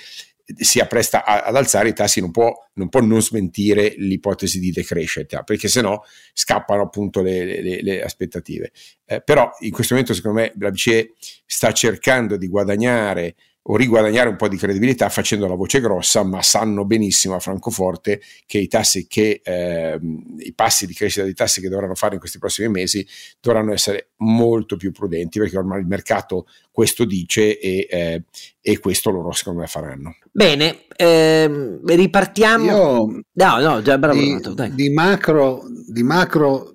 si 0.56 0.80
appresta 0.80 1.26
a, 1.26 1.41
ad 1.41 1.56
alzare 1.56 1.89
i 1.89 1.93
tassi 1.93 2.22
non 2.22 2.32
può, 2.32 2.54
non 2.74 2.89
può, 2.89 3.02
non 3.02 3.22
smentire 3.22 3.95
l'ipotesi 3.98 4.60
di 4.60 4.72
decrescita 4.72 5.43
perché 5.43 5.68
sennò 5.68 6.02
scappano 6.34 6.84
appunto 6.84 7.22
le, 7.22 7.62
le, 7.62 7.82
le 7.82 8.02
aspettative. 8.02 8.72
Eh, 9.06 9.22
però 9.22 9.50
in 9.60 9.72
questo 9.72 9.93
momento 9.93 10.14
secondo 10.14 10.39
me 10.39 10.54
la 10.58 10.72
BCE 10.72 11.14
sta 11.45 11.72
cercando 11.74 12.38
di 12.38 12.48
guadagnare 12.48 13.36
o 13.70 13.76
riguadagnare 13.76 14.30
un 14.30 14.36
po' 14.36 14.47
di 14.47 14.57
credibilità 14.57 15.09
facendo 15.09 15.47
la 15.47 15.55
voce 15.55 15.82
grossa, 15.82 16.24
ma 16.24 16.41
sanno 16.41 16.86
benissimo 16.86 17.36
a 17.36 17.39
Francoforte 17.39 18.22
che 18.45 18.59
i 18.59 18.68
tassi 18.68 19.07
che 19.07 19.41
eh, 19.43 19.99
i 20.38 20.53
passi 20.53 20.86
di 20.86 20.93
crescita 20.93 21.26
dei 21.26 21.34
tassi 21.34 21.59
che 21.59 21.68
dovranno 21.68 21.95
fare 21.95 22.13
in 22.13 22.20
questi 22.20 22.38
prossimi 22.38 22.70
mesi 22.70 23.05
dovranno 23.41 23.74
essere 23.74 24.11
molto 24.18 24.78
più 24.78 24.91
prudenti 24.91 25.39
perché 25.39 25.57
ormai 25.57 25.82
il 25.82 25.88
mercato 25.88 26.47
questo 26.72 27.03
dice 27.03 27.59
e, 27.59 27.88
eh, 27.89 28.24
e 28.61 28.80
questo 28.80 29.09
loro 29.09 29.32
secondo 29.34 29.61
me 29.61 29.68
faranno. 29.68 30.15
Bene, 30.32 30.86
ehm, 30.95 31.86
ripartiamo. 31.86 32.65
Io 32.65 33.22
no, 33.34 33.59
no, 33.59 33.82
già 33.82 33.97
bravo. 33.97 34.18
Di, 34.18 34.76
di, 34.76 34.89
macro, 34.91 35.63
di 35.88 36.03
macro 36.03 36.72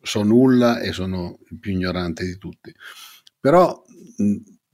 so 0.00 0.22
nulla 0.22 0.80
e 0.80 0.92
sono 0.92 1.38
il 1.50 1.58
più 1.58 1.72
ignorante 1.72 2.24
di 2.24 2.38
tutti. 2.38 2.72
Però 3.40 3.82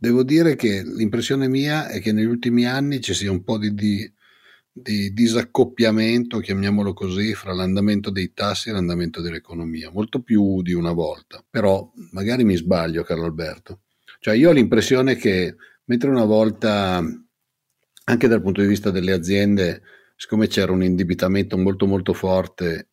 Devo 0.03 0.23
dire 0.23 0.57
che 0.57 0.83
l'impressione 0.83 1.47
mia 1.47 1.89
è 1.89 2.01
che 2.01 2.13
negli 2.13 2.25
ultimi 2.25 2.65
anni 2.65 3.03
ci 3.03 3.13
sia 3.13 3.31
un 3.31 3.45
po' 3.45 3.59
di, 3.59 3.75
di, 3.75 4.11
di 4.73 5.13
disaccoppiamento, 5.13 6.39
chiamiamolo 6.39 6.95
così, 6.95 7.35
fra 7.35 7.53
l'andamento 7.53 8.09
dei 8.09 8.33
tassi 8.33 8.71
e 8.71 8.73
l'andamento 8.73 9.21
dell'economia, 9.21 9.91
molto 9.91 10.23
più 10.23 10.63
di 10.63 10.73
una 10.73 10.93
volta. 10.93 11.45
Però 11.51 11.93
magari 12.13 12.45
mi 12.45 12.57
sbaglio, 12.57 13.03
Carlo 13.03 13.27
Alberto. 13.27 13.81
Cioè 14.21 14.37
io 14.37 14.49
ho 14.49 14.53
l'impressione 14.53 15.17
che 15.17 15.57
mentre 15.85 16.09
una 16.09 16.25
volta, 16.25 17.05
anche 18.05 18.27
dal 18.27 18.41
punto 18.41 18.63
di 18.63 18.69
vista 18.69 18.91
delle 18.91 19.13
aziende, 19.13 19.83
siccome 20.17 20.47
c'era 20.47 20.73
un 20.73 20.83
indebitamento 20.83 21.59
molto 21.59 21.85
molto 21.85 22.15
forte 22.15 22.89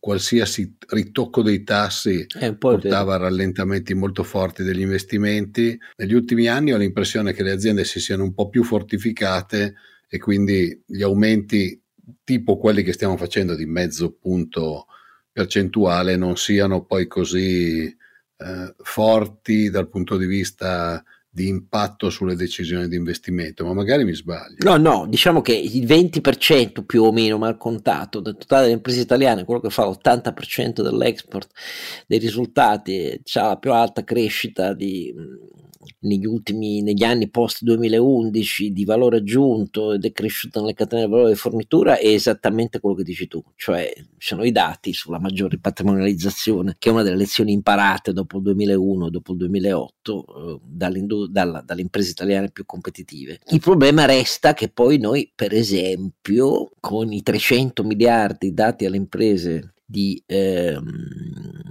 qualsiasi 0.00 0.76
ritocco 0.88 1.42
dei 1.42 1.62
tassi 1.62 2.26
portava 2.58 3.14
a 3.14 3.18
rallentamenti 3.18 3.94
molto 3.94 4.24
forti 4.24 4.62
degli 4.62 4.80
investimenti. 4.80 5.78
Negli 5.96 6.14
ultimi 6.14 6.48
anni 6.48 6.72
ho 6.72 6.78
l'impressione 6.78 7.34
che 7.34 7.42
le 7.42 7.52
aziende 7.52 7.84
si 7.84 8.00
siano 8.00 8.24
un 8.24 8.32
po' 8.32 8.48
più 8.48 8.64
fortificate 8.64 9.74
e 10.08 10.18
quindi 10.18 10.82
gli 10.86 11.02
aumenti 11.02 11.80
tipo 12.24 12.56
quelli 12.56 12.82
che 12.82 12.94
stiamo 12.94 13.16
facendo 13.16 13.54
di 13.54 13.66
mezzo 13.66 14.12
punto 14.12 14.86
percentuale 15.30 16.16
non 16.16 16.36
siano 16.36 16.84
poi 16.84 17.06
così 17.06 17.84
eh, 17.84 18.74
forti 18.78 19.70
dal 19.70 19.88
punto 19.88 20.16
di 20.16 20.26
vista 20.26 21.04
di 21.32 21.46
impatto 21.46 22.10
sulle 22.10 22.34
decisioni 22.34 22.88
di 22.88 22.96
investimento, 22.96 23.64
ma 23.64 23.72
magari 23.72 24.04
mi 24.04 24.14
sbaglio. 24.14 24.56
No, 24.58 24.76
no, 24.76 25.06
diciamo 25.08 25.40
che 25.40 25.54
il 25.54 25.86
20% 25.86 26.84
più 26.84 27.04
o 27.04 27.12
meno 27.12 27.38
mal 27.38 27.56
contato 27.56 28.20
del 28.20 28.36
totale 28.36 28.62
delle 28.62 28.74
imprese 28.74 29.00
italiane, 29.00 29.44
quello 29.44 29.60
che 29.60 29.70
fa 29.70 29.86
l'80% 29.86 30.82
dell'export 30.82 31.48
dei 32.08 32.18
risultati, 32.18 33.20
ha 33.34 33.46
la 33.46 33.56
più 33.56 33.72
alta 33.72 34.02
crescita 34.02 34.74
di 34.74 35.14
negli 36.00 36.26
ultimi 36.26 36.82
negli 36.82 37.04
anni 37.04 37.28
post 37.28 37.62
2011 37.62 38.72
di 38.72 38.84
valore 38.84 39.18
aggiunto 39.18 39.92
ed 39.92 40.04
è 40.04 40.12
cresciuto 40.12 40.60
nelle 40.60 40.74
catene 40.74 41.02
del 41.02 41.10
valore 41.10 41.30
di 41.30 41.36
fornitura 41.36 41.98
è 41.98 42.06
esattamente 42.06 42.80
quello 42.80 42.96
che 42.96 43.02
dici 43.02 43.26
tu, 43.26 43.42
cioè 43.56 43.90
sono 44.18 44.44
i 44.44 44.52
dati 44.52 44.92
sulla 44.92 45.18
maggiore 45.18 45.58
patrimonializzazione 45.58 46.76
che 46.78 46.90
è 46.90 46.92
una 46.92 47.02
delle 47.02 47.16
lezioni 47.16 47.52
imparate 47.52 48.12
dopo 48.12 48.36
il 48.36 48.42
2001 48.44 49.06
e 49.06 49.10
dopo 49.10 49.32
il 49.32 49.38
2008 49.38 50.26
eh, 50.26 50.60
dalla, 51.28 51.60
dalle 51.60 51.80
imprese 51.80 52.10
italiane 52.10 52.50
più 52.50 52.66
competitive. 52.66 53.40
Il 53.48 53.60
problema 53.60 54.04
resta 54.04 54.54
che 54.54 54.68
poi 54.68 54.98
noi 54.98 55.30
per 55.34 55.54
esempio 55.54 56.70
con 56.80 57.12
i 57.12 57.22
300 57.22 57.84
miliardi 57.84 58.52
dati 58.52 58.84
alle 58.84 58.96
imprese 58.96 59.74
di 59.90 60.22
ehm, 60.26 61.69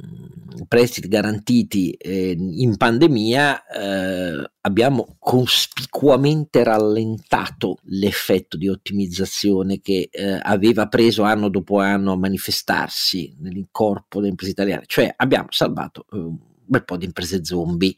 prestiti 0.68 1.08
garantiti 1.08 1.92
eh, 1.92 2.36
in 2.38 2.78
pandemia 2.78 3.66
eh, 3.68 4.52
abbiamo 4.62 5.16
cospicuamente 5.20 6.64
rallentato 6.64 7.80
l'effetto 7.84 8.58
di 8.58 8.68
ottimizzazione 8.68 9.80
che 9.82 10.10
eh, 10.12 10.40
aveva 10.42 10.88
preso 10.88 11.24
anno 11.24 11.50
dopo 11.50 11.80
anno 11.80 12.14
a 12.14 12.18
manifestarsi 12.18 13.36
nell'incorpo 13.40 14.18
delle 14.20 14.30
imprese 14.30 14.52
italiane, 14.52 14.84
cioè 14.86 15.14
abbiamo 15.16 15.48
salvato 15.50 16.06
eh, 16.12 16.48
bel 16.70 16.86
po' 16.86 16.98
di 16.98 17.06
imprese 17.06 17.44
zombie. 17.44 17.96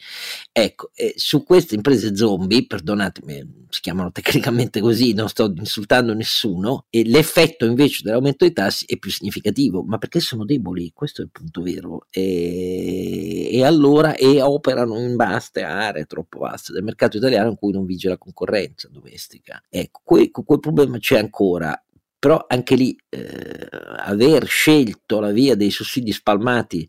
Ecco, 0.52 0.92
eh, 0.96 1.14
su 1.16 1.44
queste 1.44 1.76
imprese 1.76 2.16
zombie, 2.16 2.66
perdonatemi, 2.66 3.66
si 3.70 3.82
chiamano 3.82 4.12
tecnicamente 4.12 4.80
così, 4.80 5.14
non 5.14 5.30
sto 5.30 5.54
insultando 5.56 6.14
nessuno, 6.14 6.86
e 6.90 7.04
l'effetto 7.06 7.66
invece 7.66 8.02
dell'aumento 8.04 8.46
dei 8.46 8.54
tassi 8.54 8.86
è 8.86 8.98
più 8.98 9.12
significativo, 9.12 9.84
ma 9.84 9.98
perché 9.98 10.20
sono 10.20 10.46
deboli, 10.46 10.92
questo 10.94 11.22
è 11.22 11.26
il 11.26 11.32
punto 11.32 11.62
vero. 11.62 12.08
E, 12.10 13.50
e 13.52 13.64
allora 13.64 14.16
e 14.16 14.42
operano 14.42 14.98
in 15.00 15.16
vaste 15.16 15.64
aree 15.64 16.06
troppo 16.06 16.40
vaste 16.40 16.72
del 16.74 16.84
mercato 16.84 17.18
italiano 17.18 17.50
in 17.50 17.56
cui 17.56 17.72
non 17.72 17.86
vige 17.86 18.10
la 18.10 18.18
concorrenza 18.18 18.88
domestica. 18.90 19.62
Ecco, 19.70 20.02
quel, 20.04 20.32
quel 20.32 20.60
problema 20.60 20.98
c'è 20.98 21.18
ancora 21.18 21.80
però 22.22 22.46
anche 22.48 22.76
lì 22.76 22.96
eh, 23.10 23.68
aver 23.98 24.46
scelto 24.46 25.20
la 25.20 25.32
via 25.32 25.56
dei 25.56 25.72
sussidi 25.72 26.12
spalmati 26.12 26.88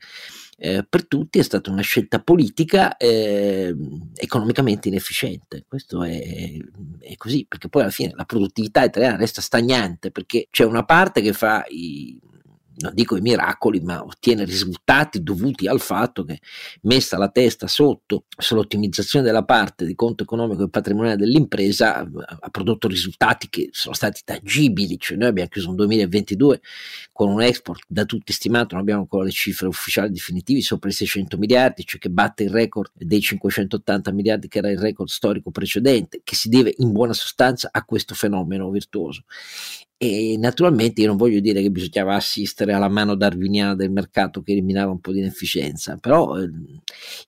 eh, 0.64 0.86
per 0.88 1.08
tutti 1.08 1.40
è 1.40 1.42
stata 1.42 1.72
una 1.72 1.82
scelta 1.82 2.20
politica 2.20 2.96
eh, 2.96 3.74
economicamente 4.14 4.86
inefficiente. 4.86 5.64
Questo 5.66 6.04
è, 6.04 6.56
è, 7.00 7.16
così, 7.16 7.44
perché 7.48 7.68
poi 7.68 7.82
alla 7.82 7.90
fine 7.90 8.12
la 8.14 8.24
produttività 8.24 8.84
italiana 8.84 9.16
resta 9.16 9.40
stagnante 9.40 10.12
perché 10.12 10.46
c'è 10.50 10.64
una 10.64 10.84
parte 10.84 11.20
che 11.20 11.32
fa 11.32 11.64
i 11.68 12.16
non 12.76 12.92
dico 12.94 13.16
i 13.16 13.20
miracoli, 13.20 13.80
ma 13.80 14.02
ottiene 14.02 14.44
risultati 14.44 15.22
dovuti 15.22 15.66
al 15.66 15.80
fatto 15.80 16.24
che 16.24 16.40
messa 16.82 17.18
la 17.18 17.28
testa 17.28 17.66
sotto 17.66 18.24
sull'ottimizzazione 18.36 19.24
della 19.24 19.44
parte 19.44 19.84
di 19.84 19.94
conto 19.94 20.22
economico 20.22 20.64
e 20.64 20.68
patrimoniale 20.70 21.16
dell'impresa 21.16 21.98
ha 21.98 22.50
prodotto 22.50 22.88
risultati 22.88 23.48
che 23.48 23.68
sono 23.72 23.94
stati 23.94 24.22
tangibili, 24.24 24.98
cioè 24.98 25.16
noi 25.16 25.28
abbiamo 25.28 25.48
chiuso 25.48 25.70
un 25.70 25.76
2022 25.76 26.60
con 27.12 27.30
un 27.30 27.42
export 27.42 27.84
da 27.86 28.04
tutti 28.04 28.32
stimato, 28.32 28.74
non 28.74 28.82
abbiamo 28.82 29.02
ancora 29.02 29.24
le 29.24 29.30
cifre 29.30 29.66
ufficiali 29.66 30.10
definitive, 30.10 30.60
sopra 30.60 30.88
i 30.88 30.92
600 30.92 31.36
miliardi, 31.38 31.84
cioè 31.84 32.00
che 32.00 32.10
batte 32.10 32.44
il 32.44 32.50
record 32.50 32.90
dei 32.94 33.20
580 33.20 34.12
miliardi 34.12 34.48
che 34.48 34.58
era 34.58 34.70
il 34.70 34.78
record 34.78 35.08
storico 35.08 35.50
precedente, 35.50 36.20
che 36.24 36.34
si 36.34 36.48
deve 36.48 36.74
in 36.78 36.92
buona 36.92 37.12
sostanza 37.12 37.68
a 37.70 37.84
questo 37.84 38.14
fenomeno 38.14 38.70
virtuoso 38.70 39.24
e 40.04 40.36
naturalmente 40.36 41.00
io 41.00 41.06
non 41.06 41.16
voglio 41.16 41.38
dire 41.38 41.62
che 41.62 41.70
bisognava 41.70 42.16
assistere 42.16 42.72
alla 42.72 42.88
mano 42.88 43.14
darwiniana 43.14 43.76
del 43.76 43.92
mercato 43.92 44.42
che 44.42 44.50
eliminava 44.50 44.90
un 44.90 44.98
po' 44.98 45.12
di 45.12 45.20
inefficienza, 45.20 45.96
però 45.96 46.36
eh, 46.40 46.50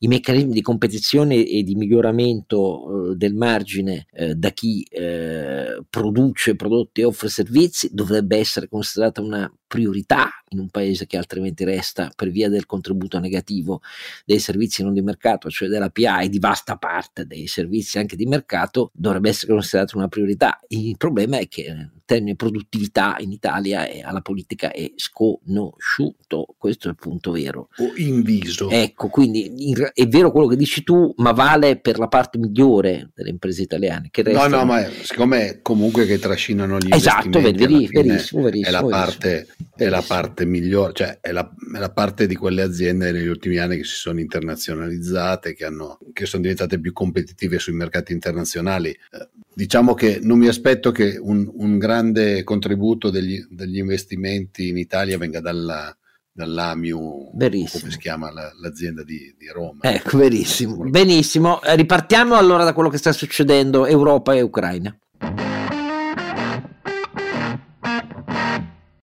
i 0.01 0.09
meccanismi 0.09 0.53
di 0.53 0.61
competizione 0.61 1.47
e 1.47 1.63
di 1.63 1.77
miglioramento 1.77 3.13
eh, 3.13 3.15
del 3.15 3.35
margine 3.35 4.07
eh, 4.13 4.35
da 4.35 4.51
chi 4.51 4.83
eh, 4.91 5.85
produce 5.89 6.57
prodotti 6.57 7.03
e 7.03 7.05
offre 7.05 7.29
servizi 7.29 7.91
dovrebbe 7.93 8.39
essere 8.39 8.67
considerata 8.67 9.21
una 9.21 9.49
priorità 9.75 10.31
in 10.51 10.61
un 10.61 10.69
paese 10.69 11.05
che 11.05 11.17
altrimenti 11.17 11.65
resta 11.65 12.13
per 12.15 12.31
via 12.31 12.49
del 12.49 12.65
contributo 12.65 13.19
negativo 13.19 13.83
dei 14.25 14.39
servizi 14.39 14.85
non 14.85 14.95
di 14.95 15.03
mercato, 15.03 15.51
cioè 15.51 15.69
della 15.69 15.91
PA 15.91 16.21
e 16.21 16.29
di 16.29 16.39
vasta 16.39 16.77
parte 16.77 17.27
dei 17.27 17.49
servizi 17.49 17.99
anche 17.99 18.15
di 18.15 18.25
mercato, 18.25 18.93
dovrebbe 18.95 19.31
essere 19.31 19.53
considerato 19.53 19.97
una 19.97 20.07
priorità. 20.07 20.61
Il 20.69 20.97
problema 20.97 21.39
è 21.39 21.49
che 21.49 21.63
in 21.63 21.91
termini 22.05 22.31
di 22.31 22.37
produttività 22.37 23.17
in 23.19 23.33
Italia 23.33 23.89
è, 23.89 24.01
alla 24.01 24.21
politica 24.21 24.71
è 24.71 24.93
sconosciuto, 24.95 26.55
questo 26.57 26.87
è 26.87 26.91
il 26.91 26.97
punto 26.97 27.33
vero. 27.33 27.71
O 27.79 27.93
inviso. 27.97 28.71
Ecco, 28.71 29.09
quindi 29.09 29.71
in, 29.71 29.91
è 29.93 30.07
vero 30.07 30.31
quello 30.31 30.47
che 30.47 30.57
dici 30.57 30.85
tu, 30.85 31.13
ma 31.17 31.33
vale 31.33 31.81
per 31.81 31.99
la 31.99 32.07
parte 32.07 32.39
migliore 32.39 33.11
delle 33.13 33.31
imprese 33.31 33.63
italiane. 33.63 34.09
Che 34.13 34.23
restano... 34.23 34.49
No, 34.49 34.57
no, 34.57 34.65
ma 34.65 34.89
siccome 35.03 35.59
comunque 35.63 36.07
che 36.07 36.21
trascinano 36.21 36.79
gli 36.79 36.93
esatto, 36.93 37.39
investimenti, 37.39 37.93
verissimo, 37.93 38.43
verissimo, 38.43 38.69
è, 38.69 38.71
la 38.71 38.87
parte, 38.87 39.49
è 39.75 39.89
la 39.89 40.03
parte 40.07 40.45
migliore, 40.45 40.93
cioè 40.93 41.19
è 41.21 41.33
la, 41.33 41.49
è 41.75 41.79
la, 41.79 41.91
parte 41.91 42.27
di 42.27 42.35
quelle 42.37 42.63
aziende 42.63 43.13
negli 43.13 43.27
ultimi 43.27 43.59
anni 43.59 43.77
che 43.77 43.85
si 43.85 43.95
sono 43.95 44.21
internazionalizzate, 44.21 45.55
che, 45.55 45.65
hanno, 45.65 45.99
che 46.13 46.27
sono 46.27 46.43
diventate 46.43 46.81
più 46.81 46.93
competitive 46.93 47.59
sui 47.59 47.73
mercati 47.73 48.13
internazionali. 48.13 48.91
Eh, 48.91 49.29
diciamo 49.55 49.95
che 49.95 50.19
non 50.23 50.39
mi 50.39 50.49
aspetto 50.49 50.91
che 50.93 51.17
un, 51.21 51.51
un 51.55 51.79
grande 51.79 52.43
contributo 52.45 53.11
degli, 53.11 53.45
degli, 53.49 53.79
investimenti 53.79 54.69
in 54.69 54.79
Italia 54.79 55.19
venga 55.19 55.41
dalla, 55.41 55.97
dall'AMIU, 56.33 57.33
Verissimo. 57.35 57.81
come 57.81 57.93
si 57.93 57.99
chiama 57.99 58.33
la, 58.33 58.53
l'azienda 58.61 59.03
di, 59.05 59.35
di, 59.39 59.49
Roma. 59.49 59.81
Ecco, 59.83 60.19
verissimo. 60.19 60.77
Benissimo. 60.89 61.63
Eh, 61.63 61.77
ripartiamo 61.77 62.35
allora 62.35 62.65
da 62.65 62.73
quello 62.73 62.89
che 62.89 62.99
sta 62.99 63.13
succedendo 63.13 63.87
Europa 63.87 64.35
e 64.35 64.41
Ucraina. 64.43 64.97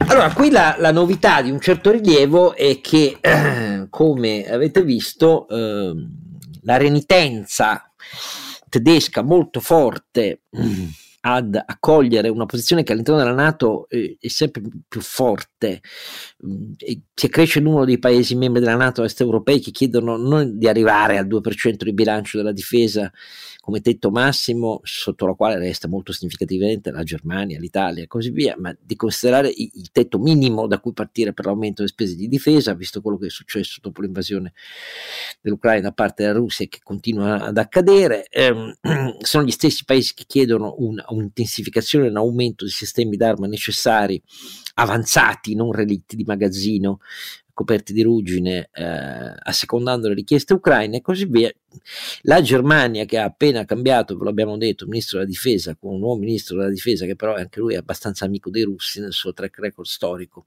Allora, 0.07 0.33
qui 0.33 0.51
la, 0.51 0.77
la, 0.79 0.93
novità 0.93 1.41
di 1.41 1.51
un 1.51 1.61
certo 1.61 1.91
rilievo 1.91 2.55
è 2.55 2.81
che, 2.81 3.17
eh, 3.21 3.87
come 3.91 4.45
avete 4.45 4.83
visto, 4.83 5.49
eh, 5.49 5.95
la 6.63 6.77
renitenza 6.77 7.91
tedesca 8.69 9.23
molto 9.23 9.61
forte 9.61 10.43
mm, 10.57 10.85
ad 11.27 11.59
accogliere 11.65 12.29
una 12.29 12.45
posizione 12.45 12.83
che 12.83 12.93
all'interno 12.93 13.21
della 13.23 13.35
Nato 13.35 13.89
eh, 13.89 14.19
è 14.21 14.29
sempre 14.29 14.63
più 14.87 15.01
forte, 15.01 15.81
mm, 16.47 16.73
se 17.15 17.29
cresce 17.29 17.61
il 17.61 17.65
numero 17.65 17.87
dei 17.87 17.99
paesi 17.99 18.35
membri 18.35 18.61
della 18.61 18.77
Nato 18.77 19.03
est 19.05 19.21
europei 19.21 19.61
che 19.61 19.71
chiedono 19.71 20.19
non 20.19 20.59
di 20.59 20.69
arrivare 20.69 21.17
al 21.17 21.27
2% 21.27 21.85
di 21.85 21.95
bilancio 21.95 22.37
della 22.37 22.53
difesa 22.53 23.11
come 23.65 23.81
tetto 23.81 24.11
massimo 24.11 24.81
sotto 24.83 25.25
la 25.27 25.33
quale 25.33 25.57
resta 25.57 25.89
molto 25.89 26.13
significativamente 26.13 26.91
la 26.91 27.03
Germania, 27.03 27.59
l'Italia 27.59 28.03
e 28.03 28.07
così 28.07 28.29
via, 28.29 28.55
ma 28.59 28.77
di 28.79 28.95
considerare 28.95 29.51
il 29.57 29.91
tetto 29.91 30.19
minimo 30.19 30.67
da 30.67 30.79
cui 30.81 30.93
partire 30.93 31.33
per 31.33 31.47
l'aumento 31.47 31.77
delle 31.77 31.89
spese 31.89 32.15
di 32.15 32.29
difesa, 32.29 32.75
visto 32.75 33.01
quello 33.01 33.17
che 33.17 33.29
è 33.29 33.31
successo 33.31 33.79
dopo 33.81 34.03
l'invasione 34.03 34.53
dell'Ucraina 35.41 35.89
da 35.89 35.93
parte 35.93 36.25
della 36.25 36.37
Russia 36.37 36.67
e 36.67 36.69
che 36.69 36.81
continua 36.83 37.41
ad 37.41 37.57
accadere. 37.57 38.27
Eh, 38.29 38.77
sono 39.23 39.45
gli 39.47 39.51
stessi 39.51 39.87
paesi 39.87 40.13
che 40.13 40.25
chiedono 40.27 40.75
un, 40.77 41.03
un'intensificazione 41.15 42.09
un 42.09 42.17
aumento 42.17 42.65
di 42.65 42.71
sistemi 42.71 43.17
d'arma 43.17 43.47
necessari, 43.47 44.23
avanzati, 44.75 45.55
non 45.55 45.73
relitti 45.73 46.17
di 46.17 46.25
magazzino, 46.25 46.99
coperti 47.53 47.93
di 47.93 48.03
ruggine, 48.03 48.69
eh, 48.73 49.35
assecondando 49.43 50.09
le 50.09 50.15
richieste 50.15 50.53
ucraine 50.53 50.99
e 50.99 51.01
così 51.01 51.25
via. 51.27 51.51
La 52.23 52.41
Germania, 52.41 53.05
che 53.05 53.19
ha 53.19 53.25
appena 53.25 53.65
cambiato, 53.65 54.17
ve 54.17 54.25
l'abbiamo 54.25 54.57
detto, 54.57 54.87
ministro 54.87 55.19
della 55.19 55.31
difesa, 55.31 55.77
con 55.77 55.95
un 55.95 56.01
nuovo 56.01 56.19
ministro 56.19 56.57
della 56.57 56.71
difesa 56.71 57.07
che 57.07 57.17
però 57.17 57.35
è 57.35 57.41
anche 57.41 57.61
lui 57.61 57.77
abbastanza 57.77 58.25
amico 58.25 58.51
dei 58.51 58.63
russi 58.63 59.01
nel 59.01 59.13
suo 59.13 59.33
track 59.33 59.59
record 59.59 59.87
storico 59.87 60.47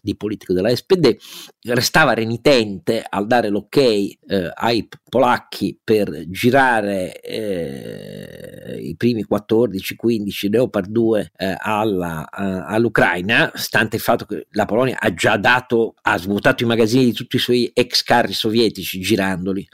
di 0.00 0.16
politico 0.16 0.52
della 0.52 0.74
SPD, 0.74 1.16
restava 1.62 2.14
renitente 2.14 3.04
al 3.08 3.26
dare 3.26 3.48
l'ok 3.48 3.76
eh, 3.76 4.16
ai 4.54 4.88
polacchi 5.08 5.78
per 5.82 6.24
girare 6.28 7.20
eh, 7.20 8.78
i 8.80 8.94
primi 8.96 9.24
14-15 9.28 10.50
Leopard 10.50 10.88
2 10.88 11.32
eh, 11.36 11.56
alla, 11.58 12.28
all'Ucraina, 12.30 13.50
stante 13.54 13.96
il 13.96 14.02
fatto 14.02 14.24
che 14.24 14.46
la 14.50 14.64
Polonia 14.64 14.98
ha 14.98 15.12
già 15.14 15.36
dato, 15.36 15.94
ha 16.02 16.16
svuotato 16.18 16.62
i 16.62 16.66
magazzini 16.66 17.06
di 17.06 17.12
tutti 17.12 17.36
i 17.36 17.40
suoi 17.40 17.70
ex 17.74 18.02
carri 18.02 18.32
sovietici 18.32 19.00
girandoli 19.00 19.66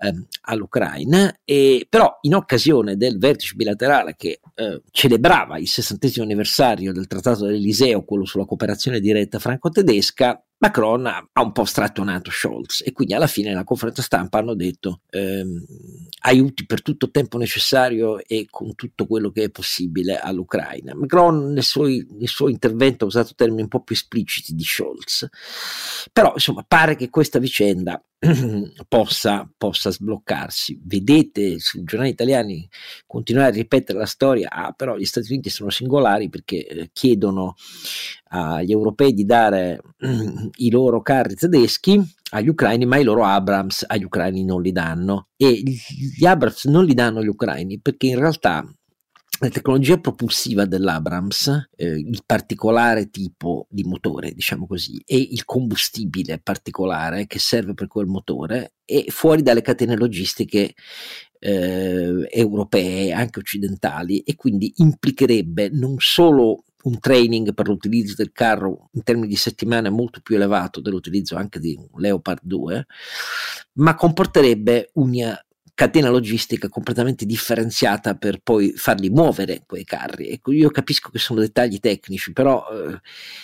ehm, 0.00 0.26
all'Ucraina, 0.44 1.34
e, 1.44 1.86
però 1.88 2.18
in 2.22 2.34
occasione 2.34 2.96
del 2.96 3.18
vertice 3.18 3.54
bilaterale 3.54 4.14
che 4.16 4.40
eh, 4.54 4.82
celebrava 4.90 5.58
il 5.58 5.68
sessantesimo 5.68 6.24
anniversario 6.24 6.92
del 6.92 7.06
Trattato 7.06 7.46
dell'Eliseo, 7.46 8.04
quello 8.04 8.24
sulla 8.24 8.44
cooperazione 8.44 9.00
diretta 9.00 9.38
franco-tedesca, 9.38 10.44
Macron 10.64 11.06
ha 11.06 11.42
un 11.42 11.52
po' 11.52 11.64
strattonato 11.64 12.30
Scholz 12.30 12.82
e 12.86 12.92
quindi 12.92 13.12
alla 13.12 13.26
fine 13.26 13.50
nella 13.50 13.64
conferenza 13.64 14.00
stampa 14.00 14.38
hanno 14.38 14.54
detto 14.54 15.00
ehm, 15.10 15.62
aiuti 16.22 16.64
per 16.64 16.80
tutto 16.80 17.04
il 17.06 17.10
tempo 17.10 17.36
necessario 17.36 18.18
e 18.24 18.46
con 18.48 18.74
tutto 18.74 19.06
quello 19.06 19.30
che 19.30 19.44
è 19.44 19.50
possibile 19.50 20.16
all'Ucraina. 20.18 20.94
Macron 20.94 21.52
nel 21.52 21.62
suo, 21.62 21.84
nel 21.84 22.28
suo 22.28 22.48
intervento 22.48 23.04
ha 23.04 23.08
usato 23.08 23.34
termini 23.34 23.62
un 23.62 23.68
po' 23.68 23.82
più 23.82 23.94
espliciti 23.94 24.54
di 24.54 24.64
Scholz, 24.64 25.28
però 26.12 26.32
insomma 26.32 26.64
pare 26.66 26.96
che 26.96 27.10
questa 27.10 27.38
vicenda 27.38 28.02
possa, 28.88 29.50
possa, 29.56 29.90
sbloccarsi. 29.90 30.80
Vedete 30.82 31.58
sui 31.58 31.84
giornali 31.84 32.10
italiani 32.10 32.68
continuare 33.06 33.50
a 33.50 33.54
ripetere 33.54 33.98
la 33.98 34.06
storia, 34.06 34.50
ah, 34.50 34.72
però 34.72 34.96
gli 34.96 35.04
Stati 35.04 35.32
Uniti 35.32 35.50
sono 35.50 35.70
singolari 35.70 36.28
perché 36.28 36.66
eh, 36.66 36.90
chiedono 36.92 37.54
agli 38.28 38.70
europei 38.70 39.12
di 39.12 39.24
dare 39.24 39.80
i 40.56 40.70
loro 40.70 41.02
carri 41.02 41.34
tedeschi 41.34 42.00
agli 42.30 42.48
ucraini, 42.48 42.86
ma 42.86 42.96
i 42.96 43.04
loro 43.04 43.24
Abrams 43.24 43.84
agli 43.86 44.04
ucraini 44.04 44.44
non 44.44 44.62
li 44.62 44.72
danno. 44.72 45.28
E 45.36 45.62
gli 45.62 46.24
Abrams 46.24 46.64
non 46.64 46.84
li 46.84 46.94
danno 46.94 47.20
agli 47.20 47.28
ucraini 47.28 47.78
perché 47.80 48.08
in 48.08 48.18
realtà 48.18 48.66
la 49.40 49.48
tecnologia 49.48 49.98
propulsiva 49.98 50.64
dell'Abrams, 50.64 51.68
eh, 51.76 51.88
il 51.88 52.22
particolare 52.24 53.10
tipo 53.10 53.66
di 53.68 53.84
motore, 53.84 54.32
diciamo 54.32 54.66
così, 54.66 55.02
e 55.04 55.16
il 55.16 55.44
combustibile 55.44 56.38
particolare 56.38 57.26
che 57.26 57.38
serve 57.38 57.74
per 57.74 57.88
quel 57.88 58.06
motore 58.06 58.74
è 58.84 59.04
fuori 59.08 59.42
dalle 59.42 59.62
catene 59.62 59.96
logistiche 59.96 60.74
eh, 61.38 62.28
europee, 62.30 63.12
anche 63.12 63.40
occidentali, 63.40 64.20
e 64.20 64.36
quindi 64.36 64.72
implicherebbe 64.76 65.68
non 65.70 65.96
solo 65.98 66.64
un 66.84 66.98
training 66.98 67.54
per 67.54 67.66
l'utilizzo 67.66 68.14
del 68.16 68.32
carro 68.32 68.88
in 68.92 69.02
termini 69.02 69.28
di 69.28 69.36
settimane 69.36 69.88
molto 69.90 70.20
più 70.20 70.36
elevato 70.36 70.80
dell'utilizzo 70.80 71.36
anche 71.36 71.58
di 71.58 71.74
un 71.74 72.00
Leopard 72.00 72.40
2, 72.42 72.86
ma 73.74 73.94
comporterebbe 73.94 74.90
una 74.94 75.38
catena 75.74 76.08
logistica 76.08 76.68
completamente 76.68 77.26
differenziata 77.26 78.14
per 78.14 78.38
poi 78.40 78.72
farli 78.76 79.10
muovere 79.10 79.64
quei 79.66 79.82
carri. 79.84 80.28
Ecco, 80.28 80.52
io 80.52 80.70
capisco 80.70 81.10
che 81.10 81.18
sono 81.18 81.40
dettagli 81.40 81.80
tecnici, 81.80 82.32
però 82.32 82.64
eh, 82.70 83.00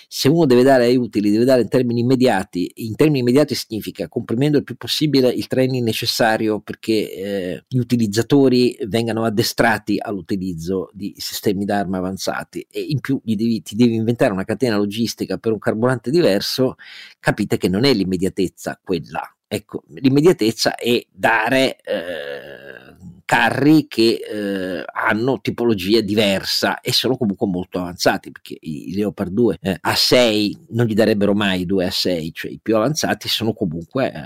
se 0.07 0.29
uno 0.29 0.47
deve 0.47 0.63
dare 0.63 0.85
aiuti, 0.85 1.21
li 1.21 1.33
deve 1.33 1.45
dare 1.45 1.63
in 1.63 1.69
termini 1.69 2.01
immediati. 2.01 2.71
In 2.77 2.95
termini 2.95 3.19
immediati 3.19 3.57
significa 3.57 4.09
comprimendo 4.09 4.59
il 4.59 4.65
più 4.65 4.77
possibile 4.77 5.29
il 5.29 5.49
training 5.49 5.85
necessario 5.85 6.61
perché 6.61 7.13
eh, 7.13 7.65
gli 7.67 7.79
utilizzatori 7.79 8.79
vengano 8.87 9.25
addestrati 9.25 9.97
all'utilizzo 9.99 10.91
di 10.93 11.13
sistemi 11.19 11.65
d'arma 11.65 11.99
avanzati 11.99 12.65
e 12.71 12.81
in 12.81 13.01
più 13.01 13.21
devi, 13.25 13.61
ti 13.63 13.75
devi 13.75 13.97
inventare 13.97 14.33
una 14.33 14.45
catena 14.45 14.77
logistica 14.77 15.37
per 15.39 15.51
un 15.53 15.59
carburante 15.59 16.11
diverso, 16.11 16.77
capite 17.19 17.57
che 17.57 17.69
non 17.69 17.85
è 17.85 17.93
l'immediatezza 17.93 18.79
quella 18.83 19.21
Ecco, 19.53 19.83
l'immediatezza 19.95 20.77
è 20.77 21.05
dare 21.11 21.81
eh, 21.83 22.95
carri 23.25 23.89
che 23.89 24.21
eh, 24.25 24.85
hanno 24.93 25.41
tipologia 25.41 26.01
diversa 26.03 26.79
e 26.79 26.93
sono 26.93 27.17
comunque 27.17 27.49
molto 27.49 27.81
avanzati 27.81 28.31
perché 28.31 28.57
i, 28.61 28.95
Leopard 28.95 29.33
2 29.33 29.59
eh, 29.61 29.79
a 29.81 29.95
6 29.97 30.67
non 30.69 30.87
gli 30.87 30.95
darebbero 30.95 31.35
mai 31.35 31.67
2 31.67 31.85
a 31.85 31.91
6, 31.91 32.33
cioè 32.33 32.53
i 32.53 32.61
più 32.63 32.77
avanzati 32.77 33.27
sono 33.27 33.53
comunque 33.53 34.13
eh, 34.13 34.21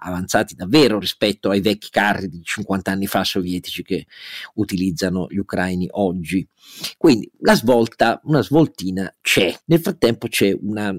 avanzati 0.00 0.56
davvero 0.56 0.98
rispetto 0.98 1.50
ai 1.50 1.60
vecchi 1.60 1.88
carri 1.88 2.28
di 2.28 2.42
50 2.42 2.90
anni 2.90 3.06
fa 3.06 3.22
sovietici 3.22 3.84
che 3.84 4.06
utilizzano 4.54 5.28
gli 5.30 5.38
ucraini 5.38 5.86
oggi. 5.92 6.44
Quindi 6.98 7.30
la 7.42 7.54
svolta, 7.54 8.20
una 8.24 8.42
svoltina 8.42 9.14
c'è. 9.20 9.56
Nel 9.66 9.78
frattempo 9.78 10.26
c'è 10.26 10.52
una 10.60 10.92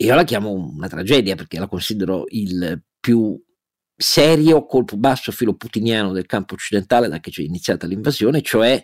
io 0.00 0.14
la 0.14 0.24
chiamo 0.24 0.50
una 0.52 0.88
tragedia 0.88 1.34
perché 1.34 1.58
la 1.58 1.66
considero 1.66 2.24
il 2.28 2.82
più 3.00 3.40
serio 3.96 4.64
colpo 4.64 4.96
basso 4.96 5.32
filo 5.32 5.54
putiniano 5.54 6.12
del 6.12 6.26
campo 6.26 6.54
occidentale 6.54 7.08
da 7.08 7.18
che 7.18 7.30
c'è 7.30 7.42
iniziata 7.42 7.86
l'invasione, 7.86 8.42
cioè 8.42 8.80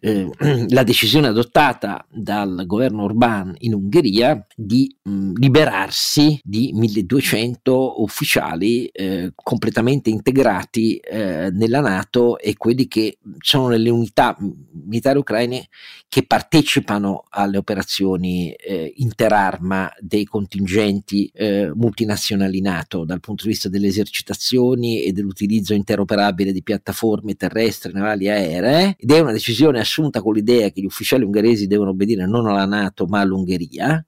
eh, 0.00 0.28
la 0.68 0.82
decisione 0.82 1.28
adottata 1.28 2.04
dal 2.10 2.64
governo 2.66 3.04
Orban 3.04 3.54
in 3.58 3.74
Ungheria 3.74 4.46
di 4.56 4.94
mh, 5.02 5.32
liberarsi 5.36 6.40
di 6.42 6.72
1200 6.74 8.02
ufficiali 8.02 8.86
eh, 8.86 9.32
completamente 9.34 10.10
integrati 10.10 10.96
eh, 10.96 11.50
nella 11.52 11.80
Nato 11.80 12.38
e 12.38 12.56
quelli 12.56 12.88
che 12.88 13.18
sono 13.38 13.68
nelle 13.68 13.90
unità 13.90 14.36
militari 14.84 15.18
ucraine 15.18 15.68
che 16.08 16.24
partecipano 16.26 17.24
alle 17.28 17.56
operazioni 17.56 18.52
eh, 18.52 18.92
interarma 18.96 19.92
dei 20.00 20.24
contingenti 20.24 21.30
eh, 21.32 21.70
multinazionali 21.74 22.60
NATO 22.60 23.04
dal 23.04 23.20
punto 23.20 23.44
di 23.44 23.50
vista 23.50 23.68
delle 23.68 23.86
esercitazioni 23.86 25.02
e 25.02 25.12
dell'utilizzo 25.12 25.72
interoperabile 25.74 26.52
di 26.52 26.62
piattaforme 26.62 27.34
terrestri, 27.34 27.92
navali 27.92 28.26
e 28.26 28.30
aeree. 28.30 28.96
Ed 28.98 29.10
è 29.10 29.20
una 29.20 29.32
decisione 29.32 29.78
assunta 29.90 30.22
con 30.22 30.34
l'idea 30.34 30.70
che 30.70 30.80
gli 30.80 30.86
ufficiali 30.86 31.24
ungheresi 31.24 31.66
devono 31.66 31.90
obbedire 31.90 32.26
non 32.26 32.46
alla 32.46 32.64
Nato 32.64 33.06
ma 33.06 33.20
all'Ungheria 33.20 34.04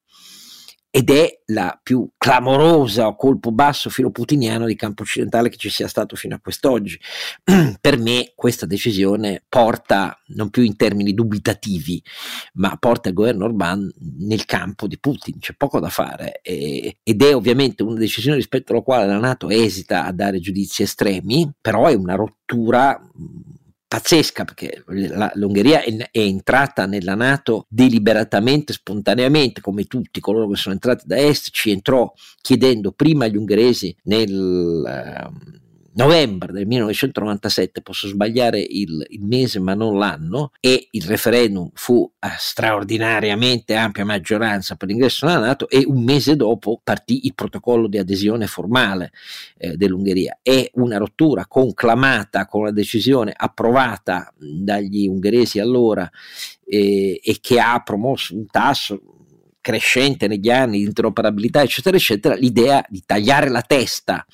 ed 0.95 1.09
è 1.09 1.41
la 1.47 1.81
più 1.83 2.07
clamorosa 2.19 3.15
colpo 3.15 3.51
basso 3.51 3.89
filoputiniano 3.89 4.67
di 4.67 4.77
campo 4.77 5.05
occidentale 5.05 5.49
che 5.49 5.57
ci 5.57 5.71
sia 5.71 5.89
stato 5.89 6.17
fino 6.17 6.35
a 6.35 6.39
quest'oggi. 6.39 7.01
per 7.81 7.97
me 7.97 8.33
questa 8.35 8.67
decisione 8.67 9.43
porta, 9.49 10.21
non 10.35 10.51
più 10.51 10.63
in 10.63 10.77
termini 10.77 11.15
dubitativi, 11.15 12.03
ma 12.55 12.77
porta 12.77 13.09
il 13.09 13.15
governo 13.15 13.47
Orban 13.47 13.91
nel 14.19 14.45
campo 14.45 14.87
di 14.87 14.99
Putin, 14.99 15.39
c'è 15.39 15.55
poco 15.57 15.81
da 15.81 15.89
fare 15.89 16.41
e, 16.43 16.99
ed 17.03 17.23
è 17.23 17.35
ovviamente 17.35 17.83
una 17.83 17.99
decisione 17.99 18.37
rispetto 18.37 18.73
alla 18.73 18.83
quale 18.83 19.07
la 19.07 19.19
Nato 19.19 19.49
esita 19.49 20.05
a 20.05 20.13
dare 20.13 20.41
giudizi 20.41 20.83
estremi, 20.83 21.51
però 21.59 21.87
è 21.87 21.95
una 21.95 22.17
rottura 22.17 23.01
pazzesca 23.93 24.47
perché 24.47 24.83
la, 24.87 25.31
l'Ungheria 25.35 25.83
è, 25.83 25.95
è, 26.11 26.19
entrata 26.19 26.87
nella 26.87 27.15
Nato 27.15 27.67
deliberatamente, 27.69 28.73
spontaneamente, 28.73 29.61
come 29.61 29.85
tutti 29.85 30.19
coloro 30.19 30.49
che 30.49 30.57
sono 30.57 30.73
entrati 30.73 31.05
da 31.07 31.19
est, 31.19 31.51
ci 31.51 31.71
entrò 31.71 32.11
chiedendo 32.41 32.93
prima 32.93 33.27
agli 33.27 33.37
ungheresi 33.37 33.95
nel... 34.05 35.31
Uh, 35.31 35.61
novembre 35.95 36.53
del 36.53 36.67
1997, 36.67 37.83
posso 37.83 38.09
sbagliare 38.09 38.61
il, 38.61 39.05
il, 39.09 39.25
mese 39.25 39.59
ma 39.59 39.75
non 39.75 39.99
l'anno, 39.99 40.53
e 40.61 40.89
il 40.91 41.05
referendum 41.05 41.71
fu 41.75 42.11
a 42.21 42.35
straordinariamente 42.39 43.75
ampia 43.75 44.05
maggioranza 44.05 44.77
per 44.77 44.89
l'ingresso 44.89 45.27
nella 45.27 45.41
Nato 45.41 45.69
e 45.69 45.85
un 45.87 46.03
mese 46.03 46.37
dopo 46.37 46.81
partì 46.83 47.27
il 47.27 47.35
protocollo 47.35 47.89
di 47.89 47.99
adesione 47.99 48.47
formale 48.47 49.13
eh, 49.59 49.77
dell'Ungheria. 49.77 50.39
È 50.43 50.71
una 50.75 50.99
rottura 50.99 51.47
conclamata 51.47 52.47
con 52.47 52.65
la 52.65 52.71
decisione 52.71 53.33
approvata 53.37 54.33
dagli 54.39 55.07
ungheresi 55.07 55.59
allora 55.59 56.09
eh, 56.65 57.21
e 57.23 57.39
che 57.41 57.61
ha 57.61 57.81
promosso 57.83 58.35
un 58.35 58.47
tasso 58.47 59.01
crescente 59.63 60.27
negli 60.27 60.51
anni 60.51 60.79
di 60.79 60.85
interoperabilità, 60.85 61.63
eccetera, 61.63 61.97
eccetera, 61.97 62.35
l'idea 62.35 62.85
di 62.89 63.03
tagliare 63.07 63.49
la 63.49 63.63
testa 63.63 64.27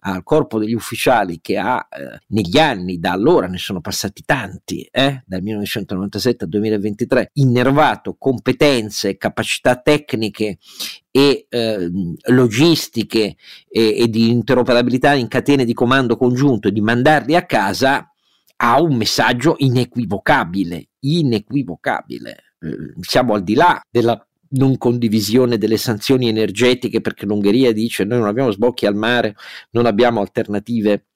al 0.00 0.22
corpo 0.24 0.58
degli 0.58 0.74
ufficiali 0.74 1.40
che 1.40 1.56
ha 1.56 1.88
eh, 1.88 2.18
negli 2.28 2.58
anni, 2.58 2.98
da 2.98 3.12
allora 3.12 3.46
ne 3.46 3.56
sono 3.56 3.80
passati 3.80 4.24
tanti, 4.26 4.86
eh, 4.90 5.22
dal 5.24 5.40
1997 5.40 6.44
al 6.44 6.50
2023, 6.50 7.30
innervato 7.34 8.16
competenze, 8.18 9.16
capacità 9.16 9.76
tecniche 9.76 10.58
e 11.10 11.46
eh, 11.48 11.90
logistiche 12.26 13.36
e, 13.68 13.96
e 13.98 14.08
di 14.08 14.30
interoperabilità 14.30 15.14
in 15.14 15.28
catene 15.28 15.64
di 15.64 15.72
comando 15.72 16.16
congiunto 16.16 16.68
e 16.68 16.72
di 16.72 16.80
mandarli 16.80 17.36
a 17.36 17.46
casa 17.46 18.12
ha 18.56 18.80
un 18.80 18.96
messaggio 18.96 19.54
inequivocabile, 19.58 20.88
inequivocabile. 21.00 22.54
Eh, 22.60 22.94
siamo 23.00 23.34
al 23.34 23.42
di 23.42 23.54
là 23.54 23.80
della 23.88 24.24
non 24.52 24.78
condivisione 24.78 25.58
delle 25.58 25.76
sanzioni 25.76 26.28
energetiche 26.28 27.00
perché 27.00 27.26
l'Ungheria 27.26 27.72
dice 27.72 28.04
noi 28.04 28.18
non 28.18 28.28
abbiamo 28.28 28.50
sbocchi 28.50 28.86
al 28.86 28.94
mare, 28.94 29.36
non 29.70 29.86
abbiamo 29.86 30.20
alternative 30.20 31.06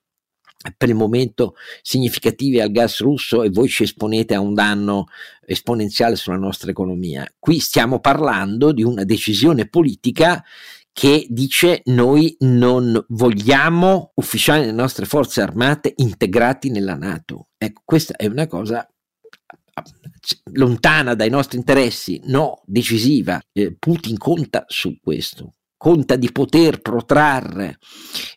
per 0.76 0.88
il 0.88 0.94
momento 0.94 1.54
significative 1.82 2.62
al 2.62 2.70
gas 2.70 3.00
russo 3.00 3.42
e 3.42 3.50
voi 3.50 3.68
ci 3.68 3.84
esponete 3.84 4.34
a 4.34 4.40
un 4.40 4.54
danno 4.54 5.06
esponenziale 5.44 6.16
sulla 6.16 6.36
nostra 6.36 6.70
economia. 6.70 7.26
Qui 7.38 7.58
stiamo 7.58 8.00
parlando 8.00 8.72
di 8.72 8.82
una 8.82 9.04
decisione 9.04 9.68
politica 9.68 10.42
che 10.92 11.26
dice 11.28 11.82
noi 11.86 12.34
non 12.40 13.04
vogliamo 13.08 14.12
ufficiali 14.14 14.62
delle 14.62 14.72
nostre 14.72 15.04
forze 15.04 15.42
armate 15.42 15.92
integrati 15.96 16.70
nella 16.70 16.94
Nato. 16.94 17.48
Ecco, 17.58 17.82
questa 17.84 18.16
è 18.16 18.26
una 18.26 18.46
cosa 18.46 18.88
lontana 20.52 21.14
dai 21.14 21.30
nostri 21.30 21.58
interessi, 21.58 22.20
no, 22.24 22.62
decisiva. 22.64 23.40
Eh, 23.52 23.76
Putin 23.78 24.16
conta 24.16 24.64
su 24.66 24.98
questo, 25.00 25.54
conta 25.76 26.16
di 26.16 26.32
poter 26.32 26.80
protrarre 26.80 27.78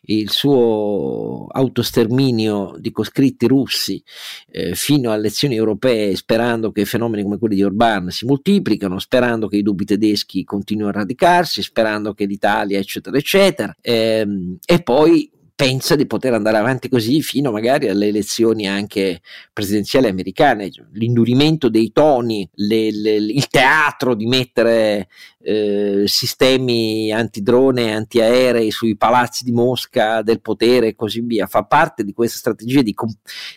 il 0.02 0.30
suo 0.30 1.46
autosterminio 1.50 2.76
di 2.78 2.92
coscritti 2.92 3.46
russi 3.46 4.02
eh, 4.50 4.74
fino 4.74 5.10
alle 5.10 5.20
elezioni 5.20 5.54
europee, 5.56 6.14
sperando 6.16 6.70
che 6.70 6.84
fenomeni 6.84 7.22
come 7.22 7.38
quelli 7.38 7.56
di 7.56 7.64
Orban 7.64 8.10
si 8.10 8.26
moltiplicano, 8.26 8.98
sperando 8.98 9.48
che 9.48 9.56
i 9.56 9.62
dubbi 9.62 9.84
tedeschi 9.84 10.44
continuino 10.44 10.90
a 10.90 10.92
radicarsi, 10.92 11.62
sperando 11.62 12.12
che 12.12 12.26
l'Italia, 12.26 12.78
eccetera, 12.78 13.16
eccetera, 13.16 13.74
eh, 13.80 14.26
e 14.64 14.82
poi 14.82 15.30
pensa 15.60 15.94
di 15.94 16.06
poter 16.06 16.32
andare 16.32 16.56
avanti 16.56 16.88
così 16.88 17.20
fino 17.20 17.50
magari 17.50 17.90
alle 17.90 18.06
elezioni 18.06 18.66
anche 18.66 19.20
presidenziali 19.52 20.06
americane, 20.06 20.70
l'indurimento 20.92 21.68
dei 21.68 21.92
toni, 21.92 22.48
le, 22.54 22.90
le, 22.90 23.16
il 23.16 23.46
teatro 23.48 24.14
di 24.14 24.24
mettere 24.24 25.08
eh, 25.42 26.04
sistemi 26.06 27.12
antidrone, 27.12 27.92
antiaerei 27.92 28.70
sui 28.70 28.96
palazzi 28.96 29.44
di 29.44 29.52
Mosca 29.52 30.22
del 30.22 30.40
potere 30.40 30.86
e 30.86 30.94
così 30.94 31.20
via, 31.20 31.46
fa 31.46 31.62
parte 31.64 32.04
di 32.04 32.14
questa 32.14 32.38
strategia 32.38 32.80
di, 32.80 32.94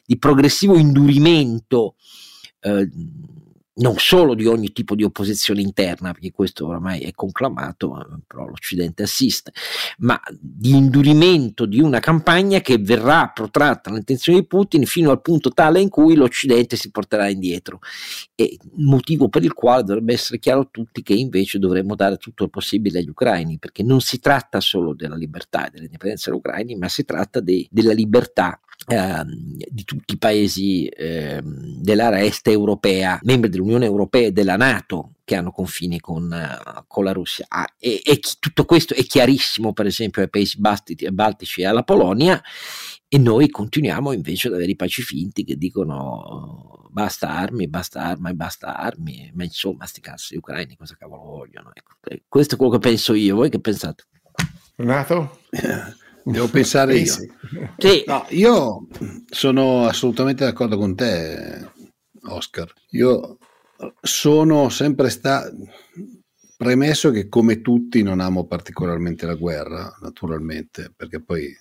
di 0.06 0.18
progressivo 0.18 0.76
indurimento 0.76 1.96
eh, 2.60 2.90
non 3.76 3.96
solo 3.98 4.36
di 4.36 4.46
ogni 4.46 4.72
tipo 4.72 4.94
di 4.94 5.04
opposizione 5.04 5.62
interna, 5.62 6.12
perché 6.12 6.32
questo 6.32 6.68
oramai 6.68 7.02
è 7.02 7.12
conclamato, 7.14 8.22
però 8.28 8.46
l'Occidente 8.46 9.04
assiste, 9.04 9.52
ma 10.00 10.20
di 10.40 10.76
indurimento 10.76 11.66
di 11.66 11.80
una 11.80 12.00
campagna 12.00 12.62
che 12.62 12.78
verrà 12.78 13.32
protratta 13.34 13.90
all'intenzione 13.90 14.40
di 14.40 14.46
Putin 14.46 14.86
fino 14.86 15.10
al 15.10 15.22
punto 15.22 15.50
tale 15.50 15.80
in 15.80 15.90
cui 15.90 16.16
l'Occidente 16.16 16.76
si 16.76 16.92
porterà 16.92 17.30
indietro. 17.30 17.80
E 18.36 18.58
motivo 18.76 19.30
per 19.30 19.44
il 19.44 19.54
quale 19.54 19.84
dovrebbe 19.84 20.14
essere 20.14 20.38
chiaro 20.38 20.62
a 20.62 20.68
tutti 20.70 21.02
che 21.02 21.14
invece 21.14 21.58
dovremmo 21.58 21.96
dare 21.96 22.18
tutto 22.18 22.44
il 22.44 22.50
possibile 22.52 23.00
agli 23.00 23.10
ucraini, 23.10 23.58
perché 23.58 23.82
non 23.82 24.02
si 24.02 24.20
tratta 24.20 24.60
solo 24.60 24.94
della 24.94 25.16
libertà 25.16 25.68
e 25.68 25.72
dell'indipendenza 25.72 26.30
degli 26.30 26.40
ucraini, 26.40 26.76
ma 26.76 26.88
si 26.90 27.06
tratta 27.06 27.40
de, 27.40 27.68
della 27.72 27.94
libertà 27.94 28.60
eh, 28.88 29.24
di 29.70 29.84
tutti 29.84 30.16
i 30.16 30.18
paesi 30.18 30.88
eh, 30.88 31.42
dell'area 31.44 32.24
est 32.24 32.48
europea, 32.48 33.20
membri 33.24 33.50
dell'Unione 33.50 33.86
Europea 33.86 34.28
e 34.28 34.32
della 34.32 34.58
Nato 34.58 35.14
che 35.24 35.36
hanno 35.36 35.52
confini 35.52 36.00
con, 36.00 36.30
uh, 36.30 36.84
con 36.86 37.06
la 37.06 37.14
Russia. 37.14 37.46
Ah, 37.48 37.68
e, 37.78 38.02
e, 38.04 38.20
tutto 38.40 38.66
questo 38.66 38.94
è 38.94 39.04
chiarissimo, 39.04 39.72
per 39.72 39.86
esempio, 39.86 40.22
ai 40.22 40.30
paesi 40.30 40.60
baltici, 40.60 41.10
baltici 41.12 41.62
e 41.62 41.66
alla 41.66 41.84
Polonia, 41.84 42.42
e 43.08 43.18
noi 43.18 43.50
continuiamo 43.50 44.12
invece 44.12 44.50
ad 44.50 44.56
avere 44.56 44.72
i 44.72 44.76
paci 44.76 45.02
finti 45.02 45.46
che 45.46 45.56
dicono 45.56 46.90
basta 46.90 47.30
armi, 47.30 47.70
basta 47.70 48.02
armi, 48.02 48.34
basta 48.36 48.76
armi, 48.76 49.32
ma 49.34 49.44
insomma, 49.44 49.86
sti 49.86 50.02
cazzo, 50.02 50.34
gli 50.34 50.38
ucraini 50.38 50.76
cosa 50.76 50.96
cavolo 50.98 51.24
vogliono? 51.24 51.72
Ecco, 51.74 51.96
questo 52.28 52.56
è 52.56 52.58
quello 52.58 52.74
che 52.74 52.80
penso 52.80 53.14
io, 53.14 53.36
voi 53.36 53.50
che 53.50 53.60
pensate? 53.60 54.06
Renato? 54.76 55.40
Devo 56.24 56.48
pensare 56.48 56.98
io. 56.98 57.14
Sì. 57.78 58.04
No, 58.08 58.26
io 58.30 58.88
sono 59.30 59.86
assolutamente 59.86 60.46
d'accordo 60.46 60.78
con 60.78 60.96
te, 60.96 61.70
Oscar. 62.24 62.72
Io 62.92 63.38
sono 64.02 64.70
sempre 64.70 65.10
stato 65.10 65.52
premesso 66.56 67.12
che 67.12 67.28
come 67.28 67.62
tutti 67.62 68.04
non 68.04 68.22
amo 68.22 68.46
particolarmente 68.46 69.26
la 69.26 69.36
guerra, 69.36 69.94
naturalmente, 70.02 70.94
perché 70.96 71.22
poi 71.22 71.54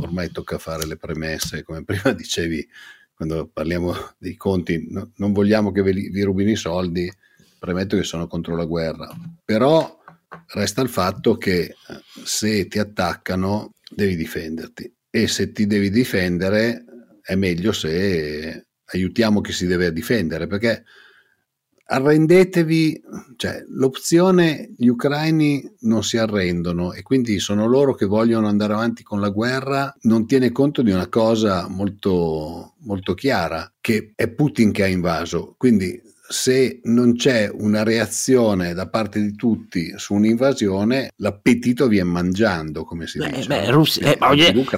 ormai 0.00 0.30
tocca 0.30 0.58
fare 0.58 0.86
le 0.86 0.96
premesse, 0.96 1.62
come 1.62 1.84
prima 1.84 2.12
dicevi, 2.12 2.66
quando 3.14 3.50
parliamo 3.52 3.94
dei 4.16 4.36
conti, 4.36 4.86
no, 4.88 5.10
non 5.16 5.32
vogliamo 5.32 5.70
che 5.70 5.82
vi, 5.82 6.08
vi 6.08 6.22
rubino 6.22 6.50
i 6.50 6.56
soldi, 6.56 7.12
premetto 7.58 7.96
che 7.96 8.04
sono 8.04 8.26
contro 8.26 8.56
la 8.56 8.64
guerra, 8.64 9.08
però 9.44 9.98
resta 10.54 10.80
il 10.82 10.88
fatto 10.88 11.36
che 11.36 11.60
eh, 11.60 11.74
se 12.24 12.68
ti 12.68 12.78
attaccano 12.78 13.72
devi 13.90 14.16
difenderti 14.16 14.92
e 15.10 15.26
se 15.26 15.52
ti 15.52 15.66
devi 15.66 15.90
difendere 15.90 16.84
è 17.22 17.34
meglio 17.34 17.72
se 17.72 18.66
aiutiamo 18.84 19.40
chi 19.40 19.52
si 19.52 19.66
deve 19.66 19.92
difendere 19.92 20.46
perché 20.46 20.84
arrendetevi, 21.90 23.02
cioè 23.36 23.64
l'opzione 23.68 24.70
gli 24.76 24.88
ucraini 24.88 25.76
non 25.80 26.04
si 26.04 26.18
arrendono 26.18 26.92
e 26.92 27.02
quindi 27.02 27.38
sono 27.38 27.66
loro 27.66 27.94
che 27.94 28.04
vogliono 28.04 28.46
andare 28.46 28.74
avanti 28.74 29.02
con 29.02 29.20
la 29.20 29.30
guerra, 29.30 29.94
non 30.02 30.26
tiene 30.26 30.52
conto 30.52 30.82
di 30.82 30.90
una 30.90 31.08
cosa 31.08 31.66
molto, 31.68 32.74
molto 32.80 33.14
chiara, 33.14 33.72
che 33.80 34.12
è 34.14 34.28
Putin 34.28 34.70
che 34.70 34.82
ha 34.82 34.86
invaso. 34.86 35.54
Quindi 35.56 35.98
se 36.30 36.80
non 36.84 37.14
c'è 37.14 37.50
una 37.50 37.82
reazione 37.82 38.74
da 38.74 38.86
parte 38.88 39.18
di 39.18 39.34
tutti 39.34 39.94
su 39.96 40.12
un'invasione, 40.12 41.12
l'appetito 41.16 41.88
viene 41.88 42.10
mangiando, 42.10 42.84
come 42.84 43.06
si 43.06 43.18
beh, 43.18 43.30
dice. 43.30 43.46
Beh, 43.48 43.70
Russia, 43.70 44.12
eh, 44.12 44.16
ma, 44.18 44.34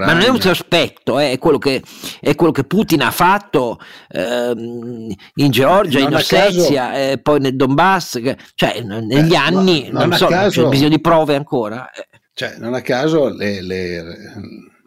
ma, 0.06 0.12
non 0.12 0.20
è 0.20 0.28
un 0.28 0.40
sospetto, 0.40 1.18
eh, 1.18 1.32
è, 1.32 1.38
quello 1.38 1.58
che, 1.58 1.82
è, 2.20 2.36
quello 2.36 2.52
che, 2.52 2.62
Putin 2.62 3.02
ha 3.02 3.10
fatto 3.10 3.80
ehm, 4.08 5.12
in 5.34 5.50
Georgia, 5.50 5.98
non 5.98 6.10
in 6.10 6.14
Ossetia, 6.14 6.90
caso, 6.90 7.12
eh, 7.12 7.18
poi 7.18 7.40
nel 7.40 7.56
Donbass, 7.56 8.20
cioè 8.54 8.80
negli 8.82 9.34
anni, 9.34 9.88
non, 9.90 10.08
non 10.08 10.18
so, 10.18 10.26
caso, 10.28 10.62
c'è 10.62 10.68
bisogno 10.68 10.90
di 10.90 11.00
prove 11.00 11.34
ancora. 11.34 11.90
Eh. 11.90 12.06
Cioè, 12.32 12.58
non 12.58 12.74
a 12.74 12.80
caso 12.80 13.28
le, 13.28 13.60
le 13.60 14.04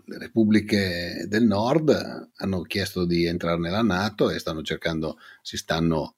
le 0.06 0.18
repubbliche 0.18 1.26
del 1.28 1.44
nord 1.44 2.30
hanno 2.36 2.62
chiesto 2.64 3.06
di 3.06 3.26
entrare 3.26 3.58
nella 3.58 3.82
Nato 3.82 4.30
e 4.30 4.38
stanno 4.38 4.62
cercando, 4.62 5.18
si 5.42 5.58
stanno 5.58 6.16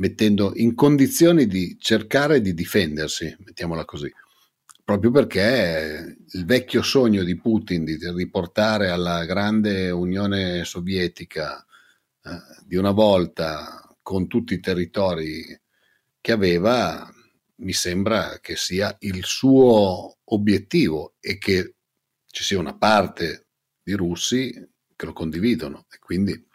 mettendo 0.00 0.52
in 0.54 0.74
condizioni 0.74 1.46
di 1.46 1.76
cercare 1.78 2.40
di 2.40 2.54
difendersi, 2.54 3.36
mettiamola 3.38 3.84
così, 3.84 4.10
proprio 4.82 5.10
perché 5.10 6.16
il 6.26 6.44
vecchio 6.46 6.82
sogno 6.82 7.22
di 7.22 7.36
Putin 7.36 7.84
di 7.84 7.98
riportare 8.14 8.88
alla 8.88 9.24
grande 9.26 9.90
Unione 9.90 10.64
Sovietica 10.64 11.64
eh, 12.22 12.30
di 12.64 12.76
una 12.76 12.92
volta 12.92 13.94
con 14.02 14.26
tutti 14.26 14.54
i 14.54 14.60
territori 14.60 15.44
che 16.20 16.32
aveva, 16.32 17.08
mi 17.56 17.72
sembra 17.74 18.38
che 18.40 18.56
sia 18.56 18.96
il 19.00 19.22
suo 19.24 20.16
obiettivo 20.24 21.14
e 21.20 21.36
che 21.36 21.74
ci 22.26 22.42
sia 22.42 22.58
una 22.58 22.76
parte 22.76 23.48
di 23.82 23.92
russi 23.92 24.50
che 24.96 25.06
lo 25.06 25.12
condividono. 25.12 25.86
E 25.90 25.98
quindi 25.98 26.48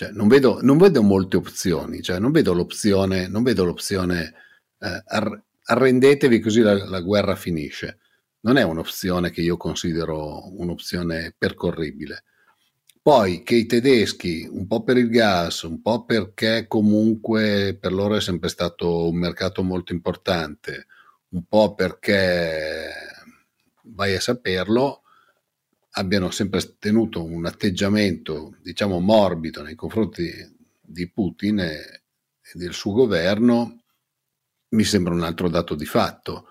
cioè, 0.00 0.12
non, 0.12 0.28
vedo, 0.28 0.60
non, 0.62 0.78
vedo, 0.78 1.02
molte 1.02 1.36
opzioni, 1.36 2.00
cioè, 2.00 2.18
non 2.18 2.32
vedo 2.32 2.54
l'opzione, 2.54 3.28
non 3.28 3.42
vedo 3.42 3.66
l'opzione 3.66 4.32
eh, 4.78 5.02
ar- 5.04 5.42
arrendetevi 5.64 6.40
così 6.40 6.62
la, 6.62 6.86
la, 6.86 7.00
guerra 7.00 7.36
finisce. 7.36 7.98
Non 8.40 8.56
è 8.56 8.62
un'opzione 8.62 9.28
che 9.30 9.42
io 9.42 9.58
considero 9.58 10.58
un'opzione 10.58 11.34
percorribile. 11.36 12.24
Poi 13.02 13.42
che 13.42 13.56
i 13.56 13.66
tedeschi, 13.66 14.48
un 14.50 14.66
po' 14.66 14.84
per 14.84 14.96
il 14.96 15.10
gas, 15.10 15.62
un 15.64 15.82
po' 15.82 16.06
perché 16.06 16.64
comunque 16.66 17.76
per 17.78 17.92
loro 17.92 18.14
è 18.16 18.22
sempre 18.22 18.48
stato 18.48 19.06
un 19.10 19.18
mercato 19.18 19.62
molto 19.62 19.92
importante, 19.92 20.86
un 21.32 21.44
po' 21.46 21.74
perché 21.74 22.88
vai 23.82 24.14
a 24.14 24.20
saperlo, 24.20 24.99
abbiano 25.92 26.30
sempre 26.30 26.76
tenuto 26.78 27.24
un 27.24 27.46
atteggiamento, 27.46 28.56
diciamo, 28.62 29.00
morbido 29.00 29.62
nei 29.62 29.74
confronti 29.74 30.30
di 30.80 31.10
Putin 31.10 31.60
e, 31.60 32.02
e 32.40 32.50
del 32.54 32.72
suo 32.72 32.92
governo, 32.92 33.82
mi 34.70 34.84
sembra 34.84 35.14
un 35.14 35.22
altro 35.22 35.48
dato 35.48 35.74
di 35.74 35.86
fatto. 35.86 36.46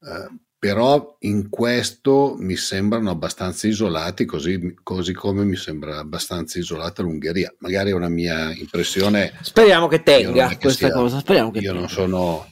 Eh, 0.00 0.44
però 0.58 1.16
in 1.20 1.48
questo 1.48 2.34
mi 2.38 2.56
sembrano 2.56 3.10
abbastanza 3.10 3.66
isolati, 3.66 4.24
così, 4.24 4.74
così, 4.82 5.12
come 5.12 5.44
mi 5.44 5.54
sembra 5.54 5.98
abbastanza 5.98 6.58
isolata 6.58 7.02
l'Ungheria. 7.02 7.54
Magari 7.58 7.90
è 7.90 7.94
una 7.94 8.08
mia 8.08 8.52
impressione. 8.52 9.32
Speriamo 9.42 9.86
che 9.86 10.02
tenga 10.02 10.48
che 10.48 10.58
questa 10.58 10.86
sia, 10.86 10.94
cosa. 10.94 11.18
Speriamo 11.18 11.50
che 11.50 11.58
io 11.58 11.72
tenga. 11.72 11.80
non 11.80 11.88
sono 11.88 12.46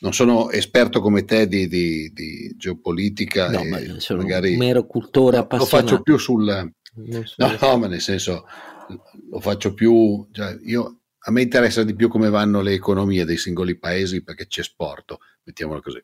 non 0.00 0.12
sono 0.12 0.50
esperto 0.50 1.00
come 1.00 1.24
te 1.24 1.46
di, 1.46 1.68
di, 1.68 2.10
di 2.12 2.54
geopolitica. 2.56 3.50
No, 3.50 3.64
ma 3.64 3.78
sono 3.98 4.22
magari 4.22 4.52
un 4.52 4.58
mero 4.58 4.86
cultore 4.86 5.36
appassionato. 5.36 5.76
Lo 5.76 5.82
faccio 5.82 6.02
più 6.02 6.18
sul... 6.18 6.72
So 7.24 7.34
no, 7.36 7.56
no, 7.60 7.76
ma 7.78 7.86
nel 7.86 8.00
senso, 8.00 8.46
lo 9.30 9.40
faccio 9.40 9.74
più... 9.74 10.26
Cioè 10.32 10.58
io, 10.62 11.00
a 11.18 11.30
me 11.30 11.42
interessa 11.42 11.84
di 11.84 11.94
più 11.94 12.08
come 12.08 12.30
vanno 12.30 12.62
le 12.62 12.72
economie 12.72 13.24
dei 13.24 13.36
singoli 13.36 13.78
paesi 13.78 14.22
perché 14.22 14.46
c'è 14.46 14.62
sporto, 14.62 15.18
mettiamolo 15.44 15.82
così, 15.82 16.00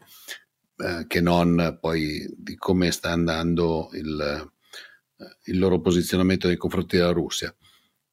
eh, 0.77 1.07
che 1.07 1.21
non 1.23 1.79
poi 1.81 2.27
di 2.37 2.55
come 2.57 2.91
sta 2.91 3.11
andando 3.11 3.89
il, 3.95 4.51
eh, 5.19 5.37
il 5.51 5.59
loro 5.59 5.81
posizionamento 5.81 6.49
nei 6.49 6.59
confronti 6.59 6.97
della 6.97 7.13
Russia. 7.13 7.55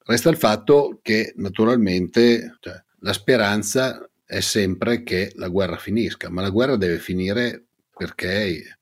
Resta 0.06 0.30
il 0.30 0.38
fatto 0.38 1.00
che 1.02 1.34
naturalmente 1.36 2.58
cioè, 2.62 2.82
la 3.00 3.14
speranza 3.14 4.10
è 4.26 4.40
sempre 4.40 5.04
che 5.04 5.32
la 5.36 5.48
guerra 5.48 5.78
finisca, 5.78 6.30
ma 6.30 6.42
la 6.42 6.50
guerra 6.50 6.76
deve 6.76 7.00
finire 7.00 7.66
perché 7.96 8.80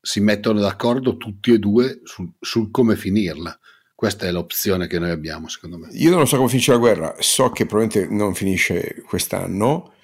si 0.00 0.20
mettono 0.20 0.60
d'accordo 0.60 1.16
tutti 1.16 1.52
e 1.52 1.58
due 1.58 2.00
sul, 2.04 2.30
sul 2.40 2.70
come 2.70 2.96
finirla. 2.96 3.58
Questa 3.94 4.26
è 4.26 4.32
l'opzione 4.32 4.88
che 4.88 4.98
noi 4.98 5.10
abbiamo, 5.10 5.48
secondo 5.48 5.78
me. 5.78 5.88
Io 5.92 6.10
non 6.10 6.26
so 6.26 6.36
come 6.36 6.48
finisce 6.48 6.72
la 6.72 6.78
guerra, 6.78 7.14
so 7.20 7.50
che 7.50 7.66
probabilmente 7.66 8.12
non 8.12 8.34
finisce 8.34 9.02
quest'anno 9.06 9.94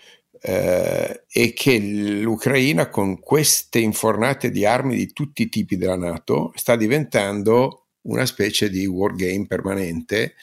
eh, 0.41 1.25
e 1.29 1.53
che 1.53 1.79
l'Ucraina 1.79 2.89
con 2.91 3.19
queste 3.19 3.81
infornate 3.81 4.51
di 4.51 4.65
armi 4.65 4.95
di 4.95 5.13
tutti 5.13 5.43
i 5.43 5.49
tipi 5.49 5.77
della 5.77 5.97
Nato 5.97 6.53
sta 6.55 6.77
diventando 6.77 7.87
una 8.03 8.25
specie 8.25 8.71
di 8.71 8.87
wargame 8.87 9.47
permanente 9.47 10.35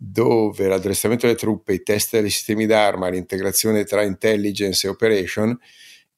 dove 0.00 0.68
l'addestramento 0.68 1.26
delle 1.26 1.36
truppe, 1.36 1.72
i 1.72 1.82
test 1.82 2.20
dei 2.20 2.30
sistemi 2.30 2.66
d'arma, 2.66 3.08
l'integrazione 3.08 3.82
tra 3.82 4.04
intelligence 4.04 4.86
e 4.86 4.90
operation 4.90 5.58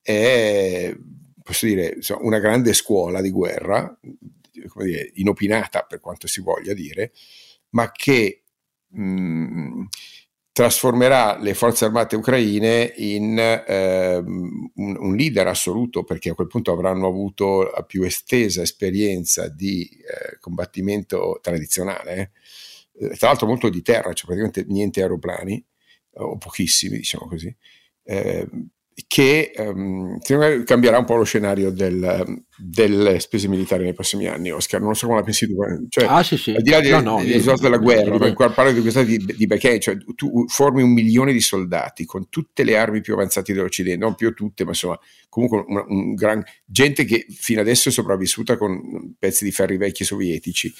è, 0.02 0.94
posso 1.42 1.64
dire, 1.64 1.96
una 2.20 2.38
grande 2.38 2.74
scuola 2.74 3.22
di 3.22 3.30
guerra, 3.30 3.98
dire, 4.76 5.10
inopinata 5.14 5.86
per 5.88 5.98
quanto 5.98 6.26
si 6.26 6.42
voglia 6.42 6.74
dire, 6.74 7.12
ma 7.70 7.90
che 7.90 8.42
mh, 8.88 9.84
trasformerà 10.52 11.38
le 11.38 11.54
forze 11.54 11.86
armate 11.86 12.16
ucraine 12.16 12.92
in 12.98 13.38
eh, 13.38 14.16
un, 14.16 14.70
un, 14.74 15.16
leader 15.16 15.46
assoluto 15.46 16.04
perché 16.04 16.30
a 16.30 16.34
quel 16.34 16.48
punto 16.48 16.70
avranno 16.70 17.06
avuto 17.06 17.62
la 17.62 17.82
più 17.84 18.02
estesa 18.02 18.60
esperienza 18.60 19.48
di 19.48 19.88
eh, 19.88 20.38
combattimento 20.38 21.38
tradizionale. 21.40 22.14
Eh 22.14 22.30
eh, 23.00 23.16
tra 23.16 23.28
l'altro 23.28 23.46
molto 23.46 23.68
di 23.68 23.82
terra, 23.82 24.12
cioè 24.12 24.26
praticamente 24.26 24.64
niente 24.68 25.00
aeroplani, 25.00 25.54
eh, 25.54 26.22
o 26.22 26.36
pochissimi, 26.36 26.98
diciamo 26.98 27.26
così, 27.26 27.54
eh, 28.04 28.46
che 29.06 29.52
um, 29.56 30.18
cambierà 30.64 30.98
un 30.98 31.04
po' 31.04 31.16
lo 31.16 31.24
scenario 31.24 31.70
del, 31.70 32.42
delle 32.56 33.18
spese 33.20 33.48
militari 33.48 33.84
nei 33.84 33.94
prossimi 33.94 34.26
anni, 34.26 34.50
Oscar. 34.50 34.80
Non 34.80 34.94
so 34.94 35.06
come 35.06 35.18
la 35.18 35.24
pensi 35.24 35.46
tu. 35.46 35.56
Cioè, 35.88 36.04
ah, 36.06 36.22
sì, 36.22 36.36
sì. 36.36 36.52
Al 36.52 36.62
di 36.62 36.70
là 36.70 36.80
dei 36.80 36.90
no, 36.90 37.00
no, 37.00 37.20
risultati 37.20 37.62
della 37.62 37.78
guerra, 37.78 38.16
no, 38.16 38.34
parlo 38.34 38.72
di 38.72 38.80
questa 38.80 39.02
di, 39.02 39.16
di 39.18 39.46
Beckham, 39.46 39.78
cioè 39.78 39.96
tu 40.14 40.44
formi 40.48 40.82
un 40.82 40.92
milione 40.92 41.32
di 41.32 41.40
soldati 41.40 42.04
con 42.04 42.28
tutte 42.28 42.62
le 42.62 42.76
armi 42.76 43.00
più 43.00 43.14
avanzate 43.14 43.52
dell'Occidente, 43.52 43.98
non 43.98 44.14
più 44.14 44.32
tutte, 44.34 44.64
ma 44.64 44.70
insomma, 44.70 44.98
comunque 45.28 45.64
un, 45.66 45.84
un 45.88 46.14
gran, 46.14 46.42
gente 46.64 47.04
che 47.04 47.26
fino 47.30 47.60
adesso 47.60 47.88
è 47.88 47.92
sopravvissuta 47.92 48.56
con 48.56 49.14
pezzi 49.18 49.44
di 49.44 49.52
ferri 49.52 49.76
vecchi 49.76 50.04
sovietici 50.04 50.68
eh, 50.68 50.72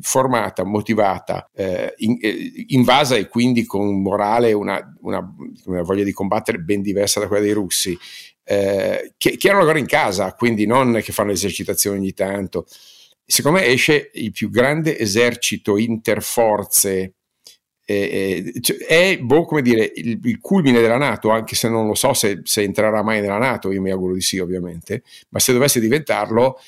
formata, 0.00 0.64
motivata, 0.64 1.50
eh, 1.54 1.94
in, 1.98 2.18
eh, 2.20 2.66
invasa 2.68 3.16
e 3.16 3.28
quindi 3.28 3.64
con 3.64 4.00
morale 4.00 4.52
una, 4.52 4.80
una, 5.00 5.34
una, 5.64 5.82
voglia 5.82 6.04
di 6.04 6.12
combattere 6.12 6.58
ben 6.58 6.82
diversa 6.82 7.18
da 7.20 7.26
quella 7.26 7.42
dei 7.42 7.52
russi, 7.52 7.98
eh, 8.44 9.14
che, 9.16 9.36
che, 9.36 9.46
erano 9.46 9.62
ancora 9.62 9.78
in 9.78 9.86
casa, 9.86 10.32
quindi 10.34 10.66
non 10.66 11.00
che 11.02 11.12
fanno 11.12 11.32
esercitazioni 11.32 11.98
ogni 11.98 12.12
tanto. 12.12 12.66
Secondo 13.24 13.58
me 13.58 13.66
esce 13.66 14.10
il 14.14 14.32
più 14.32 14.50
grande 14.50 14.98
esercito 14.98 15.76
interforze 15.76 17.14
eh, 17.90 18.52
cioè, 18.60 18.76
è 18.76 19.18
boh, 19.18 19.46
come 19.46 19.62
dire, 19.62 19.90
il, 19.94 20.20
il, 20.22 20.40
culmine 20.40 20.82
della 20.82 20.98
Nato, 20.98 21.30
anche 21.30 21.54
se 21.54 21.70
non 21.70 21.86
lo 21.86 21.94
so 21.94 22.12
se, 22.12 22.40
se, 22.44 22.60
entrerà 22.60 23.02
mai 23.02 23.22
nella 23.22 23.38
Nato, 23.38 23.72
io 23.72 23.80
mi 23.80 23.90
auguro 23.90 24.12
di 24.12 24.20
sì 24.20 24.38
ovviamente, 24.38 25.02
ma 25.30 25.38
se 25.38 25.54
dovesse 25.54 25.80
diventarlo, 25.80 26.60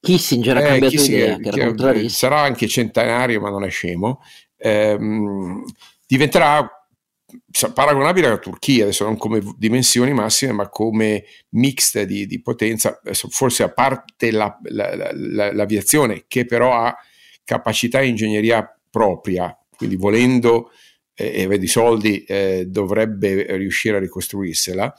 Kissinger 0.00 0.56
ha 0.56 0.60
eh, 0.60 0.66
cambiato 0.66 0.96
Kissinger, 0.96 1.38
idea, 1.38 1.92
che 1.92 2.08
sarà 2.08 2.40
anche 2.40 2.68
centenario, 2.68 3.40
ma 3.40 3.50
non 3.50 3.64
è 3.64 3.70
scemo. 3.70 4.22
Ehm, 4.58 5.64
diventerà 6.06 6.70
paragonabile 7.74 8.28
alla 8.28 8.38
Turchia, 8.38 8.84
adesso 8.84 9.04
non 9.04 9.16
come 9.16 9.42
dimensioni 9.56 10.12
massime, 10.12 10.52
ma 10.52 10.68
come 10.68 11.24
mix 11.50 12.00
di, 12.02 12.26
di 12.26 12.40
potenza, 12.40 13.00
forse 13.12 13.62
a 13.62 13.72
parte 13.72 14.30
la, 14.30 14.58
la, 14.64 14.94
la, 14.94 15.52
l'aviazione, 15.52 16.24
che 16.28 16.44
però 16.44 16.74
ha 16.74 16.96
capacità 17.44 18.00
e 18.00 18.06
ingegneria 18.06 18.78
propria, 18.90 19.56
quindi 19.76 19.96
volendo 19.96 20.70
eh, 21.14 21.42
e 21.42 21.46
vedi 21.46 21.66
soldi 21.66 22.24
eh, 22.24 22.64
dovrebbe 22.66 23.56
riuscire 23.56 23.96
a 23.96 24.00
ricostruirsela 24.00 24.94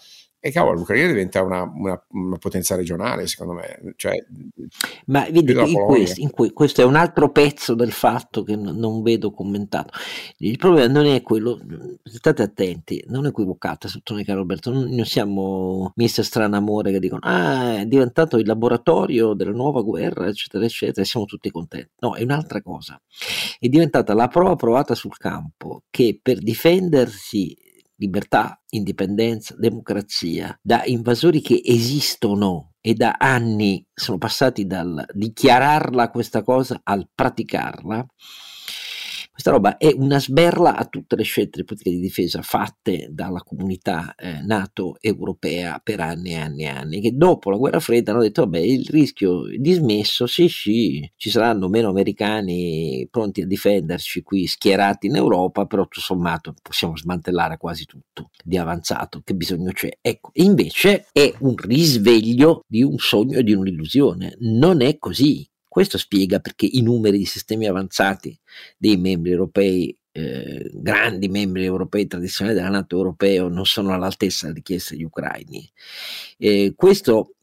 e 0.47 0.51
cavolo, 0.51 0.79
l'Ucraina 0.79 1.07
diventa 1.07 1.41
una, 1.41 1.63
una, 1.63 2.01
una 2.11 2.37
potenza 2.37 2.75
regionale, 2.75 3.27
secondo 3.27 3.53
me. 3.53 3.93
Cioè, 3.95 4.25
Ma 5.05 5.27
vedi, 5.29 5.51
in 5.51 5.85
questo, 5.85 6.21
in 6.21 6.31
que- 6.31 6.53
questo, 6.53 6.81
è 6.81 6.85
un 6.85 6.95
altro 6.95 7.31
pezzo 7.31 7.75
del 7.75 7.91
fatto 7.91 8.43
che 8.43 8.55
n- 8.55 8.75
non 8.77 9.01
vedo 9.01 9.31
commentato. 9.31 9.93
Il 10.37 10.57
problema 10.57 10.91
non 10.91 11.05
è 11.05 11.21
quello, 11.21 11.59
state 12.03 12.41
attenti, 12.41 13.03
non 13.07 13.25
equivocate, 13.25 13.87
sottolineare 13.87 14.39
Roberto, 14.39 14.71
non, 14.71 14.89
non 14.89 15.05
siamo 15.05 15.91
mister 15.95 16.23
Stranamore 16.23 16.91
che 16.91 16.99
dicono, 16.99 17.21
ah, 17.23 17.79
è 17.79 17.85
diventato 17.85 18.37
il 18.37 18.47
laboratorio 18.47 19.33
della 19.33 19.51
nuova 19.51 19.81
guerra, 19.81 20.27
eccetera, 20.27 20.63
eccetera, 20.63 21.01
e 21.01 21.05
siamo 21.05 21.25
tutti 21.25 21.51
contenti. 21.51 21.91
No, 21.99 22.15
è 22.15 22.23
un'altra 22.23 22.61
cosa. 22.61 22.99
È 23.59 23.67
diventata 23.67 24.13
la 24.13 24.27
prova 24.27 24.55
provata 24.55 24.95
sul 24.95 25.17
campo 25.17 25.83
che 25.89 26.19
per 26.21 26.39
difendersi 26.39 27.65
libertà, 27.97 28.61
indipendenza, 28.69 29.55
democrazia, 29.57 30.57
da 30.61 30.83
invasori 30.85 31.41
che 31.41 31.61
esistono 31.63 32.73
e 32.81 32.93
da 32.93 33.15
anni 33.17 33.85
sono 33.93 34.17
passati 34.17 34.65
dal 34.65 35.05
dichiararla 35.13 36.09
questa 36.09 36.41
cosa 36.41 36.79
al 36.83 37.09
praticarla, 37.13 38.05
questa 39.37 39.51
roba 39.51 39.77
è 39.77 39.93
una 39.95 40.19
sberla 40.19 40.75
a 40.75 40.85
tutte 40.85 41.15
le 41.15 41.21
scelte 41.21 41.59
di 41.59 41.63
politica 41.63 41.91
di 41.91 41.99
difesa 41.99 42.41
fatte 42.41 43.09
dalla 43.11 43.43
comunità 43.43 44.15
eh, 44.15 44.41
NATO 44.41 44.97
europea 44.99 45.79
per 45.83 45.99
anni 45.99 46.31
e 46.31 46.37
anni 46.37 46.63
e 46.63 46.69
anni, 46.69 47.01
che 47.01 47.11
dopo 47.15 47.51
la 47.51 47.57
guerra 47.57 47.79
fredda 47.79 48.13
hanno 48.13 48.23
detto, 48.23 48.41
vabbè, 48.41 48.57
il 48.57 48.87
rischio 48.89 49.47
è 49.47 49.57
dismesso, 49.57 50.25
sì 50.25 50.47
sì, 50.47 51.07
ci 51.15 51.29
saranno 51.29 51.69
meno 51.69 51.89
americani 51.89 53.07
pronti 53.11 53.41
a 53.41 53.45
difenderci 53.45 54.23
qui 54.23 54.47
schierati 54.47 55.05
in 55.05 55.17
Europa, 55.17 55.67
però 55.67 55.83
tutto 55.83 55.99
sommato 55.99 56.55
possiamo 56.59 56.97
smantellare 56.97 57.57
quasi 57.57 57.85
tutto 57.85 58.31
di 58.43 58.57
avanzato, 58.57 59.21
che 59.23 59.35
bisogno 59.35 59.71
c'è? 59.71 59.99
Ecco, 60.01 60.31
invece 60.33 61.05
è 61.11 61.31
un 61.41 61.53
risveglio 61.57 62.63
di 62.65 62.81
un 62.81 62.97
sogno 62.97 63.37
e 63.37 63.43
di 63.43 63.53
un'illusione, 63.53 64.35
non 64.39 64.81
è 64.81 64.97
così. 64.97 65.47
Questo 65.77 65.99
spiega 65.99 66.39
perché 66.39 66.65
i 66.65 66.81
numeri 66.81 67.19
di 67.19 67.25
sistemi 67.25 67.67
avanzati 67.67 68.35
dei 68.79 68.97
membri 68.97 69.29
europei, 69.29 69.95
eh, 70.11 70.71
grandi 70.73 71.27
membri 71.27 71.65
europei 71.65 72.07
tradizionali 72.07 72.57
della 72.57 72.69
Nato 72.69 72.95
europeo, 72.95 73.47
non 73.47 73.63
sono 73.63 73.93
all'altezza 73.93 74.47
delle 74.47 74.57
richieste 74.57 74.95
degli 74.95 75.03
ucraini. 75.03 75.69
Eh, 76.39 76.73
questo 76.75 77.35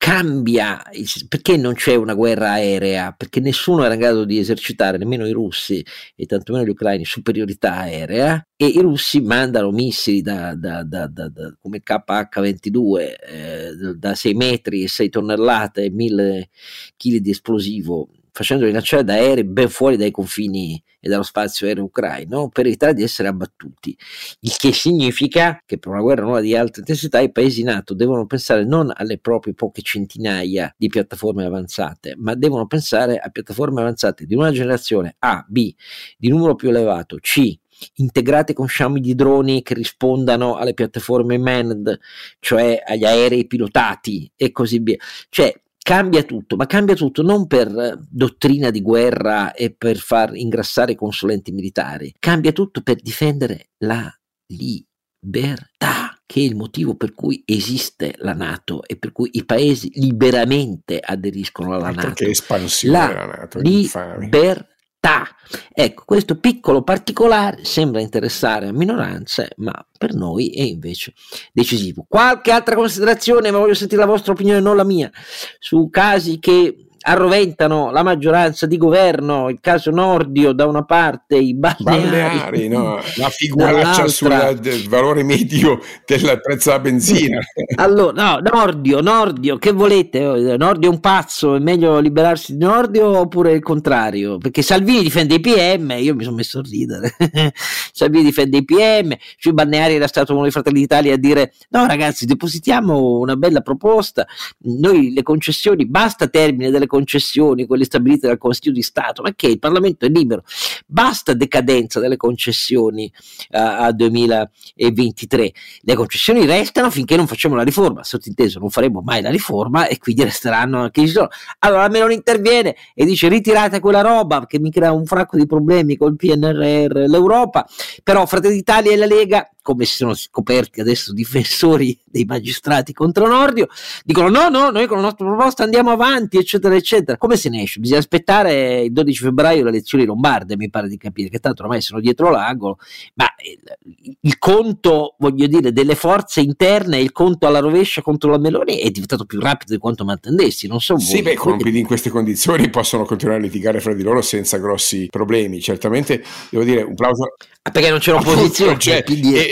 cambia 0.00 0.82
perché 1.28 1.58
non 1.58 1.74
c'è 1.74 1.94
una 1.94 2.14
guerra 2.14 2.52
aerea? 2.52 3.12
Perché 3.12 3.38
nessuno 3.38 3.84
era 3.84 3.92
in 3.92 4.00
grado 4.00 4.24
di 4.24 4.38
esercitare 4.38 4.96
nemmeno 4.96 5.26
i 5.26 5.32
russi 5.32 5.84
e 6.16 6.24
tantomeno 6.24 6.64
gli 6.64 6.70
ucraini 6.70 7.04
superiorità 7.04 7.80
aerea 7.80 8.42
e 8.56 8.64
i 8.64 8.80
russi 8.80 9.20
mandano 9.20 9.70
missili 9.72 10.22
da, 10.22 10.54
da, 10.54 10.84
da, 10.84 11.06
da 11.06 11.54
come 11.60 11.82
KH-22 11.84 13.14
eh, 13.26 13.94
da 13.98 14.14
6 14.14 14.34
metri 14.34 14.84
e 14.84 14.88
6 14.88 15.10
tonnellate 15.10 15.84
e 15.84 15.90
1000 15.90 16.48
kg 16.96 17.16
di 17.16 17.30
esplosivo 17.30 18.08
facendoli 18.32 18.72
lanciare 18.72 19.04
da 19.04 19.14
aerei 19.14 19.44
ben 19.44 19.68
fuori 19.68 19.96
dai 19.96 20.10
confini 20.10 20.82
e 21.00 21.08
dallo 21.08 21.22
spazio 21.22 21.66
aereo 21.66 21.84
ucraino 21.84 22.48
per 22.48 22.66
evitare 22.66 22.94
di 22.94 23.02
essere 23.02 23.28
abbattuti. 23.28 23.96
Il 24.40 24.56
che 24.56 24.72
significa 24.72 25.62
che 25.64 25.78
per 25.78 25.90
una 25.90 26.02
guerra 26.02 26.22
nuova 26.22 26.40
di 26.40 26.54
alta 26.54 26.80
intensità 26.80 27.20
i 27.20 27.32
paesi 27.32 27.62
NATO 27.62 27.94
devono 27.94 28.26
pensare 28.26 28.64
non 28.64 28.92
alle 28.94 29.18
proprie 29.18 29.54
poche 29.54 29.82
centinaia 29.82 30.72
di 30.76 30.88
piattaforme 30.88 31.44
avanzate, 31.44 32.14
ma 32.16 32.34
devono 32.34 32.66
pensare 32.66 33.16
a 33.18 33.30
piattaforme 33.30 33.80
avanzate 33.80 34.26
di 34.26 34.34
una 34.34 34.50
generazione 34.50 35.16
A, 35.20 35.44
B, 35.48 35.74
di 36.18 36.28
numero 36.28 36.54
più 36.54 36.68
elevato, 36.68 37.16
C, 37.16 37.58
integrate 37.94 38.52
con 38.52 38.66
sciami 38.66 39.00
di 39.00 39.14
droni 39.14 39.62
che 39.62 39.74
rispondano 39.74 40.56
alle 40.56 40.74
piattaforme 40.74 41.38
manned, 41.38 41.98
cioè 42.38 42.82
agli 42.84 43.04
aerei 43.04 43.46
pilotati 43.46 44.30
e 44.36 44.52
così 44.52 44.78
via. 44.80 44.96
Cioè, 45.28 45.54
cambia 45.82 46.22
tutto, 46.22 46.56
ma 46.56 46.66
cambia 46.66 46.94
tutto 46.94 47.22
non 47.22 47.46
per 47.46 47.98
dottrina 48.08 48.70
di 48.70 48.80
guerra 48.80 49.52
e 49.52 49.74
per 49.74 49.96
far 49.96 50.36
ingrassare 50.36 50.92
i 50.92 50.96
consulenti 50.96 51.52
militari, 51.52 52.14
cambia 52.18 52.52
tutto 52.52 52.82
per 52.82 52.96
difendere 52.96 53.70
la 53.78 54.12
libertà 54.48 56.20
che 56.30 56.40
è 56.40 56.44
il 56.44 56.54
motivo 56.54 56.94
per 56.94 57.12
cui 57.12 57.42
esiste 57.44 58.14
la 58.18 58.34
Nato 58.34 58.84
e 58.84 58.96
per 58.96 59.10
cui 59.10 59.30
i 59.32 59.44
paesi 59.44 59.90
liberamente 59.94 61.00
aderiscono 61.00 61.74
alla 61.74 61.90
Nato. 61.90 62.06
Perché 62.06 62.30
espansione 62.30 62.98
la 62.98 63.06
della 63.08 63.24
Nato, 63.26 63.60
libertà 63.60 64.69
Ta. 65.00 65.26
Ecco, 65.72 66.02
questo 66.04 66.38
piccolo 66.38 66.82
particolare 66.82 67.64
sembra 67.64 68.02
interessare 68.02 68.68
a 68.68 68.72
minoranze, 68.72 69.52
ma 69.56 69.72
per 69.96 70.14
noi 70.14 70.50
è 70.50 70.62
invece 70.62 71.14
decisivo. 71.52 72.04
Qualche 72.06 72.52
altra 72.52 72.76
considerazione, 72.76 73.50
ma 73.50 73.58
voglio 73.58 73.74
sentire 73.74 74.02
la 74.02 74.06
vostra 74.06 74.32
opinione, 74.32 74.60
non 74.60 74.76
la 74.76 74.84
mia, 74.84 75.10
su 75.58 75.88
casi 75.88 76.38
che 76.38 76.89
arroventano 77.02 77.90
la 77.90 78.02
maggioranza 78.02 78.66
di 78.66 78.76
governo, 78.76 79.48
il 79.48 79.58
caso 79.60 79.90
Nordio 79.90 80.52
da 80.52 80.66
una 80.66 80.84
parte, 80.84 81.36
i 81.36 81.54
balneari, 81.54 82.02
balneari 82.02 82.68
no? 82.68 83.00
la 83.16 83.28
figuraccia 83.30 84.06
sul 84.08 84.86
valore 84.88 85.22
medio 85.22 85.80
del 86.04 86.40
prezzo 86.42 86.70
della 86.70 86.80
benzina. 86.80 87.38
allora, 87.76 88.12
no, 88.22 88.40
Nordio, 88.40 89.00
Nordio, 89.00 89.56
che 89.56 89.72
volete? 89.72 90.20
Nordio 90.56 90.90
è 90.90 90.92
un 90.92 91.00
pazzo, 91.00 91.54
è 91.54 91.58
meglio 91.58 91.98
liberarsi 92.00 92.56
di 92.56 92.64
Nordio 92.64 93.18
oppure 93.18 93.52
il 93.52 93.62
contrario? 93.62 94.36
Perché 94.36 94.60
Salvini 94.60 95.02
difende 95.02 95.36
i 95.36 95.40
PM, 95.40 95.94
io 95.98 96.14
mi 96.14 96.24
sono 96.24 96.36
messo 96.36 96.58
a 96.58 96.62
ridere, 96.62 97.14
Salvini 97.92 98.24
difende 98.24 98.58
i 98.58 98.64
PM, 98.64 99.16
sui 99.38 99.54
balneari 99.54 99.94
era 99.94 100.06
stato 100.06 100.32
uno 100.32 100.42
dei 100.42 100.50
Fratelli 100.50 100.80
d'Italia 100.80 101.14
a 101.14 101.18
dire 101.18 101.54
no 101.70 101.86
ragazzi 101.86 102.26
depositiamo 102.26 103.18
una 103.18 103.36
bella 103.36 103.62
proposta, 103.62 104.26
noi 104.64 105.12
le 105.14 105.22
concessioni, 105.22 105.86
basta 105.86 106.28
termine 106.28 106.70
delle 106.70 106.86
concessioni, 106.90 107.66
quelle 107.66 107.84
stabilite 107.84 108.26
dal 108.26 108.36
Consiglio 108.36 108.74
di 108.74 108.82
Stato, 108.82 109.22
ma 109.22 109.32
che 109.34 109.46
il 109.46 109.60
Parlamento 109.60 110.04
è 110.04 110.08
libero, 110.08 110.42
basta 110.86 111.32
decadenza 111.32 112.00
delle 112.00 112.16
concessioni 112.16 113.10
uh, 113.50 113.56
a 113.56 113.92
2023, 113.92 115.52
le 115.82 115.94
concessioni 115.94 116.44
restano 116.44 116.90
finché 116.90 117.16
non 117.16 117.28
facciamo 117.28 117.54
la 117.54 117.62
riforma, 117.62 118.02
sottinteso 118.02 118.58
non 118.58 118.70
faremo 118.70 119.00
mai 119.00 119.22
la 119.22 119.30
riforma 119.30 119.86
e 119.86 119.98
quindi 119.98 120.24
resteranno 120.24 120.80
anche 120.80 121.02
ci 121.02 121.08
sono. 121.08 121.28
Allora 121.60 121.88
Meloni 121.88 122.14
interviene 122.14 122.74
e 122.94 123.04
dice 123.04 123.28
ritirate 123.28 123.78
quella 123.78 124.00
roba 124.00 124.44
che 124.46 124.58
mi 124.58 124.70
crea 124.70 124.92
un 124.92 125.06
fracco 125.06 125.36
di 125.36 125.46
problemi 125.46 125.96
col 125.96 126.16
PNRR, 126.16 127.04
l'Europa, 127.06 127.66
però 128.02 128.26
Fratelli 128.26 128.56
d'Italia 128.56 128.92
e 128.92 128.96
la 128.96 129.06
Lega 129.06 129.48
come 129.62 129.84
si 129.84 129.96
sono 129.96 130.14
scoperti 130.14 130.80
adesso 130.80 131.12
difensori 131.12 131.98
dei 132.10 132.24
magistrati 132.24 132.92
contro 132.92 133.26
Nordio, 133.26 133.68
dicono 134.04 134.28
no, 134.28 134.48
no, 134.48 134.70
noi 134.70 134.86
con 134.86 134.96
la 134.96 135.04
nostra 135.04 135.26
proposta 135.26 135.62
andiamo 135.64 135.90
avanti, 135.90 136.38
eccetera, 136.38 136.74
eccetera. 136.74 137.16
Come 137.16 137.36
se 137.36 137.48
ne 137.48 137.62
esce? 137.62 137.80
Bisogna 137.80 138.00
aspettare 138.00 138.80
il 138.82 138.92
12 138.92 139.22
febbraio 139.22 139.62
le 139.64 139.70
elezioni 139.70 140.04
lombarde, 140.04 140.56
mi 140.56 140.70
pare 140.70 140.88
di 140.88 140.96
capire, 140.96 141.28
che 141.28 141.38
tanto 141.38 141.62
ormai 141.62 141.80
sono 141.80 142.00
dietro 142.00 142.30
l'angolo, 142.30 142.78
ma 143.14 143.26
il, 143.44 144.16
il 144.20 144.38
conto, 144.38 145.14
voglio 145.18 145.46
dire, 145.46 145.72
delle 145.72 145.94
forze 145.94 146.40
interne, 146.40 146.98
il 146.98 147.12
conto 147.12 147.46
alla 147.46 147.60
rovescia 147.60 148.02
contro 148.02 148.30
la 148.30 148.38
Meloni 148.38 148.78
è 148.78 148.90
diventato 148.90 149.24
più 149.24 149.40
rapido 149.40 149.74
di 149.74 149.78
quanto 149.78 150.04
mi 150.04 150.12
attendessi, 150.12 150.66
non 150.66 150.80
so 150.80 150.98
Sì, 150.98 151.22
beh, 151.22 151.34
con 151.34 151.58
in 151.62 151.86
queste 151.86 152.10
condizioni 152.10 152.68
possono 152.70 153.04
continuare 153.04 153.40
a 153.40 153.42
litigare 153.42 153.80
fra 153.80 153.94
di 153.94 154.02
loro 154.02 154.22
senza 154.22 154.58
grossi 154.58 155.06
problemi. 155.10 155.60
Certamente, 155.60 156.22
devo 156.50 156.64
dire, 156.64 156.82
un 156.82 156.94
plauso 156.94 157.34
Ah, 157.62 157.72
perché 157.72 157.90
non 157.90 157.98
c'è 157.98 158.12
l'opposizione. 158.12 158.78
C'è, 158.78 159.02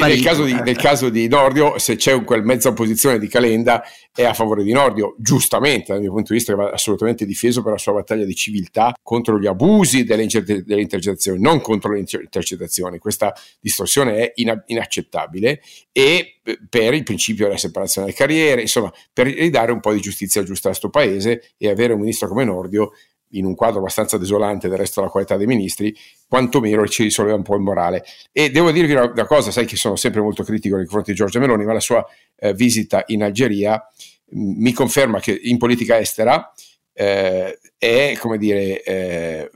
nel, 0.07 0.21
caso 0.23 0.45
di, 0.45 0.53
nel 0.53 0.77
caso 0.77 1.09
di 1.09 1.29
Nordio, 1.29 1.79
se 1.79 1.97
c'è 1.97 2.23
quel 2.25 2.43
mezza 2.43 2.69
opposizione 2.69 3.19
di 3.19 3.29
Calenda, 3.29 3.83
è 4.15 4.25
a 4.25 4.35
favore 4.35 4.63
di 4.63 4.73
Nordio, 4.73 5.15
giustamente 5.19 5.93
dal 5.93 6.01
mio 6.01 6.11
punto 6.11 6.33
di 6.33 6.39
vista, 6.39 6.55
che 6.55 6.61
va 6.61 6.71
assolutamente 6.71 7.25
difeso 7.25 7.63
per 7.63 7.73
la 7.73 7.79
sua 7.79 7.93
battaglia 7.93 8.25
di 8.25 8.35
civiltà 8.35 8.95
contro 9.03 9.39
gli 9.39 9.47
abusi 9.47 10.05
delle, 10.05 10.23
inter- 10.23 10.63
delle 10.65 10.81
intercettazioni, 10.81 11.41
non 11.41 11.61
contro 11.61 11.93
le 11.93 12.01
intercettazioni. 12.01 12.99
Questa 12.99 13.35
distorsione 13.61 14.17
è 14.17 14.33
ina- 14.37 14.63
inaccettabile 14.67 15.61
e 15.93 16.39
eh, 16.43 16.59
per 16.69 16.95
il 16.95 17.03
principio 17.03 17.47
della 17.47 17.59
separazione 17.59 18.09
delle 18.09 18.19
carriere, 18.19 18.63
insomma, 18.63 18.93
per 19.13 19.27
ridare 19.27 19.73
un 19.73 19.81
po' 19.81 19.93
di 19.93 20.01
giustizia 20.01 20.43
giusta 20.43 20.69
a 20.69 20.71
questo 20.71 20.91
paese 20.91 21.53
e 21.57 21.69
avere 21.69 21.93
un 21.93 22.01
ministro 22.01 22.29
come 22.29 22.45
Nordio 22.45 22.93
in 23.31 23.45
un 23.45 23.55
quadro 23.55 23.81
abbastanza 23.81 24.17
desolante 24.19 24.69
del 24.69 24.79
resto 24.79 25.01
della 25.01 25.13
qualità 25.13 25.37
dei 25.37 25.47
ministri, 25.47 25.95
quantomeno 26.27 26.87
ci 26.87 27.03
risolve 27.03 27.33
un 27.33 27.43
po' 27.43 27.55
il 27.55 27.63
morale. 27.63 28.05
E 28.33 28.51
devo 28.51 28.71
dirvi 28.71 28.93
una, 28.93 29.11
una, 29.11 29.27
cosa, 29.27 29.51
sai 29.51 29.67
che 29.67 29.77
sono 29.77 29.97
sempre 29.97 30.21
molto 30.21 30.43
critico 30.43 30.77
nei 30.77 30.85
confronti 30.85 31.11
di 31.11 31.17
Giorgia 31.17 31.41
Meloni, 31.41 31.65
ma 31.65 31.73
la 31.73 31.81
sua 31.81 32.05
eh, 32.37 32.55
visita 32.55 33.05
in 33.09 33.23
Algeria 33.23 33.83
mh, 34.31 34.63
mi 34.63 34.73
conferma 34.73 35.21
che 35.21 35.39
in 35.43 35.59
politica 35.59 35.99
estera 35.99 36.53
eh, 36.93 37.59
è, 37.77 38.17
come 38.19 38.39
dire, 38.39 38.83
eh, 38.83 39.51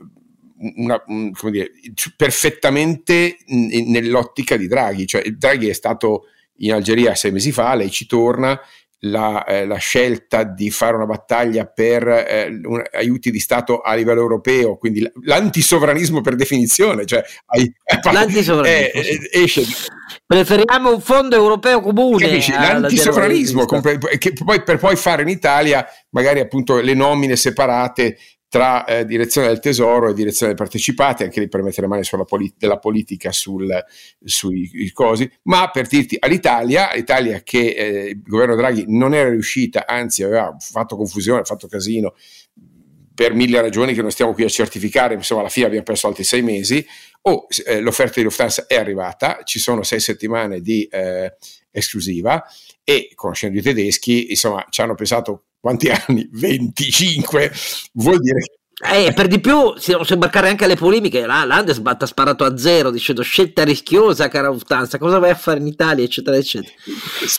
una, 0.75 1.01
un, 1.07 1.31
come 1.31 1.51
dire, 1.51 1.71
perfettamente 2.15 3.37
n- 3.47 3.91
nell'ottica 3.91 4.55
di 4.55 4.67
Draghi, 4.67 5.05
cioè 5.05 5.23
Draghi 5.31 5.67
è 5.67 5.73
stato 5.73 6.25
in 6.57 6.73
Algeria 6.73 7.15
sei 7.15 7.31
mesi 7.31 7.51
fa, 7.51 7.73
lei 7.75 7.89
ci 7.89 8.05
torna, 8.05 8.59
la, 9.05 9.43
eh, 9.45 9.65
la, 9.65 9.77
scelta 9.77 10.43
di 10.43 10.69
fare 10.69 10.95
una 10.95 11.05
battaglia 11.05 11.65
per 11.65 12.07
eh, 12.07 12.61
un, 12.63 12.81
aiuti 12.93 13.31
di 13.31 13.39
Stato 13.39 13.79
a 13.81 13.93
livello 13.95 14.21
europeo, 14.21 14.77
quindi 14.77 15.09
l'antisovranismo 15.23 16.21
per 16.21 16.35
definizione, 16.35 17.05
cioè 17.05 17.23
hai, 17.47 17.71
l'antisovranismo, 18.11 19.01
eh, 19.01 19.03
sì. 19.03 19.29
esce. 19.31 19.63
Preferiamo 20.25 20.93
un 20.93 21.01
fondo 21.01 21.35
europeo 21.35 21.81
comune. 21.81 22.27
Capisci? 22.27 22.51
L'antisovranismo, 22.51 23.65
che 23.65 24.33
poi, 24.43 24.63
per 24.63 24.77
poi 24.77 24.95
fare 24.95 25.21
in 25.23 25.29
Italia 25.29 25.85
magari 26.11 26.39
appunto 26.39 26.79
le 26.79 26.93
nomine 26.93 27.35
separate 27.35 28.17
tra 28.53 28.85
eh, 28.85 29.03
direzione 29.03 29.47
del 29.47 29.57
tesoro 29.57 30.09
e 30.09 30.13
direzione 30.13 30.53
partecipate, 30.53 31.23
anche 31.23 31.39
lì 31.39 31.47
per 31.47 31.63
mettere 31.63 31.87
mano 31.87 32.03
sulla 32.03 32.23
polit- 32.23 32.53
della 32.55 32.77
politica 32.77 33.31
sul, 33.31 33.67
sui 34.23 34.91
cosi, 34.93 35.27
ma 35.45 35.71
per 35.71 35.87
dirti 35.87 36.17
all'Italia, 36.19 36.91
l'Italia 36.93 37.41
che 37.41 37.69
eh, 37.69 38.09
il 38.09 38.21
governo 38.21 38.55
Draghi 38.55 38.85
non 38.89 39.15
era 39.15 39.31
riuscita, 39.31 39.87
anzi 39.87 40.21
aveva 40.21 40.55
fatto 40.59 40.95
confusione, 40.95 41.43
fatto 41.45 41.67
casino 41.67 42.13
per 43.15 43.33
mille 43.33 43.59
ragioni 43.59 43.95
che 43.95 44.03
non 44.03 44.11
stiamo 44.11 44.33
qui 44.33 44.43
a 44.43 44.49
certificare, 44.49 45.15
insomma 45.15 45.39
alla 45.41 45.49
fine 45.49 45.65
abbiamo 45.65 45.85
perso 45.85 46.05
altri 46.05 46.23
sei 46.23 46.43
mesi, 46.43 46.85
oh, 47.21 47.47
eh, 47.65 47.79
l'offerta 47.79 48.19
di 48.19 48.23
Lufthansa 48.23 48.67
è 48.67 48.75
arrivata, 48.75 49.39
ci 49.45 49.57
sono 49.57 49.81
sei 49.81 49.99
settimane 49.99 50.61
di 50.61 50.83
eh, 50.91 51.37
esclusiva 51.71 52.43
e 52.83 53.13
conoscendo 53.15 53.57
i 53.57 53.63
tedeschi, 53.63 54.29
insomma, 54.29 54.63
ci 54.69 54.81
hanno 54.81 54.93
pensato 54.93 55.45
quanti 55.63 55.87
anni? 55.87 56.27
25 56.29 57.51
vuol 57.93 58.19
dire 58.19 58.39
che 58.41 58.63
eh, 58.85 59.13
per 59.13 59.27
di 59.27 59.39
più 59.39 59.77
si 59.77 59.91
devono 59.91 60.05
imbarcare 60.09 60.49
anche 60.49 60.65
alle 60.65 60.75
polemiche. 60.75 61.25
La 61.25 61.45
Landesbat 61.45 62.03
ha 62.03 62.05
sparato 62.05 62.43
a 62.43 62.57
zero 62.57 62.91
dicendo 62.91 63.21
scelta 63.21 63.63
rischiosa, 63.63 64.27
cara 64.27 64.49
Lufthansa. 64.49 64.97
Cosa 64.97 65.19
vai 65.19 65.29
a 65.29 65.35
fare 65.35 65.59
in 65.59 65.67
Italia, 65.67 66.03
eccetera, 66.03 66.35
eccetera. 66.35 66.73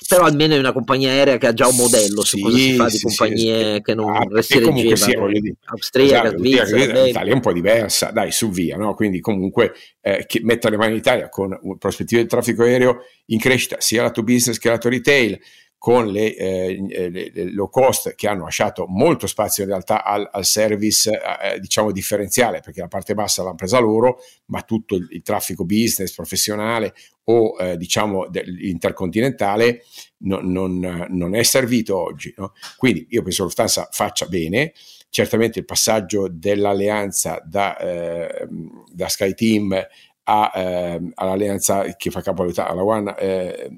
Però 0.08 0.24
almeno 0.24 0.54
è 0.54 0.58
una 0.58 0.72
compagnia 0.72 1.10
aerea 1.10 1.36
che 1.36 1.48
ha 1.48 1.52
già 1.52 1.66
un 1.66 1.76
modello 1.76 2.24
su 2.24 2.38
sì, 2.38 2.42
cosa 2.42 2.56
si 2.56 2.74
fa 2.76 2.88
di 2.88 3.00
compagnie 3.00 3.74
sì, 3.74 3.82
che 3.82 3.94
non 3.94 4.14
ah, 4.14 4.26
comunque 4.62 4.96
sia, 4.96 5.18
voglio 5.18 5.40
dire, 5.40 5.56
Austriaca, 5.64 6.28
esatto, 6.28 6.38
Svizzera. 6.38 7.02
L'Italia 7.04 7.32
è 7.32 7.34
un 7.34 7.40
po' 7.40 7.52
diversa, 7.52 8.10
dai, 8.10 8.32
su 8.32 8.50
via, 8.50 8.76
no? 8.76 8.94
Quindi 8.94 9.20
comunque 9.20 9.74
eh, 10.00 10.24
che 10.26 10.40
le 10.40 10.76
mani 10.76 10.92
in 10.92 10.98
Italia 10.98 11.28
con 11.28 11.58
prospettive 11.78 12.22
di 12.22 12.28
traffico 12.28 12.62
aereo 12.62 13.00
in 13.26 13.38
crescita, 13.38 13.76
sia 13.80 14.02
lato 14.02 14.22
business 14.22 14.58
che 14.58 14.70
lato 14.70 14.88
retail 14.88 15.38
con 15.84 16.06
le, 16.06 16.34
eh, 16.34 16.82
eh, 16.88 17.10
le, 17.10 17.30
le, 17.30 17.52
low 17.52 17.68
cost 17.68 18.14
che 18.14 18.26
hanno 18.26 18.44
lasciato 18.44 18.86
molto 18.88 19.26
spazio 19.26 19.64
in 19.64 19.68
realtà 19.68 20.02
al, 20.02 20.26
al 20.32 20.46
service 20.46 21.10
eh, 21.10 21.60
diciamo 21.60 21.92
differenziale 21.92 22.60
perché 22.60 22.80
la 22.80 22.88
parte 22.88 23.12
bassa 23.12 23.42
l'hanno 23.42 23.54
presa 23.54 23.80
loro 23.80 24.20
ma 24.46 24.62
tutto 24.62 24.94
il, 24.94 25.06
il 25.10 25.20
traffico 25.20 25.66
business 25.66 26.14
professionale 26.14 26.94
o 27.24 27.54
eh, 27.58 27.76
diciamo 27.76 28.28
intercontinentale 28.62 29.82
non, 30.20 30.50
non, 30.50 31.06
non, 31.10 31.34
è 31.34 31.42
servito 31.42 31.98
oggi 31.98 32.32
no? 32.38 32.54
quindi 32.78 33.06
io 33.10 33.20
penso 33.20 33.42
che 33.42 33.48
Lufthansa 33.48 33.88
faccia 33.92 34.24
bene 34.24 34.72
certamente 35.10 35.58
il 35.58 35.66
passaggio 35.66 36.28
dell'alleanza 36.30 37.42
da, 37.44 37.76
eh, 37.76 38.48
da 38.90 39.06
SkyTeam 39.06 39.86
a, 40.24 40.52
eh, 40.54 41.10
all'alleanza 41.12 41.94
che 41.94 42.10
fa 42.10 42.22
capo 42.22 42.42
alla 42.42 42.84
One 42.84 43.14
eh, 43.18 43.70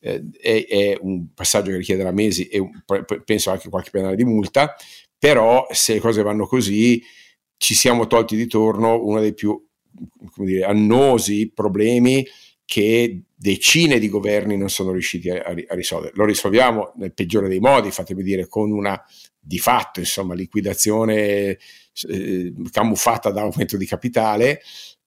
eh, 0.00 0.22
è, 0.40 0.66
è, 0.66 0.98
un 1.00 1.32
passaggio 1.34 1.70
che 1.70 1.76
richiederà 1.76 2.10
mesi 2.10 2.48
e 2.48 2.68
penso 3.24 3.50
anche 3.50 3.68
qualche 3.68 3.90
penale 3.90 4.16
di 4.16 4.24
multa, 4.24 4.74
però 5.18 5.66
se 5.70 5.94
le 5.94 6.00
cose 6.00 6.22
vanno 6.22 6.46
così 6.46 7.02
ci 7.56 7.74
siamo 7.74 8.06
tolti 8.06 8.36
di 8.36 8.46
torno 8.46 9.04
uno 9.04 9.20
dei 9.20 9.34
più 9.34 9.62
dire, 10.36 10.64
annosi 10.64 11.50
problemi 11.54 12.26
che 12.64 13.22
decine 13.34 13.98
di 13.98 14.08
governi 14.08 14.56
non 14.56 14.70
sono 14.70 14.92
riusciti 14.92 15.28
a, 15.28 15.42
a, 15.44 15.74
risolvere. 15.74 16.12
Lo 16.14 16.24
risolviamo 16.24 16.92
nel 16.96 17.12
peggiore 17.12 17.48
dei 17.48 17.58
modi, 17.58 17.90
fatemi 17.90 18.22
dire, 18.22 18.46
con 18.46 18.70
una 18.70 19.02
di 19.38 19.58
fatto 19.58 19.98
insomma, 19.98 20.34
liquidazione 20.34 21.58
eh, 22.08 22.52
camuffata 22.70 23.30
da 23.30 23.42
aumento 23.42 23.76
di 23.76 23.86
capitale, 23.86 24.62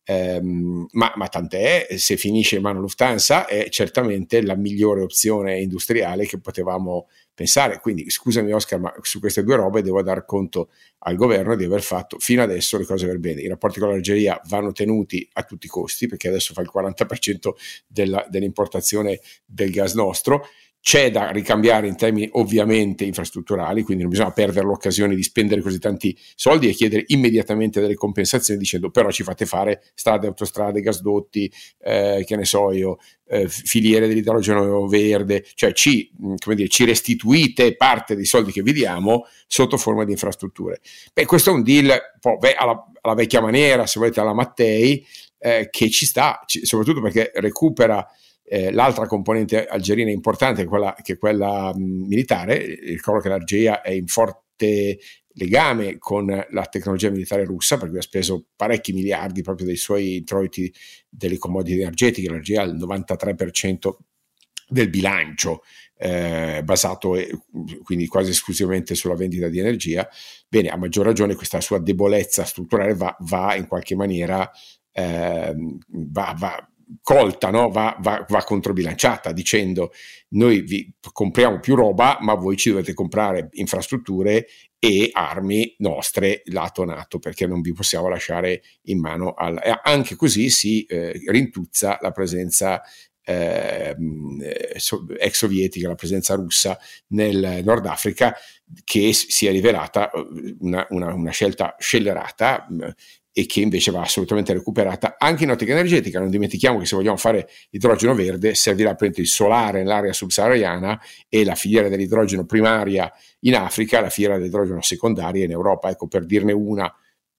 Um, 0.05 0.85
ma, 0.91 1.13
ma, 1.15 1.27
tant'è, 1.29 1.87
se 1.95 2.17
finisce 2.17 2.57
in 2.57 2.61
mano 2.61 2.81
Lufthansa 2.81 3.45
è 3.45 3.69
certamente 3.69 4.41
la 4.41 4.55
migliore 4.55 5.01
opzione 5.01 5.61
industriale 5.61 6.25
che 6.25 6.39
potevamo 6.39 7.07
pensare. 7.33 7.79
Quindi 7.79 8.09
scusami 8.09 8.51
Oscar, 8.51 8.79
ma 8.79 8.93
su 9.01 9.19
queste 9.19 9.43
due 9.43 9.55
robe 9.55 9.81
devo 9.81 10.01
dar 10.01 10.25
conto 10.25 10.69
al 11.05 11.15
governo 11.15 11.55
di 11.55 11.63
aver 11.63 11.81
fatto 11.81 12.17
fino 12.19 12.41
adesso 12.41 12.77
le 12.77 12.85
cose 12.85 13.07
per 13.07 13.19
bene. 13.19 13.41
I 13.41 13.47
rapporti 13.47 13.79
con 13.79 13.89
l'Algeria 13.89 14.39
vanno 14.47 14.71
tenuti 14.71 15.27
a 15.33 15.43
tutti 15.43 15.65
i 15.67 15.69
costi 15.69 16.07
perché 16.07 16.27
adesso 16.27 16.53
fa 16.53 16.61
il 16.61 16.71
40% 16.73 17.49
della, 17.87 18.25
dell'importazione 18.29 19.19
del 19.45 19.71
gas 19.71 19.93
nostro 19.93 20.47
c'è 20.83 21.11
da 21.11 21.31
ricambiare 21.31 21.87
in 21.87 21.95
termini 21.95 22.27
ovviamente 22.33 23.05
infrastrutturali, 23.05 23.83
quindi 23.83 24.03
non 24.03 24.11
bisogna 24.11 24.31
perdere 24.31 24.65
l'occasione 24.65 25.15
di 25.15 25.23
spendere 25.23 25.61
così 25.61 25.79
tanti 25.79 26.13
soldi 26.35 26.67
e 26.67 26.73
chiedere 26.73 27.05
immediatamente 27.07 27.79
delle 27.79 27.93
compensazioni 27.95 28.59
dicendo 28.59 28.89
però 28.89 29.09
ci 29.09 29.23
fate 29.23 29.45
fare 29.45 29.81
strade, 29.93 30.27
autostrade, 30.27 30.81
gasdotti, 30.81 31.49
eh, 31.83 32.25
che 32.27 32.35
ne 32.35 32.43
so 32.43 32.73
io, 32.73 32.97
eh, 33.27 33.47
filiere 33.47 34.09
dell'idrogeno 34.09 34.85
verde, 34.87 35.45
cioè 35.55 35.71
ci, 35.71 36.11
dire, 36.53 36.67
ci, 36.67 36.83
restituite 36.83 37.77
parte 37.77 38.13
dei 38.13 38.25
soldi 38.25 38.51
che 38.51 38.61
vi 38.61 38.73
diamo 38.73 39.25
sotto 39.47 39.77
forma 39.77 40.03
di 40.03 40.11
infrastrutture. 40.11 40.81
Beh, 41.13 41.25
questo 41.25 41.51
è 41.51 41.53
un 41.53 41.63
deal 41.63 41.97
beh, 42.39 42.55
alla, 42.55 42.91
alla, 42.99 43.15
vecchia 43.15 43.39
maniera, 43.39 43.87
se 43.87 43.99
volete, 43.99 44.19
alla 44.19 44.33
Mattei, 44.33 45.01
eh, 45.37 45.69
che 45.71 45.89
ci 45.89 46.05
sta, 46.05 46.43
ci, 46.45 46.65
soprattutto 46.65 46.99
perché 46.99 47.31
recupera 47.35 48.05
eh, 48.43 48.71
l'altra 48.71 49.07
componente 49.07 49.65
algerina 49.65 50.11
importante, 50.11 50.65
quella, 50.65 50.95
che 51.01 51.13
è 51.13 51.17
quella 51.17 51.73
mh, 51.73 51.81
militare, 52.07 52.79
ricordo 52.81 53.21
che 53.21 53.29
l'Algeria 53.29 53.81
è 53.81 53.91
in 53.91 54.07
forte 54.07 54.99
legame 55.35 55.97
con 55.97 56.25
la 56.25 56.65
tecnologia 56.65 57.09
militare 57.09 57.45
russa, 57.45 57.77
perché 57.77 57.97
ha 57.97 58.01
speso 58.01 58.47
parecchi 58.55 58.93
miliardi 58.93 59.41
proprio 59.41 59.65
dei 59.65 59.77
suoi 59.77 60.17
introiti 60.17 60.71
delle 61.09 61.37
commodity 61.37 61.81
energetiche, 61.81 62.29
l'Algeria 62.29 62.63
ha 62.63 62.65
il 62.65 62.75
93% 62.75 63.95
del 64.67 64.89
bilancio 64.89 65.61
eh, 65.97 66.61
basato 66.63 67.15
eh, 67.15 67.29
quindi 67.83 68.07
quasi 68.07 68.31
esclusivamente 68.31 68.95
sulla 68.95 69.15
vendita 69.15 69.47
di 69.47 69.59
energia, 69.59 70.07
bene, 70.47 70.69
a 70.69 70.77
maggior 70.77 71.05
ragione 71.05 71.35
questa 71.35 71.61
sua 71.61 71.79
debolezza 71.79 72.43
strutturale 72.43 72.93
va, 72.93 73.15
va 73.19 73.55
in 73.55 73.67
qualche 73.67 73.95
maniera 73.95 74.49
eh, 74.91 75.55
va, 75.87 76.35
va, 76.37 76.69
colta, 77.01 77.49
no? 77.49 77.69
va, 77.69 77.95
va, 77.99 78.25
va, 78.27 78.43
controbilanciata 78.43 79.31
dicendo 79.31 79.91
noi 80.29 80.61
vi 80.61 80.93
compriamo 81.11 81.59
più 81.59 81.75
roba 81.75 82.17
ma 82.21 82.33
voi 82.35 82.57
ci 82.57 82.69
dovete 82.69 82.93
comprare 82.93 83.49
infrastrutture 83.53 84.47
e 84.79 85.09
armi 85.13 85.75
nostre 85.77 86.41
lato 86.45 86.83
NATO 86.83 87.19
perché 87.19 87.47
non 87.47 87.61
vi 87.61 87.73
possiamo 87.73 88.09
lasciare 88.09 88.61
in 88.83 88.99
mano 88.99 89.33
al... 89.33 89.59
anche 89.83 90.15
così 90.15 90.49
si 90.49 90.83
eh, 90.83 91.21
rintuzza 91.27 91.97
la 92.01 92.11
presenza 92.11 92.81
eh, 93.25 93.95
ex 95.17 95.31
sovietica, 95.31 95.87
la 95.87 95.95
presenza 95.95 96.35
russa 96.35 96.77
nel 97.07 97.61
Nord 97.63 97.85
Africa 97.85 98.35
che 98.83 99.13
si 99.13 99.45
è 99.45 99.51
rivelata 99.51 100.11
eh, 100.11 100.55
una, 100.59 100.85
una, 100.89 101.13
una 101.13 101.31
scelta 101.31 101.75
scellerata 101.79 102.67
e 103.35 103.47
che 103.47 103.61
invece 103.61 103.89
va 103.89 104.01
assolutamente 104.01 104.53
recuperata 104.53 105.15
anche 105.17 105.43
in 105.43 105.49
ottica 105.49 105.71
energetica. 105.71 106.19
Non 106.19 106.29
dimentichiamo 106.29 106.77
che 106.77 106.85
se 106.85 106.95
vogliamo 106.95 107.17
fare 107.17 107.49
idrogeno 107.71 108.13
verde 108.13 108.53
servirà 108.53 108.93
per 108.93 109.11
il 109.15 109.27
solare 109.27 109.79
nell'area 109.79 110.13
subsahariana 110.13 111.01
e 111.27 111.43
la 111.43 111.55
filiera 111.55 111.89
dell'idrogeno 111.89 112.45
primaria 112.45 113.11
in 113.39 113.55
Africa, 113.55 113.99
la 113.99 114.11
filiera 114.11 114.37
dell'idrogeno 114.37 114.81
secondaria 114.81 115.43
in 115.43 115.51
Europa. 115.51 115.89
Ecco, 115.89 116.07
per 116.07 116.25
dirne 116.25 116.51
una 116.51 116.93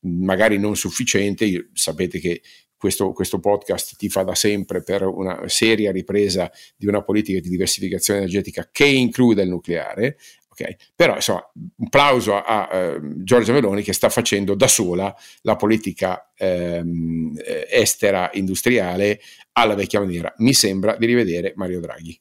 magari 0.07 0.59
non 0.59 0.76
sufficiente, 0.76 1.45
Io, 1.45 1.68
sapete 1.72 2.18
che 2.18 2.42
questo, 2.76 3.12
questo, 3.12 3.38
podcast 3.38 3.97
ti 3.97 4.11
fa 4.11 4.24
da 4.24 4.34
sempre 4.34 4.82
per 4.82 5.05
una 5.05 5.49
seria 5.49 5.90
ripresa 5.90 6.51
di 6.76 6.86
una 6.86 7.03
politica 7.03 7.40
di 7.40 7.49
diversificazione 7.49 8.18
energetica 8.18 8.68
che 8.70 8.84
include 8.84 9.42
il 9.42 9.49
nucleare. 9.49 10.18
Okay? 10.57 10.76
Però 10.94 11.14
insomma, 11.14 11.44
un 11.76 11.88
plauso 11.88 12.36
a, 12.36 12.68
a 12.68 12.94
uh, 12.94 13.22
Giorgia 13.22 13.52
Meloni 13.52 13.82
che 13.82 13.92
sta 13.92 14.09
facendo 14.09 14.55
da 14.55 14.68
sola 14.68 15.14
la 15.42 15.57
politica 15.57 16.30
ehm, 16.36 17.36
eh, 17.44 17.66
estera 17.70 18.30
industriale 18.34 19.20
alla 19.52 19.74
vecchia 19.74 20.00
maniera. 20.00 20.32
Mi 20.38 20.52
sembra 20.52 20.96
di 20.96 21.07
rivedere 21.07 21.52
Mario 21.57 21.80
Draghi. 21.80 22.18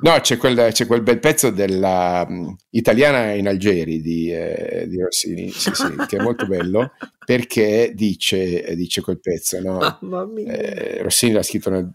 No, 0.00 0.18
c'è 0.20 0.36
quel, 0.36 0.70
c'è 0.72 0.86
quel 0.86 1.02
bel 1.02 1.18
pezzo 1.20 1.50
della 1.50 2.24
um, 2.28 2.56
Italiana 2.70 3.32
in 3.32 3.48
Algeri 3.48 4.00
di, 4.00 4.32
eh, 4.32 4.86
di 4.88 5.00
Rossini, 5.00 5.50
sì, 5.50 5.70
sì, 5.72 5.94
che 6.08 6.16
è 6.16 6.20
molto 6.20 6.46
bello 6.46 6.92
perché 7.24 7.92
dice, 7.94 8.74
dice 8.74 9.00
quel 9.00 9.20
pezzo. 9.20 9.60
No? 9.60 10.00
Eh, 10.46 11.02
Rossini 11.02 11.32
l'ha 11.32 11.42
scritto 11.42 11.70
nel, 11.70 11.90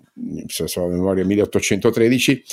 so, 0.47 0.67
so, 0.67 0.88
memoria 0.88 1.25
1813. 1.25 2.43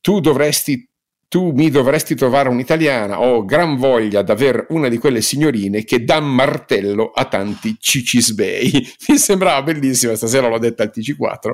Tu 0.00 0.20
dovresti 0.20 0.88
tu 1.28 1.50
mi 1.50 1.70
dovresti 1.70 2.14
trovare 2.14 2.48
un'italiana, 2.48 3.20
ho 3.20 3.44
gran 3.44 3.76
voglia 3.76 4.22
di 4.22 4.30
avere 4.30 4.66
una 4.68 4.88
di 4.88 4.96
quelle 4.98 5.20
signorine 5.20 5.82
che 5.82 6.04
dà 6.04 6.20
martello 6.20 7.10
a 7.10 7.24
tanti 7.24 7.76
cicisbei. 7.80 8.70
Mi 9.08 9.18
sembrava 9.18 9.62
bellissima, 9.62 10.14
stasera 10.14 10.46
l'ho 10.46 10.58
detta 10.58 10.84
al 10.84 10.92
TC4. 10.94 11.52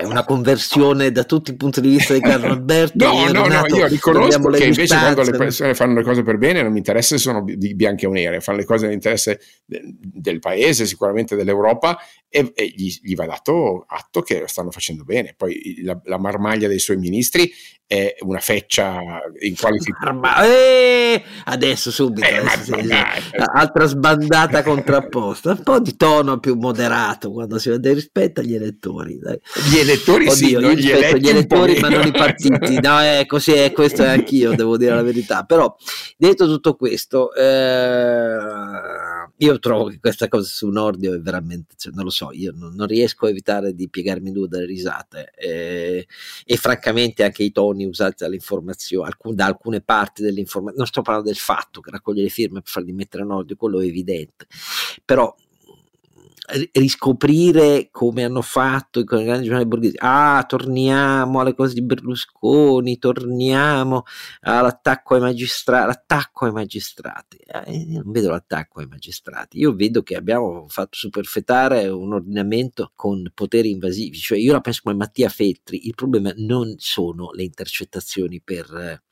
È 0.00 0.04
una 0.04 0.24
conversione 0.24 1.12
da 1.12 1.24
tutti 1.24 1.50
i 1.50 1.56
punti 1.56 1.82
di 1.82 1.90
vista 1.90 2.14
di 2.14 2.20
Carlo 2.20 2.46
Alberto. 2.52 3.04
no, 3.04 3.30
no, 3.30 3.46
no, 3.46 3.66
io 3.66 3.86
riconosco 3.86 4.48
che 4.48 4.64
invece 4.64 4.96
quando 4.96 5.22
le 5.22 5.36
persone 5.36 5.74
fanno 5.74 5.94
le 5.94 6.02
cose 6.02 6.22
per 6.22 6.38
bene 6.38 6.62
non 6.62 6.72
mi 6.72 6.78
interessa 6.78 7.16
se 7.16 7.18
sono 7.18 7.44
di 7.44 7.74
bianche 7.74 8.06
o 8.06 8.10
nere, 8.10 8.40
fanno 8.40 8.58
le 8.58 8.64
cose 8.64 8.86
nell'interesse 8.86 9.38
del 9.66 10.38
paese, 10.38 10.86
sicuramente 10.86 11.36
dell'Europa 11.36 11.98
e, 12.28 12.52
e 12.54 12.72
gli, 12.74 12.90
gli, 13.02 13.14
va 13.14 13.26
dato 13.26 13.84
atto 13.86 14.22
che 14.22 14.44
stanno 14.46 14.70
facendo 14.70 15.04
bene. 15.04 15.34
Poi 15.36 15.82
la, 15.82 16.00
la 16.04 16.18
marmaglia 16.18 16.68
dei 16.68 16.78
suoi 16.78 16.96
ministri 16.96 17.50
è 17.86 18.16
una 18.20 18.38
feccia 18.38 19.20
inqualificabile. 19.40 20.46
Eh, 20.46 21.24
adesso 21.44 21.90
subito, 21.90 22.26
eh, 22.26 22.36
adesso, 22.36 22.80
sì, 22.80 22.90
altra 23.52 23.86
sbandata 23.86 24.62
contrapposta, 24.62 25.50
un 25.50 25.62
po' 25.62 25.80
di 25.80 25.96
tono 25.96 26.38
più 26.38 26.54
moderato 26.56 27.30
quando 27.30 27.58
si 27.58 27.68
vede 27.68 27.92
rispetto 27.92 28.40
agli 28.40 28.54
elettori. 28.54 29.18
Dai. 29.18 29.38
Gli 29.70 29.78
elettori 29.78 30.26
Oddio, 30.26 30.60
sì, 30.60 30.76
gli, 30.76 30.90
gli 31.18 31.28
elettori, 31.28 31.78
ma 31.78 31.88
non 31.88 32.06
i 32.06 32.12
partiti. 32.12 32.80
No, 32.80 32.98
è 33.00 33.24
così, 33.26 33.52
è 33.52 33.72
questo 33.72 34.02
è 34.02 34.08
anch'io, 34.08 34.54
devo 34.54 34.76
dire 34.76 34.94
la 34.94 35.02
verità. 35.02 35.44
Però, 35.44 35.74
detto 36.16 36.46
tutto 36.46 36.76
questo, 36.76 37.34
eh, 37.34 38.36
io 39.38 39.58
trovo 39.58 39.88
che 39.88 39.98
questa 39.98 40.28
cosa 40.28 40.48
su 40.48 40.68
Nordio 40.68 41.14
è 41.14 41.18
veramente, 41.18 41.74
cioè, 41.76 41.92
non 41.92 42.04
lo 42.04 42.10
so, 42.10 42.30
io 42.32 42.52
non, 42.54 42.74
non, 42.74 42.86
riesco 42.86 43.26
a 43.26 43.30
evitare 43.30 43.74
di 43.74 43.88
piegarmi 43.88 44.30
due 44.30 44.46
dalle 44.46 44.66
risate 44.66 45.32
eh, 45.36 46.06
e 46.44 46.56
francamente 46.56 47.24
anche 47.24 47.42
i 47.42 47.50
toni 47.50 47.84
usati 47.84 48.24
alcun, 48.24 49.34
da 49.34 49.46
alcune 49.46 49.80
parti 49.80 50.22
dell'informazione, 50.22 50.78
non 50.78 50.86
sto 50.86 51.02
parlando 51.02 51.30
del 51.30 51.38
fatto 51.38 51.80
che 51.80 51.90
raccoglie 51.90 52.22
le 52.22 52.28
firme 52.28 52.60
per 52.60 52.70
far 52.70 52.84
dimettere 52.84 53.24
Nordio, 53.24 53.56
quello 53.56 53.80
è 53.80 53.86
evidente, 53.86 54.46
però 55.04 55.34
riscoprire 56.72 57.88
come 57.90 58.24
hanno 58.24 58.42
fatto 58.42 59.00
i 59.00 59.04
grandi 59.04 59.44
giornali 59.44 59.66
borghesi. 59.66 59.96
Ah, 59.98 60.44
torniamo 60.46 61.40
alle 61.40 61.54
cose 61.54 61.74
di 61.74 61.82
Berlusconi, 61.82 62.98
torniamo 62.98 64.04
all'attacco 64.40 65.14
ai 65.14 65.20
magistrati. 65.20 65.86
L'attacco 65.86 66.44
ai 66.44 66.52
magistrati. 66.52 67.38
Eh, 67.38 67.86
non 67.88 68.10
vedo 68.12 68.30
l'attacco 68.30 68.80
ai 68.80 68.86
magistrati. 68.86 69.58
Io 69.58 69.74
vedo 69.74 70.02
che 70.02 70.16
abbiamo 70.16 70.66
fatto 70.68 70.96
superfetare 70.96 71.88
un 71.88 72.12
ordinamento 72.12 72.92
con 72.94 73.30
poteri 73.34 73.70
invasivi. 73.70 74.18
Cioè, 74.18 74.38
io 74.38 74.52
la 74.52 74.60
penso 74.60 74.80
come 74.82 74.96
Mattia 74.96 75.30
Feltri. 75.30 75.86
Il 75.86 75.94
problema 75.94 76.32
non 76.36 76.74
sono 76.78 77.30
le 77.32 77.44
intercettazioni 77.44 78.40
per. 78.42 78.70
Eh, 78.74 79.02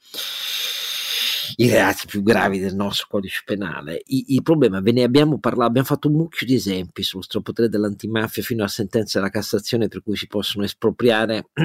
i 1.56 1.68
reati 1.68 2.06
più 2.06 2.22
gravi 2.22 2.58
del 2.58 2.74
nostro 2.74 3.06
codice 3.08 3.42
penale. 3.44 4.02
I, 4.06 4.26
il 4.28 4.42
problema, 4.42 4.80
ve 4.80 4.92
ne 4.92 5.02
abbiamo 5.02 5.38
parlato, 5.38 5.68
abbiamo 5.68 5.86
fatto 5.86 6.08
un 6.08 6.14
mucchio 6.14 6.46
di 6.46 6.54
esempi 6.54 7.02
sullo 7.02 7.22
strapotere 7.22 7.68
dell'antimafia 7.68 8.42
fino 8.42 8.60
alla 8.60 8.70
sentenza 8.70 9.18
della 9.18 9.30
Cassazione 9.30 9.88
per 9.88 10.02
cui 10.02 10.16
si 10.16 10.26
possono 10.26 10.64
espropriare 10.64 11.48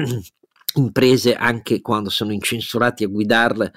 imprese 0.74 1.34
anche 1.34 1.80
quando 1.80 2.10
sono 2.10 2.32
incensurati 2.32 3.02
a 3.02 3.08
guidarle 3.08 3.72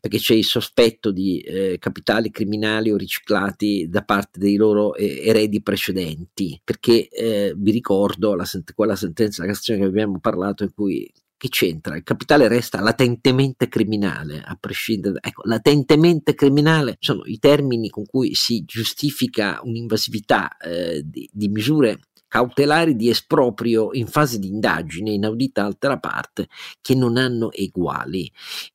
perché 0.00 0.18
c'è 0.18 0.34
il 0.34 0.44
sospetto 0.44 1.10
di 1.10 1.40
eh, 1.40 1.76
capitali 1.78 2.30
criminali 2.30 2.90
o 2.90 2.96
riciclati 2.96 3.88
da 3.88 4.02
parte 4.02 4.38
dei 4.38 4.54
loro 4.54 4.94
eh, 4.94 5.22
eredi 5.24 5.60
precedenti 5.60 6.58
perché 6.62 7.08
eh, 7.08 7.52
vi 7.56 7.70
ricordo 7.72 8.34
la, 8.34 8.46
quella 8.74 8.96
sentenza 8.96 9.42
della 9.42 9.52
Cassazione 9.52 9.80
che 9.80 9.86
abbiamo 9.86 10.20
parlato 10.20 10.62
in 10.62 10.72
cui 10.72 11.12
che 11.36 11.48
c'entra? 11.48 11.96
Il 11.96 12.02
capitale 12.02 12.48
resta 12.48 12.80
latentemente 12.80 13.68
criminale, 13.68 14.42
a 14.44 14.56
prescindere. 14.58 15.18
Ecco, 15.20 15.42
latentemente 15.44 16.34
criminale 16.34 16.96
sono 17.00 17.22
i 17.24 17.38
termini 17.38 17.88
con 17.88 18.04
cui 18.06 18.34
si 18.34 18.64
giustifica 18.64 19.60
un'invasività 19.62 20.56
eh, 20.56 21.02
di, 21.04 21.28
di 21.32 21.48
misure 21.48 22.00
cautelari 22.28 22.96
di 22.96 23.08
esproprio 23.08 23.92
in 23.92 24.08
fase 24.08 24.38
di 24.38 24.48
indagine 24.48 25.12
inaudita 25.12 25.64
altera 25.64 25.98
parte 25.98 26.48
che 26.80 26.94
non 26.94 27.16
hanno 27.16 27.52
eguali 27.52 28.30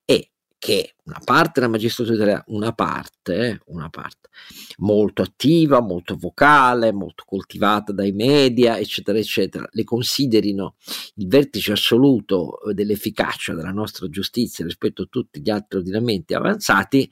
e 0.05 0.30
che 0.62 0.93
una 1.05 1.20
parte 1.26 1.59
della 1.59 1.72
magistratura 1.72 2.16
italiana, 2.16 2.43
una 2.49 2.72
parte, 2.72 3.34
eh, 3.34 3.59
una 3.66 3.89
parte 3.89 4.30
molto 4.78 5.24
attiva, 5.24 5.82
molto 5.82 6.16
vocale, 6.16 6.91
molto 6.93 7.24
coltivata 7.26 7.91
dai 7.91 8.12
media, 8.12 8.78
eccetera, 8.78 9.18
eccetera, 9.18 9.68
le 9.72 9.84
considerino 9.84 10.76
il 11.16 11.28
vertice 11.28 11.72
assoluto 11.72 12.59
dell'efficacia 12.74 13.55
della 13.55 13.72
nostra 13.72 14.07
giustizia 14.07 14.64
rispetto 14.64 15.01
a 15.01 15.07
tutti 15.09 15.41
gli 15.41 15.49
altri 15.49 15.80
ordinamenti 15.80 16.36
avanzati, 16.36 17.12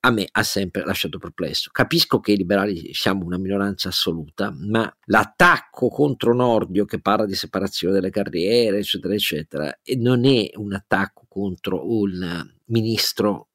a 0.00 0.10
me 0.10 0.28
ha 0.30 0.42
sempre 0.42 0.84
lasciato 0.84 1.16
perplesso. 1.16 1.70
Capisco 1.72 2.20
che 2.20 2.32
i 2.32 2.36
liberali 2.36 2.92
siamo 2.92 3.24
una 3.24 3.38
minoranza 3.38 3.88
assoluta, 3.88 4.54
ma 4.54 4.94
l'attacco 5.06 5.88
contro 5.88 6.34
Nordio 6.34 6.84
che 6.84 7.00
parla 7.00 7.24
di 7.24 7.34
separazione 7.34 7.94
delle 7.94 8.10
carriere, 8.10 8.80
eccetera, 8.80 9.14
eccetera, 9.14 9.78
non 9.96 10.26
è 10.26 10.50
un 10.56 10.74
attacco 10.74 11.24
contro 11.26 11.90
un 11.90 12.60
ministro 12.72 13.48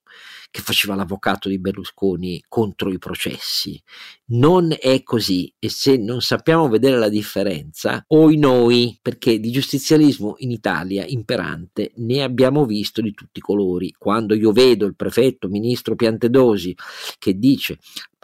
che 0.50 0.62
faceva 0.62 0.96
l'avvocato 0.96 1.50
di 1.50 1.60
Berlusconi 1.60 2.44
contro 2.48 2.92
i 2.92 2.98
processi. 2.98 3.82
Non 4.28 4.74
è 4.80 5.04
così 5.04 5.54
e 5.60 5.70
se 5.70 5.98
non 5.98 6.22
sappiamo 6.22 6.70
vedere 6.70 6.98
la 6.98 7.10
differenza, 7.10 8.04
oi 8.08 8.38
noi, 8.38 8.98
perché 9.02 9.40
di 9.40 9.52
giustizialismo 9.52 10.36
in 10.38 10.52
Italia 10.52 11.06
imperante 11.06 11.92
ne 11.98 12.24
abbiamo 12.24 12.66
visto 12.66 13.02
di 13.02 13.14
tutti 13.14 13.40
i 13.40 13.42
colori. 13.42 13.94
Quando 13.98 14.34
io 14.34 14.52
vedo 14.52 14.86
il 14.86 14.96
prefetto 14.96 15.50
ministro 15.50 15.96
Piantedosi 15.96 16.76
che 17.20 17.38
dice 17.38 17.78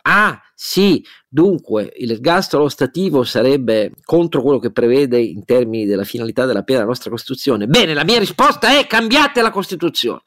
Ah, 0.06 0.42
sì, 0.54 1.04
dunque 1.30 1.94
l'ergastolo 1.98 2.68
stativo 2.68 3.24
sarebbe 3.24 3.92
contro 4.04 4.42
quello 4.42 4.60
che 4.60 4.72
prevede 4.72 5.20
in 5.20 5.46
termini 5.46 5.86
della 5.86 6.04
finalità 6.04 6.46
della 6.46 6.64
pena 6.64 6.80
la 6.80 6.86
nostra 6.86 7.10
Costituzione. 7.10 7.68
Bene, 7.68 7.94
la 7.94 8.04
mia 8.04 8.20
risposta 8.20 8.78
è 8.78 8.86
cambiate 8.86 9.42
la 9.42 9.50
Costituzione. 9.50 10.22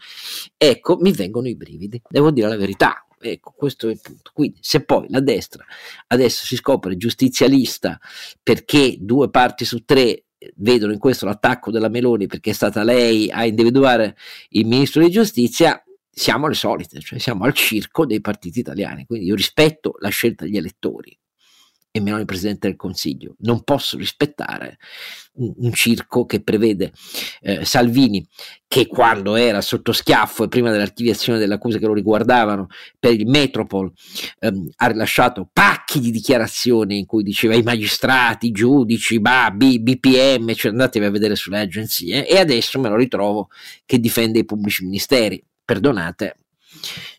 Ecco, 0.57 0.97
mi 0.99 1.13
vengono 1.13 1.49
i 1.49 1.57
brividi, 1.57 2.01
devo 2.09 2.31
dire 2.31 2.49
la 2.49 2.57
verità. 2.57 3.07
Ecco, 3.19 3.53
questo 3.55 3.89
è 3.89 3.93
il 3.93 4.01
punto. 4.03 4.31
Quindi, 4.33 4.59
se 4.63 4.83
poi 4.85 5.07
la 5.09 5.21
destra 5.21 5.65
adesso 6.09 6.45
si 6.45 6.57
scopre 6.57 6.97
giustizialista 6.97 7.99
perché 8.43 8.97
due 8.99 9.31
parti 9.31 9.65
su 9.65 9.85
tre 9.85 10.25
vedono 10.57 10.93
in 10.93 10.99
questo 10.99 11.27
l'attacco 11.27 11.71
della 11.71 11.89
Meloni 11.89 12.27
perché 12.27 12.51
è 12.51 12.55
stata 12.55 12.83
lei 12.83 13.31
a 13.31 13.45
individuare 13.45 14.17
il 14.51 14.67
ministro 14.67 15.03
di 15.03 15.11
giustizia, 15.11 15.83
siamo 16.19 16.49
le 16.49 16.55
solite, 16.55 16.99
cioè 17.01 17.19
siamo 17.19 17.45
al 17.45 17.53
circo 17.53 18.07
dei 18.07 18.23
partiti 18.23 18.61
italiani, 18.61 19.05
quindi 19.05 19.27
io 19.27 19.35
rispetto 19.35 19.97
la 19.99 20.09
scelta 20.09 20.45
degli 20.45 20.57
elettori 20.57 21.15
e 21.91 22.01
Meloni 22.01 22.25
Presidente 22.25 22.69
del 22.69 22.77
Consiglio, 22.77 23.37
non 23.41 23.63
posso 23.65 23.99
rispettare 23.99 24.79
un, 25.35 25.53
un 25.59 25.73
circo 25.75 26.25
che 26.25 26.43
prevede 26.43 26.91
eh, 27.43 27.67
Salvini 27.67 28.27
che 28.67 28.87
quando 28.87 29.35
era 29.35 29.61
sotto 29.61 29.93
schiaffo 29.93 30.45
e 30.45 30.49
prima 30.49 30.71
dell'archiviazione 30.71 31.39
delle 31.39 31.55
accuse 31.55 31.79
che 31.79 31.87
lo 31.87 31.93
riguardavano 31.93 32.69
per 32.99 33.13
il 33.13 33.27
Metropol 33.27 33.93
ehm, 34.39 34.71
ha 34.77 34.87
rilasciato 34.87 35.51
pacchi 35.53 36.01
di 36.01 36.11
dichiarazioni 36.11 36.99
in 36.99 37.05
cui 37.05 37.23
diceva 37.23 37.55
i 37.55 37.63
magistrati, 37.63 38.47
i 38.47 38.53
giudici, 38.53 39.21
bah, 39.21 39.51
B, 39.51 39.81
BPM, 39.81 40.55
cioè 40.55 40.71
andatevi 40.71 41.05
a 41.05 41.11
vedere 41.11 41.35
sulle 41.35 41.61
agenzie 41.61 42.27
e 42.27 42.39
adesso 42.39 42.81
me 42.81 42.89
lo 42.89 42.97
ritrovo 42.97 43.49
che 43.85 43.99
difende 43.99 44.39
i 44.39 44.47
pubblici 44.47 44.83
ministeri 44.83 45.43
perdonate, 45.67 46.37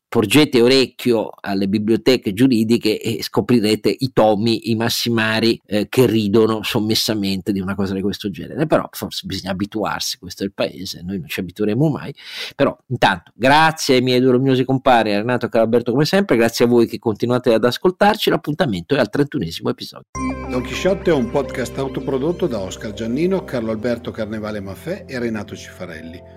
porgete 0.10 0.62
orecchio 0.62 1.30
alle 1.42 1.68
biblioteche 1.68 2.34
giuridiche 2.34 3.00
e 3.00 3.22
scoprirete 3.22 3.94
i 3.96 4.12
tomi, 4.14 4.72
i 4.72 4.76
massimari 4.76 5.62
eh, 5.66 5.90
che 5.90 6.06
ridono 6.06 6.64
sommessamente 6.64 7.52
di 7.52 7.60
una 7.60 7.76
cosa 7.76 7.94
di 7.94 8.02
questo 8.02 8.30
genere. 8.30 8.66
Però 8.66 8.88
forse 8.92 9.28
bisogna 9.28 9.52
abituarsi, 9.52 10.18
questo 10.18 10.44
è 10.44 10.46
il 10.46 10.54
paese, 10.54 11.02
noi 11.04 11.20
non 11.20 11.28
ci 11.28 11.42
abitueremo 11.42 11.90
mai. 11.90 12.16
Però 12.56 12.76
intanto 12.88 13.32
grazie 13.36 13.96
ai 13.96 14.02
miei 14.02 14.22
due 14.22 14.32
luminosi 14.32 14.64
compari, 14.64 15.14
a 15.14 15.18
Renato 15.18 15.48
e 15.48 15.50
Caralberto 15.50 15.92
come 15.92 16.06
sempre, 16.06 16.38
grazie 16.38 16.66
a 16.66 16.68
voi 16.68 16.88
che 16.88 17.00
continuate 17.00 17.54
ad 17.54 17.66
ascoltarci, 17.66 18.30
l'appuntamento 18.30 18.96
è 18.96 19.00
al 19.00 19.10
31 19.10 19.70
episodio. 19.70 20.08
Don 20.50 20.62
Chisciotte 20.62 21.12
è 21.12 21.14
un 21.14 21.30
podcast 21.30 21.78
autoprodotto 21.78 22.48
da 22.48 22.60
Oscar 22.60 22.94
Giannino, 22.94 23.44
Carlo 23.44 23.72
Alberto 23.72 24.12
Carnevale 24.12 24.62
Maffè 24.62 25.04
e 25.06 25.20
Renato 25.20 25.56
Cifarelli 25.56 26.37